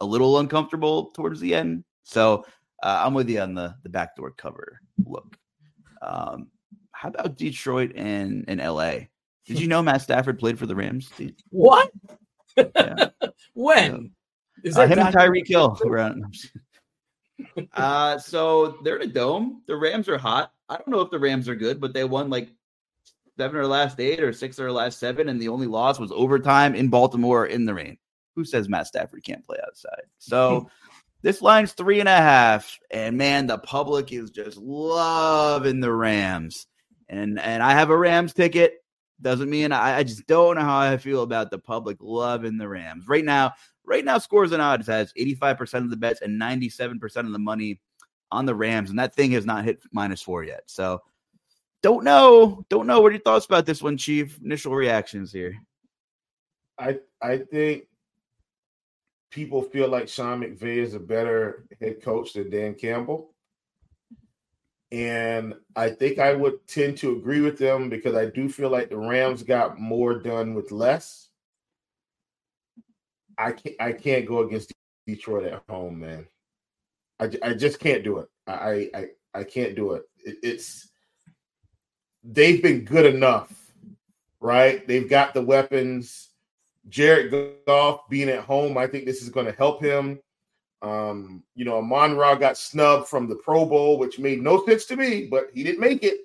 [0.00, 1.84] a little uncomfortable towards the end.
[2.02, 2.44] So
[2.82, 5.36] uh, I'm with you on the the backdoor cover look.
[6.02, 6.48] Um,
[6.90, 9.06] how about Detroit and and LA?
[9.46, 11.10] Did you know Matt Stafford played for the Rams?
[11.50, 11.90] What?
[12.56, 13.08] Yeah.
[13.54, 14.12] when?
[14.64, 16.34] Is uh, him and Tyreek Hill around?
[17.74, 19.62] uh, so they're in a dome.
[19.66, 20.52] The Rams are hot.
[20.68, 22.48] I don't know if the Rams are good, but they won like
[23.36, 26.74] seven or last eight or six or last seven, and the only loss was overtime
[26.74, 27.98] in Baltimore in the rain.
[28.36, 30.04] Who says Matt Stafford can't play outside?
[30.18, 30.68] So
[31.22, 36.66] this line's three and a half, and man, the public is just loving the Rams.
[37.08, 38.81] And and I have a Rams ticket.
[39.22, 42.68] Doesn't mean I, I just don't know how I feel about the public loving the
[42.68, 43.08] Rams.
[43.08, 43.52] Right now,
[43.84, 47.80] right now, scores and odds has 85% of the bets and 97% of the money
[48.30, 50.62] on the Rams, and that thing has not hit minus four yet.
[50.66, 51.02] So
[51.82, 52.64] don't know.
[52.68, 53.00] Don't know.
[53.00, 54.38] What are your thoughts about this one, Chief?
[54.42, 55.56] Initial reactions here.
[56.78, 57.84] I I think
[59.30, 63.31] people feel like Sean McVay is a better head coach than Dan Campbell.
[64.92, 68.90] And I think I would tend to agree with them because I do feel like
[68.90, 71.30] the Rams got more done with less.
[73.38, 74.70] I can't I can't go against
[75.06, 76.26] Detroit at home, man.
[77.18, 78.28] I, I just can't do it.
[78.46, 80.02] I I I can't do it.
[80.24, 80.90] it it's
[82.22, 83.72] they've been good enough,
[84.40, 84.86] right?
[84.86, 86.28] They've got the weapons.
[86.90, 87.32] Jared
[87.66, 90.18] Goff being at home, I think this is going to help him.
[90.82, 94.84] Um, you know, Amon Ra got snubbed from the Pro Bowl, which made no sense
[94.86, 96.20] to me, but he didn't make it.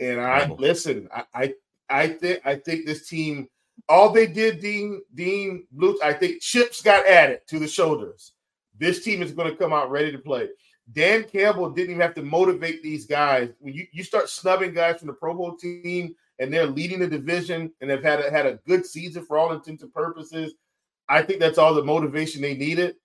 [0.00, 1.54] And I listen, I I,
[1.90, 3.48] I think I think this team,
[3.88, 8.32] all they did, Dean Dean Blue, I think chips got added to the shoulders.
[8.78, 10.48] This team is going to come out ready to play.
[10.92, 13.50] Dan Campbell didn't even have to motivate these guys.
[13.60, 17.06] When you, you start snubbing guys from the Pro Bowl team and they're leading the
[17.06, 20.54] division and have had a, had a good season for all intents and purposes,
[21.08, 22.96] I think that's all the motivation they needed.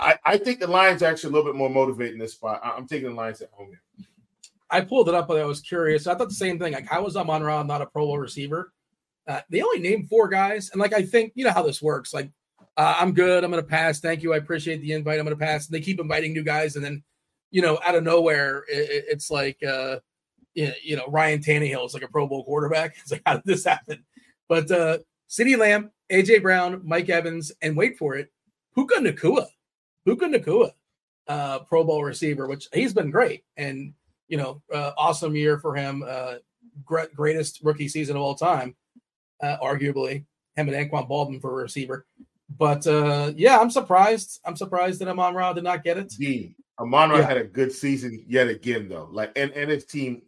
[0.00, 2.60] I, I think the Lions are actually a little bit more motivated in this spot.
[2.64, 4.06] I, am taking the Lions at home here.
[4.70, 6.06] I pulled it up, but I was curious.
[6.06, 6.72] I thought the same thing.
[6.72, 8.72] Like, how was Amon Ra not a Pro Bowl receiver?
[9.28, 12.14] Uh, they only named four guys, and like I think you know how this works.
[12.14, 12.30] Like
[12.76, 13.44] uh, I'm good.
[13.44, 14.00] I'm going to pass.
[14.00, 14.32] Thank you.
[14.32, 15.18] I appreciate the invite.
[15.18, 15.66] I'm going to pass.
[15.66, 17.02] And they keep inviting new guys, and then,
[17.50, 19.98] you know, out of nowhere, it, it's like, uh,
[20.54, 22.96] you know, Ryan Tannehill is like a Pro Bowl quarterback.
[23.02, 24.04] It's like, how did this happen?
[24.48, 24.98] But uh,
[25.28, 28.32] CeeDee Lamb, AJ Brown, Mike Evans, and wait for it,
[28.74, 29.46] Puka Nacua,
[30.04, 30.72] Puka Nacua,
[31.28, 33.92] uh, Pro Bowl receiver, which he's been great, and
[34.28, 36.04] you know, uh, awesome year for him.
[36.06, 36.34] Uh,
[36.84, 38.74] greatest rookie season of all time,
[39.42, 40.24] uh, arguably.
[40.56, 42.06] Him and Anquan Boldin for a receiver.
[42.58, 44.40] But uh, yeah, I'm surprised.
[44.44, 46.12] I'm surprised that Amon Ra did not get it.
[46.18, 46.56] D.
[46.78, 47.26] Amon Ra yeah.
[47.26, 49.08] had a good season yet again, though.
[49.12, 50.22] Like, and and his team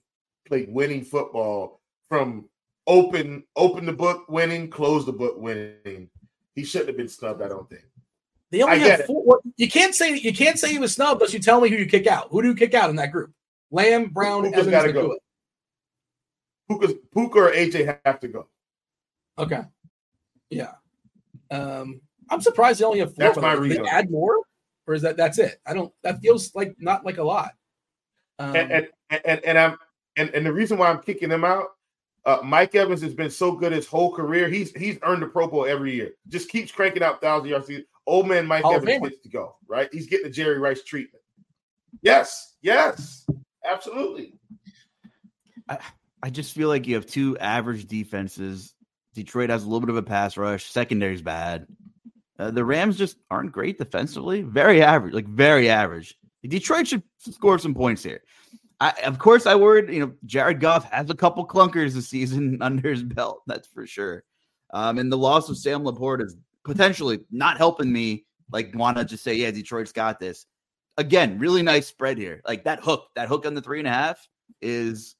[0.46, 2.48] played winning football from
[2.86, 6.08] open open the book winning, close the book winning.
[6.54, 7.42] He shouldn't have been snubbed.
[7.42, 7.84] I don't think.
[8.52, 9.40] They only have four.
[9.56, 11.86] You can't say you can't say he was snubbed unless you tell me who you
[11.86, 12.28] kick out.
[12.30, 13.32] Who do you kick out in that group?
[13.70, 15.16] Lamb, Brown, Puka's got to go.
[16.68, 18.48] Puka, Puka or AJ have to go.
[19.38, 19.62] Okay.
[20.50, 20.72] Yeah.
[21.50, 23.24] Um, I'm surprised they only have four.
[23.24, 23.84] That's my reason.
[23.84, 24.42] They add more,
[24.86, 25.58] or is that that's it?
[25.66, 25.90] I don't.
[26.02, 27.52] That feels like not like a lot.
[28.38, 28.88] Um, and, and,
[29.24, 29.78] and and I'm
[30.18, 31.68] and, and the reason why I'm kicking him out,
[32.26, 34.50] uh, Mike Evans has been so good his whole career.
[34.50, 36.10] He's he's earned a Pro Bowl every year.
[36.28, 37.70] Just keeps cranking out thousand yards.
[38.06, 39.88] Old man Mike Hall Evans gets to go right.
[39.92, 41.22] He's getting the Jerry Rice treatment.
[42.02, 43.26] Yes, yes,
[43.64, 44.34] absolutely.
[45.68, 45.78] I
[46.22, 48.74] I just feel like you have two average defenses
[49.14, 50.70] Detroit has a little bit of a pass rush.
[50.70, 51.66] Secondary's bad.
[52.38, 54.42] Uh, the Rams just aren't great defensively.
[54.42, 56.16] Very average, like very average.
[56.46, 58.22] Detroit should score some points here.
[58.80, 59.92] I, of course, I worried.
[59.92, 63.42] You know, Jared Goff has a couple clunkers this season under his belt.
[63.46, 64.24] That's for sure.
[64.72, 68.24] Um, and the loss of Sam LaPorta is potentially not helping me.
[68.50, 70.46] Like, want to just say, yeah, Detroit's got this.
[70.98, 72.42] Again, really nice spread here.
[72.46, 74.28] Like that hook, that hook on the three and a half
[74.60, 75.16] is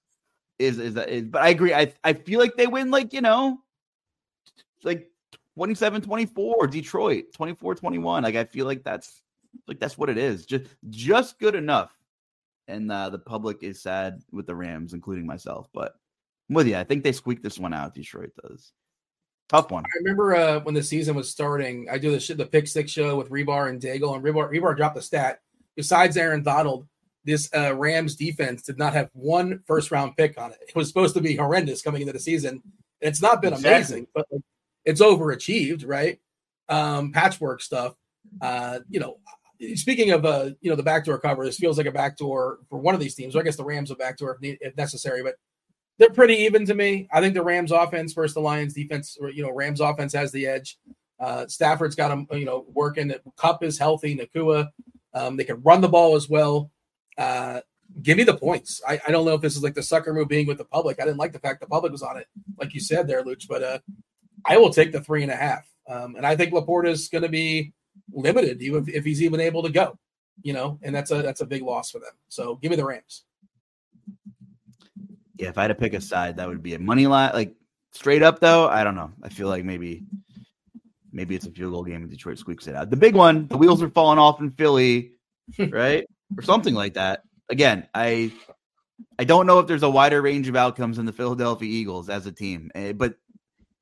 [0.59, 1.73] is is, is but I agree.
[1.73, 3.59] I I feel like they win like, you know,
[4.85, 5.11] like
[5.55, 8.23] 27 24 Detroit, 24 21.
[8.23, 9.23] Like I feel like that's
[9.67, 10.47] like that's what it is.
[10.47, 11.93] Just just good enough.
[12.69, 15.69] And uh, the public is sad with the Rams, including myself.
[15.75, 15.95] But
[16.49, 16.77] I'm with you.
[16.77, 17.95] I think they squeaked this one out.
[17.95, 18.73] Detroit does.
[19.53, 19.85] Tough one.
[19.85, 21.87] I remember uh, when the season was starting.
[21.91, 24.75] I do the shit, the pick six show with Rebar and Daigle, and Rebar Rebar
[24.75, 25.41] dropped the stat.
[25.77, 26.87] Besides Aaron Donald,
[27.25, 30.59] this uh, Rams defense did not have one first round pick on it.
[30.67, 32.63] It was supposed to be horrendous coming into the season.
[33.03, 33.71] And it's not been exactly.
[33.75, 34.43] amazing, but like,
[34.85, 36.19] it's overachieved, right?
[36.69, 37.95] Um, patchwork stuff.
[38.41, 39.19] Uh, you know,
[39.75, 42.95] speaking of uh, you know, the backdoor cover, this feels like a backdoor for one
[42.95, 43.37] of these teams.
[43.37, 45.35] Or I guess the Rams a backdoor if, if necessary, but
[45.99, 47.09] they're pretty even to me.
[47.13, 50.33] I think the Rams offense versus the Lions defense, or you know, Rams offense has
[50.33, 50.79] the edge.
[51.21, 53.13] Uh, Stafford's got them, you know, working.
[53.37, 54.17] Kupp is healthy.
[54.17, 54.71] Nacua,
[55.15, 56.71] um, they can run the ball as well.
[57.17, 57.61] Uh,
[58.03, 58.81] give me the points.
[58.89, 61.01] I, I don't know if this is like the sucker move being with the public.
[61.01, 62.27] I didn't like the fact the public was on it,
[62.59, 63.47] like you said there, Luch.
[63.49, 63.79] But uh,
[64.45, 65.69] I will take the three and a half.
[65.89, 67.73] Um, and I think LaPorta is going to be
[68.13, 69.99] limited, even if, if he's even able to go.
[70.43, 72.13] You know, and that's a that's a big loss for them.
[72.29, 73.25] So give me the Rams.
[75.43, 77.33] Yeah, if I had to pick a side, that would be a money line.
[77.35, 77.57] Like
[77.91, 79.11] straight up, though, I don't know.
[79.25, 80.05] I feel like maybe
[81.11, 82.91] maybe it's a field goal game and Detroit squeaks it out.
[82.91, 85.15] The big one, the wheels are falling off in Philly,
[85.59, 86.07] right,
[86.39, 87.25] or something like that.
[87.51, 88.31] Again, I
[89.19, 92.25] I don't know if there's a wider range of outcomes in the Philadelphia Eagles as
[92.27, 93.17] a team, eh, but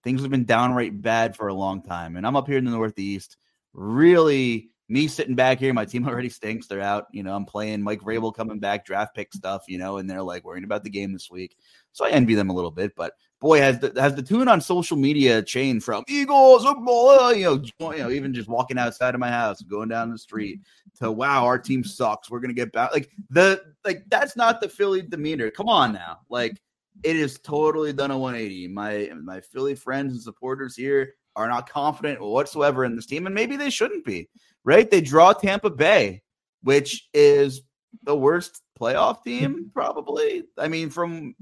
[0.02, 2.16] things have been downright bad for a long time.
[2.16, 3.36] And I'm up here in the Northeast,
[3.74, 6.66] really me sitting back here, my team already stinks.
[6.66, 7.06] They're out.
[7.12, 8.08] You know, I'm playing Mike mm-hmm.
[8.08, 11.12] Vrabel coming back, draft pick stuff, you know, and they're like worrying about the game
[11.12, 11.56] this week.
[11.92, 12.94] So I envy them a little bit.
[12.96, 17.44] But boy, has the has the tune on social media changed from Eagles, oh, you
[17.44, 21.04] know, you know, even just walking outside of my house, going down the street mm-hmm.
[21.04, 22.30] to wow, our team sucks.
[22.30, 22.92] We're gonna get back.
[22.92, 25.50] Like the like that's not the Philly demeanor.
[25.50, 26.18] Come on now.
[26.28, 26.60] Like
[27.02, 28.68] it is totally done a 180.
[28.68, 33.34] My my Philly friends and supporters here are not confident whatsoever in this team, and
[33.34, 34.28] maybe they shouldn't be.
[34.64, 34.90] Right?
[34.90, 36.22] They draw Tampa Bay,
[36.62, 37.62] which is
[38.04, 40.44] the worst playoff team, probably.
[40.58, 41.34] I mean, from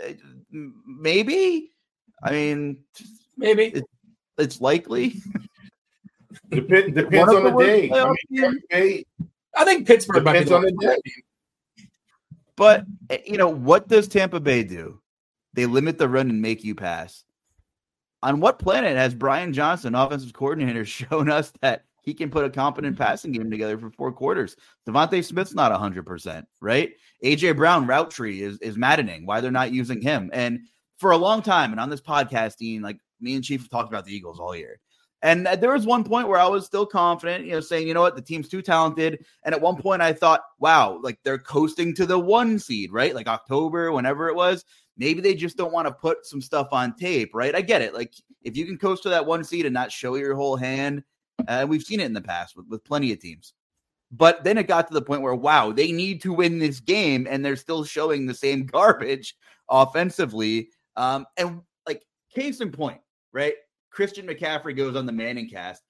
[0.00, 0.14] eh,
[0.50, 1.72] maybe.
[2.22, 2.78] I mean,
[3.36, 3.84] maybe it,
[4.38, 5.22] it's likely.
[6.50, 7.90] Dep- depends on the, the day.
[7.92, 8.14] I,
[8.80, 9.04] mean,
[9.54, 10.98] I think Pittsburgh depends on the day.
[12.56, 15.00] But eh, you know what does Tampa Bay do?
[15.54, 17.24] They limit the run and make you pass.
[18.22, 22.50] On what planet has Brian Johnson, offensive coordinator, shown us that he can put a
[22.50, 23.04] competent mm-hmm.
[23.04, 24.56] passing game together for four quarters?
[24.88, 26.92] DeVonta Smith's not hundred percent, right?
[27.22, 29.26] AJ Brown route tree is is maddening.
[29.26, 30.30] Why they're not using him?
[30.32, 30.60] And
[30.98, 33.90] for a long time, and on this podcast, Dean, like me and Chief have talked
[33.90, 34.80] about the Eagles all year.
[35.22, 38.02] And there was one point where I was still confident, you know, saying, you know
[38.02, 39.24] what, the team's too talented.
[39.44, 43.14] And at one point I thought, wow, like they're coasting to the one seed, right?
[43.14, 44.64] Like October, whenever it was.
[44.98, 47.54] Maybe they just don't want to put some stuff on tape, right?
[47.54, 47.92] I get it.
[47.92, 51.02] Like if you can coast to that one seed and not show your whole hand,
[51.48, 53.54] uh, we've seen it in the past with, with plenty of teams.
[54.12, 57.26] But then it got to the point where, wow, they need to win this game,
[57.28, 59.36] and they're still showing the same garbage
[59.68, 60.70] offensively.
[60.96, 62.02] Um, and like
[62.34, 63.00] case in point,
[63.32, 63.54] right?
[63.90, 65.82] Christian McCaffrey goes on the Manning cast,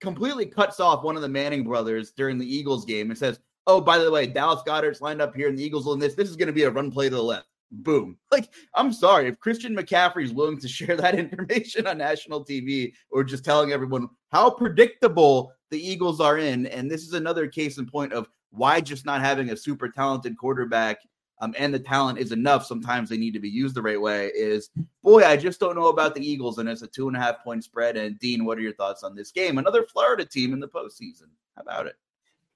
[0.00, 3.80] completely cuts off one of the Manning brothers during the Eagles game and says, Oh,
[3.80, 6.14] by the way, Dallas Goedert's lined up here and the Eagles will this.
[6.14, 7.48] This is going to be a run play to the left.
[7.70, 8.16] Boom.
[8.32, 9.28] Like, I'm sorry.
[9.28, 13.72] If Christian McCaffrey is willing to share that information on national TV or just telling
[13.72, 18.28] everyone how predictable the Eagles are in, and this is another case in point of
[18.50, 20.98] why just not having a super talented quarterback
[21.40, 22.66] um, and the talent is enough.
[22.66, 24.30] Sometimes they need to be used the right way.
[24.34, 24.70] Is
[25.02, 27.42] boy, I just don't know about the Eagles, and it's a two and a half
[27.44, 27.96] point spread.
[27.96, 29.58] And Dean, what are your thoughts on this game?
[29.58, 31.28] Another Florida team in the postseason.
[31.56, 31.96] How about it?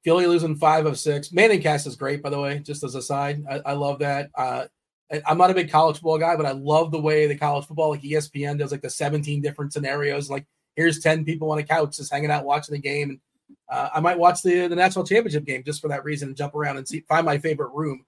[0.05, 1.32] Philly losing five of six.
[1.32, 2.59] Manning cast is great, by the way.
[2.59, 4.30] Just as a side, I, I love that.
[4.34, 4.64] Uh,
[5.26, 7.90] I'm not a big college football guy, but I love the way the college football,
[7.90, 10.30] like ESPN, does like the 17 different scenarios.
[10.30, 13.10] Like here's 10 people on a couch just hanging out watching the game.
[13.10, 13.20] And
[13.68, 16.55] uh, I might watch the the national championship game just for that reason and jump
[16.55, 18.05] around and see find my favorite room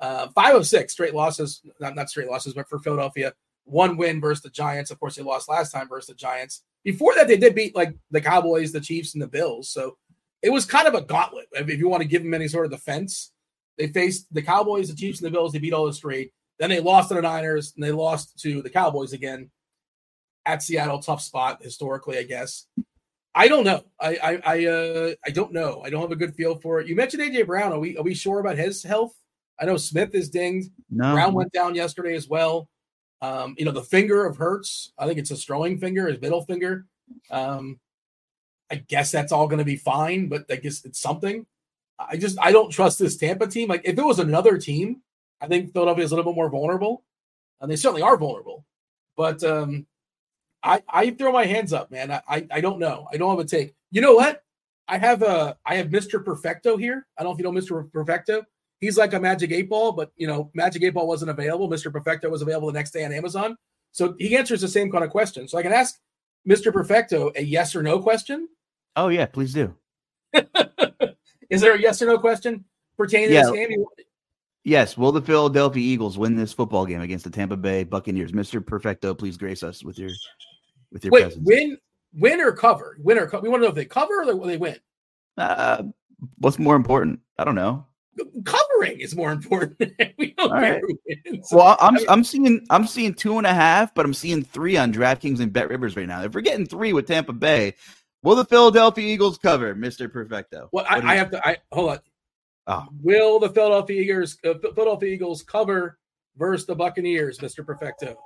[0.00, 3.32] uh, five of six straight losses, not, not straight losses, but for Philadelphia,
[3.64, 4.90] one win versus the Giants.
[4.90, 6.62] Of course, they lost last time versus the Giants.
[6.84, 9.70] Before that, they did beat like the Cowboys, the Chiefs, and the Bills.
[9.70, 9.96] So
[10.42, 11.46] it was kind of a gauntlet.
[11.52, 13.32] If you want to give them any sort of defense,
[13.78, 15.52] they faced the Cowboys, the Chiefs, and the Bills.
[15.52, 16.32] They beat all the straight.
[16.58, 19.50] Then they lost to the Niners, and they lost to the Cowboys again.
[20.44, 22.66] at Seattle, tough spot historically, I guess.
[23.34, 23.84] I don't know.
[24.00, 25.82] I I I, uh, I don't know.
[25.84, 26.86] I don't have a good feel for it.
[26.88, 27.72] You mentioned AJ Brown.
[27.72, 29.14] Are we are we sure about his health?
[29.60, 30.70] I know Smith is dinged.
[30.90, 31.12] No.
[31.12, 32.68] Brown went down yesterday as well.
[33.22, 36.44] Um, you know, the finger of Hurts, I think it's a throwing finger, his middle
[36.44, 36.86] finger.
[37.30, 37.78] Um,
[38.70, 41.46] I guess that's all going to be fine, but I guess it's something.
[41.98, 43.68] I just I don't trust this Tampa team.
[43.68, 45.02] Like if it was another team,
[45.42, 47.04] I think Philadelphia is a little bit more vulnerable,
[47.60, 48.64] and they certainly are vulnerable.
[49.16, 49.86] But um,
[50.62, 52.12] I I throw my hands up, man.
[52.12, 53.08] I, I I don't know.
[53.12, 53.74] I don't have a take.
[53.90, 54.42] You know what?
[54.86, 56.24] I have a I have Mr.
[56.24, 57.06] Perfecto here.
[57.18, 57.90] I don't know if you know Mr.
[57.92, 58.44] Perfecto.
[58.80, 61.68] He's like a Magic Eight Ball, but you know Magic Eight Ball wasn't available.
[61.68, 61.92] Mr.
[61.92, 63.56] Perfecto was available the next day on Amazon,
[63.90, 65.48] so he answers the same kind of question.
[65.48, 65.98] So I can ask
[66.48, 66.72] Mr.
[66.72, 68.48] Perfecto a yes or no question.
[68.94, 69.74] Oh yeah, please do.
[71.50, 72.64] Is there a yes or no question
[72.96, 73.42] pertaining yeah.
[73.42, 73.84] to this game?
[74.64, 74.96] Yes.
[74.96, 78.32] Will the Philadelphia Eagles win this football game against the Tampa Bay Buccaneers?
[78.32, 78.64] Mr.
[78.64, 80.10] Perfecto, please grace us with your
[80.92, 81.42] with your Wait, presence.
[81.44, 81.78] win,
[82.14, 82.96] win or cover?
[83.00, 84.76] Win or co- we want to know if they cover or will they win.
[85.36, 85.84] Uh,
[86.38, 87.20] what's more important?
[87.38, 87.86] I don't know.
[88.44, 89.78] Covering is more important.
[90.18, 90.82] we don't care right.
[90.82, 91.48] who wins.
[91.50, 94.44] Well, I'm I mean, I'm seeing I'm seeing two and a half, but I'm seeing
[94.44, 96.22] three on DraftKings and BetRivers right now.
[96.22, 97.74] If we're getting three with Tampa Bay,
[98.22, 100.68] Will the Philadelphia Eagles cover, Mister Perfecto?
[100.72, 101.46] Well, I, I have to.
[101.46, 101.98] I hold on.
[102.66, 102.86] Oh.
[103.00, 105.98] Will the Philadelphia Eagles uh, Philadelphia Eagles cover
[106.36, 108.16] versus the Buccaneers, Mister Perfecto?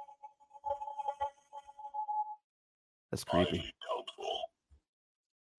[3.10, 3.72] That's creepy.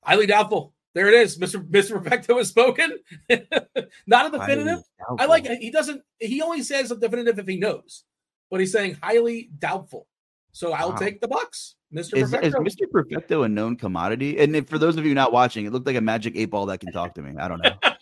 [0.04, 0.74] Highly doubtful.
[0.94, 2.98] There it is, Mister Mister Perfecto has spoken.
[4.08, 4.84] Not a definitive.
[5.18, 5.48] I like.
[5.48, 6.04] He doesn't.
[6.20, 8.04] He only says a definitive if he knows,
[8.52, 10.08] but he's saying highly doubtful.
[10.52, 10.96] So I'll wow.
[10.96, 11.76] take the Bucks.
[11.94, 12.18] Mr.
[12.18, 12.64] Is, Perfecto.
[12.64, 12.92] is Mr.
[12.92, 14.40] Perfecto a known commodity?
[14.40, 16.66] And if, for those of you not watching, it looked like a magic eight ball
[16.66, 17.36] that can talk to me.
[17.40, 17.76] I don't know.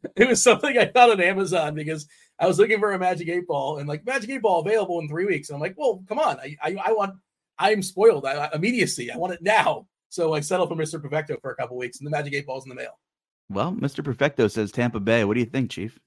[0.16, 2.06] it was something I found on Amazon because
[2.38, 5.08] I was looking for a magic eight ball and like magic eight ball available in
[5.08, 5.48] three weeks.
[5.48, 6.38] And I'm like, well, come on.
[6.38, 7.14] I I, I want
[7.58, 8.24] I'm spoiled.
[8.24, 9.10] I, I, immediacy.
[9.10, 9.86] I want it now.
[10.10, 11.02] So I settled for Mr.
[11.02, 12.98] Perfecto for a couple weeks and the magic eight ball's in the mail.
[13.50, 14.04] Well, Mr.
[14.04, 15.24] Perfecto says Tampa Bay.
[15.24, 15.98] What do you think, Chief?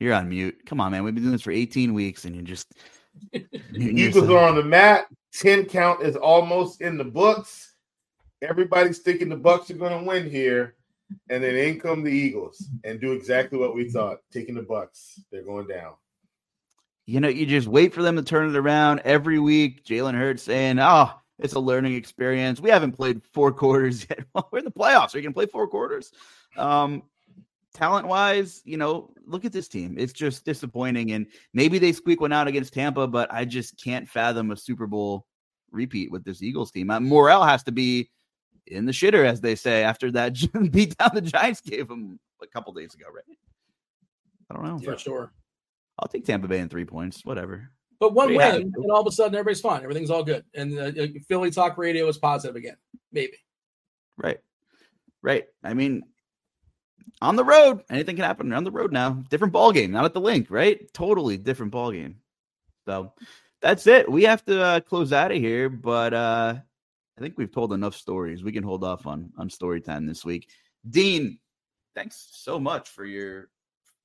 [0.00, 0.66] You're on mute.
[0.66, 1.04] Come on, man.
[1.04, 2.66] We've been doing this for 18 weeks and you just
[3.74, 5.06] Eagles are on the mat.
[5.34, 7.74] 10 count is almost in the books.
[8.42, 10.74] Everybody's thinking the Bucks are going to win here.
[11.30, 15.20] And then in come the Eagles and do exactly what we thought, taking the Bucks.
[15.30, 15.94] They're going down.
[17.06, 19.84] You know, you just wait for them to turn it around every week.
[19.84, 22.60] Jalen Hurts saying, "Oh, it's a learning experience.
[22.60, 24.20] We haven't played four quarters yet.
[24.50, 25.14] We're in the playoffs.
[25.14, 26.12] Are you going to play four quarters?"
[26.56, 27.02] Um,
[27.74, 29.96] talent wise, you know, look at this team.
[29.98, 31.12] It's just disappointing.
[31.12, 34.86] And maybe they squeak one out against Tampa, but I just can't fathom a Super
[34.86, 35.26] Bowl
[35.70, 36.90] repeat with this Eagles team.
[36.90, 38.10] Uh, Morale has to be
[38.66, 40.36] in the shitter, as they say, after that
[40.70, 43.38] beat down the Giants gave him a couple days ago, right?
[44.50, 44.78] I don't know.
[44.78, 45.32] For sure.
[45.98, 47.70] I'll take Tampa Bay in three points, whatever.
[48.00, 49.82] But one win, and all of a sudden everybody's fine.
[49.82, 50.44] Everything's all good.
[50.54, 52.76] And uh, uh, Philly Talk Radio is positive again.
[53.12, 53.36] Maybe.
[54.16, 54.40] Right.
[55.22, 55.44] Right.
[55.62, 56.02] I mean,
[57.20, 57.82] on the road.
[57.90, 59.10] Anything can happen on the road now.
[59.30, 60.92] Different ball game, not at the Linc, right?
[60.92, 62.16] Totally different ball game.
[62.86, 63.12] So
[63.62, 64.10] that's it.
[64.10, 66.56] We have to uh, close out of here, but uh,
[67.16, 68.42] I think we've told enough stories.
[68.42, 70.48] We can hold off on on story time this week.
[70.88, 71.38] Dean,
[71.94, 73.50] thanks so much for your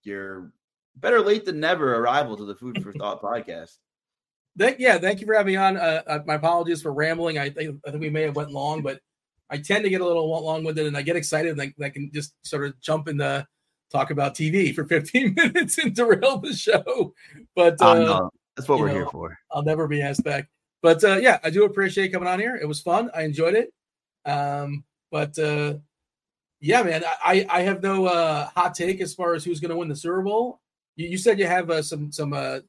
[0.03, 0.51] your
[0.95, 3.77] better late than never arrival to the Food for Thought podcast.
[4.57, 5.77] Thank, yeah, thank you for having me on.
[5.77, 7.37] Uh, uh, my apologies for rambling.
[7.37, 8.99] I think I think we may have went long, but
[9.49, 11.89] I tend to get a little long winded and I get excited and I, I,
[11.89, 13.47] can just sort of jump in the
[13.91, 17.13] talk about TV for 15 minutes and derail the show.
[17.55, 19.39] But uh, no, that's what we're know, here for.
[19.51, 20.47] I'll never be asked back.
[20.81, 22.55] But uh, yeah, I do appreciate coming on here.
[22.55, 23.09] It was fun.
[23.13, 23.73] I enjoyed it.
[24.25, 25.75] Um, but uh,
[26.61, 29.77] yeah, man, I, I have no uh, hot take as far as who's going to
[29.77, 30.61] win the Super Bowl.
[30.95, 32.59] You, you said you have uh, some some uh,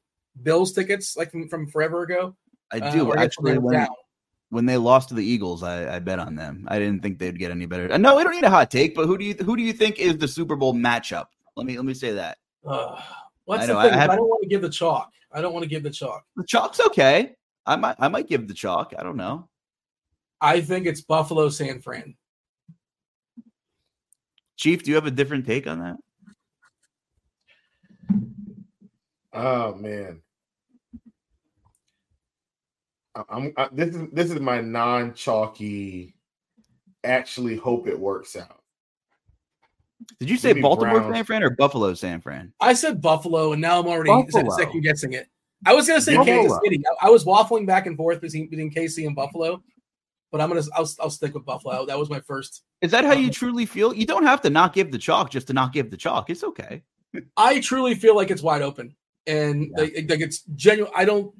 [0.43, 2.35] Bills tickets like from, from forever ago.
[2.71, 3.57] I do uh, actually.
[3.57, 3.87] When,
[4.49, 6.67] when they lost to the Eagles, I, I, bet on them.
[6.67, 7.97] I didn't think they'd get any better.
[7.97, 9.97] No, we don't need a hot take, but who do you who do you think
[9.99, 11.27] is the Super Bowl matchup?
[11.55, 12.37] Let me let me say that.
[12.65, 13.01] Uh,
[13.45, 13.93] what's I know, the thing?
[13.93, 15.11] I, have, I, don't want to give the chalk.
[15.31, 16.25] I don't want to give the chalk.
[16.35, 17.35] The chalk's okay.
[17.65, 18.93] I might I might give the chalk.
[18.97, 19.47] I don't know.
[20.39, 22.15] I think it's Buffalo San Fran.
[24.57, 25.97] Chief, do you have a different take on that?
[29.33, 30.21] Oh man.
[33.29, 36.15] I'm I, this is this is my non chalky.
[37.03, 38.61] Actually, hope it works out.
[40.19, 41.15] Did you say Baltimore Browns.
[41.15, 42.53] San Fran or Buffalo San Fran?
[42.59, 44.55] I said Buffalo, and now I'm already Buffalo.
[44.55, 45.27] second guessing it.
[45.65, 46.37] I was gonna say Buffalo.
[46.37, 46.83] Kansas City.
[47.01, 49.61] I, I, was waffling back and forth between, between KC and Buffalo,
[50.31, 51.85] but I'm gonna I'll, I'll stick with Buffalo.
[51.85, 52.63] That was my first.
[52.81, 53.93] Is that how you truly feel?
[53.93, 56.29] You don't have to not give the chalk just to not give the chalk.
[56.29, 56.83] It's okay.
[57.37, 58.95] I truly feel like it's wide open,
[59.27, 59.83] and yeah.
[59.83, 60.91] like, like it's genuine.
[60.95, 61.33] I don't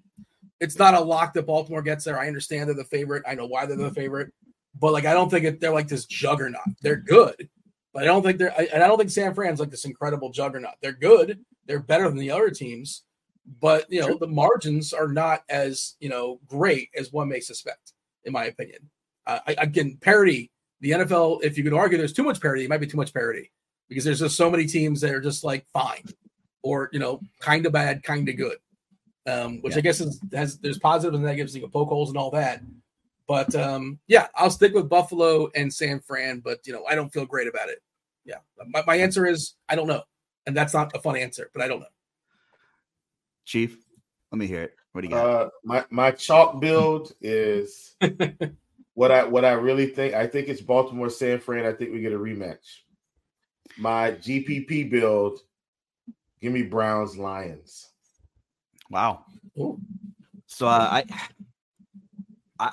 [0.61, 2.19] it's not a lock that Baltimore gets there.
[2.19, 3.23] I understand they're the favorite.
[3.27, 3.95] I know why they're the mm-hmm.
[3.95, 4.31] favorite,
[4.80, 6.61] but like I don't think it, they're like this juggernaut.
[6.81, 7.49] They're good,
[7.93, 8.53] but I don't think they're.
[8.72, 10.76] And I don't think San Fran's like this incredible juggernaut.
[10.81, 11.39] They're good.
[11.65, 13.03] They're better than the other teams,
[13.59, 17.93] but you know the margins are not as you know great as one may suspect,
[18.23, 18.89] in my opinion.
[19.26, 20.51] Uh, I, again, parity.
[20.81, 23.13] The NFL, if you could argue there's too much parity, it might be too much
[23.13, 23.51] parity
[23.88, 26.03] because there's just so many teams that are just like fine
[26.63, 28.57] or you know kind of bad, kind of good.
[29.27, 29.80] Um, which yeah.
[29.80, 32.61] I guess is, has there's positives and negatives, you can poke holes and all that.
[33.27, 37.13] But um, yeah, I'll stick with Buffalo and San Fran, but you know I don't
[37.13, 37.80] feel great about it.
[38.26, 38.38] Yeah,
[38.68, 40.03] my, my answer is I don't know,
[40.47, 41.85] and that's not a fun answer, but I don't know.
[43.52, 43.84] Chief,
[44.32, 44.76] let me hear it.
[44.94, 45.26] What do you got?
[45.26, 47.98] Uh, my my chalk build is
[48.94, 50.14] what I what I really think.
[50.14, 51.65] I think it's Baltimore San Fran.
[51.65, 52.65] I think we get a rematch.
[53.78, 55.40] My GPP build,
[56.40, 57.90] give me Browns Lions.
[58.90, 59.26] Wow.
[59.60, 59.78] Ooh.
[60.45, 61.03] So uh, I,
[62.57, 62.72] I,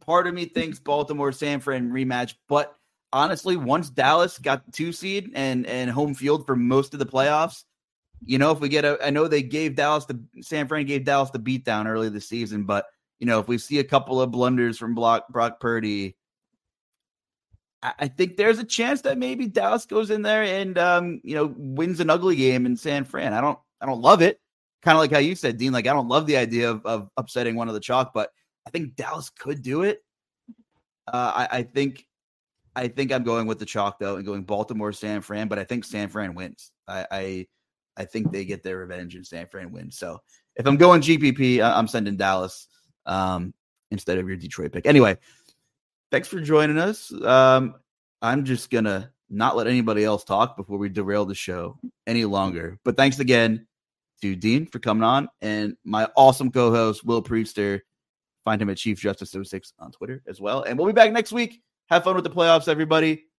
[0.00, 2.74] part of me thinks Baltimore San Fran rematch, but
[3.12, 7.04] honestly, once Dallas got the two seed and and home field for most of the
[7.04, 7.64] playoffs,
[8.26, 11.04] you know, if we get a, I know they gave Dallas the San Fran gave
[11.04, 12.86] Dallas the beatdown early this season, but
[13.18, 16.16] you know, if we see a couple of blunders from Brock, Brock Purdy,
[17.82, 21.54] I, think there's a chance that maybe Dallas goes in there and um, you know
[21.56, 23.34] wins an ugly game in San Fran.
[23.34, 24.40] I don't I don't love it.
[24.82, 25.72] Kind of like how you said, Dean.
[25.72, 28.30] Like I don't love the idea of, of upsetting one of the chalk, but
[28.66, 30.02] I think Dallas could do it.
[31.06, 32.06] Uh, I, I think
[32.74, 35.48] I think I'm going with the chalk though, and going Baltimore San Fran.
[35.48, 36.72] But I think San Fran wins.
[36.88, 37.46] I, I
[37.96, 39.98] I think they get their revenge and San Fran wins.
[39.98, 40.20] So
[40.56, 42.68] if I'm going GPP, I'm sending Dallas
[43.06, 43.54] um,
[43.90, 44.86] instead of your Detroit pick.
[44.86, 45.16] Anyway,
[46.10, 47.12] thanks for joining us.
[47.22, 47.76] Um,
[48.22, 52.78] I'm just gonna not let anybody else talk before we derail the show any longer.
[52.84, 53.66] But thanks again
[54.22, 57.80] to Dean for coming on and my awesome co-host Will Priester.
[58.44, 60.62] Find him at Chief Justice 06 on Twitter as well.
[60.62, 61.62] And we'll be back next week.
[61.88, 63.24] Have fun with the playoffs, everybody.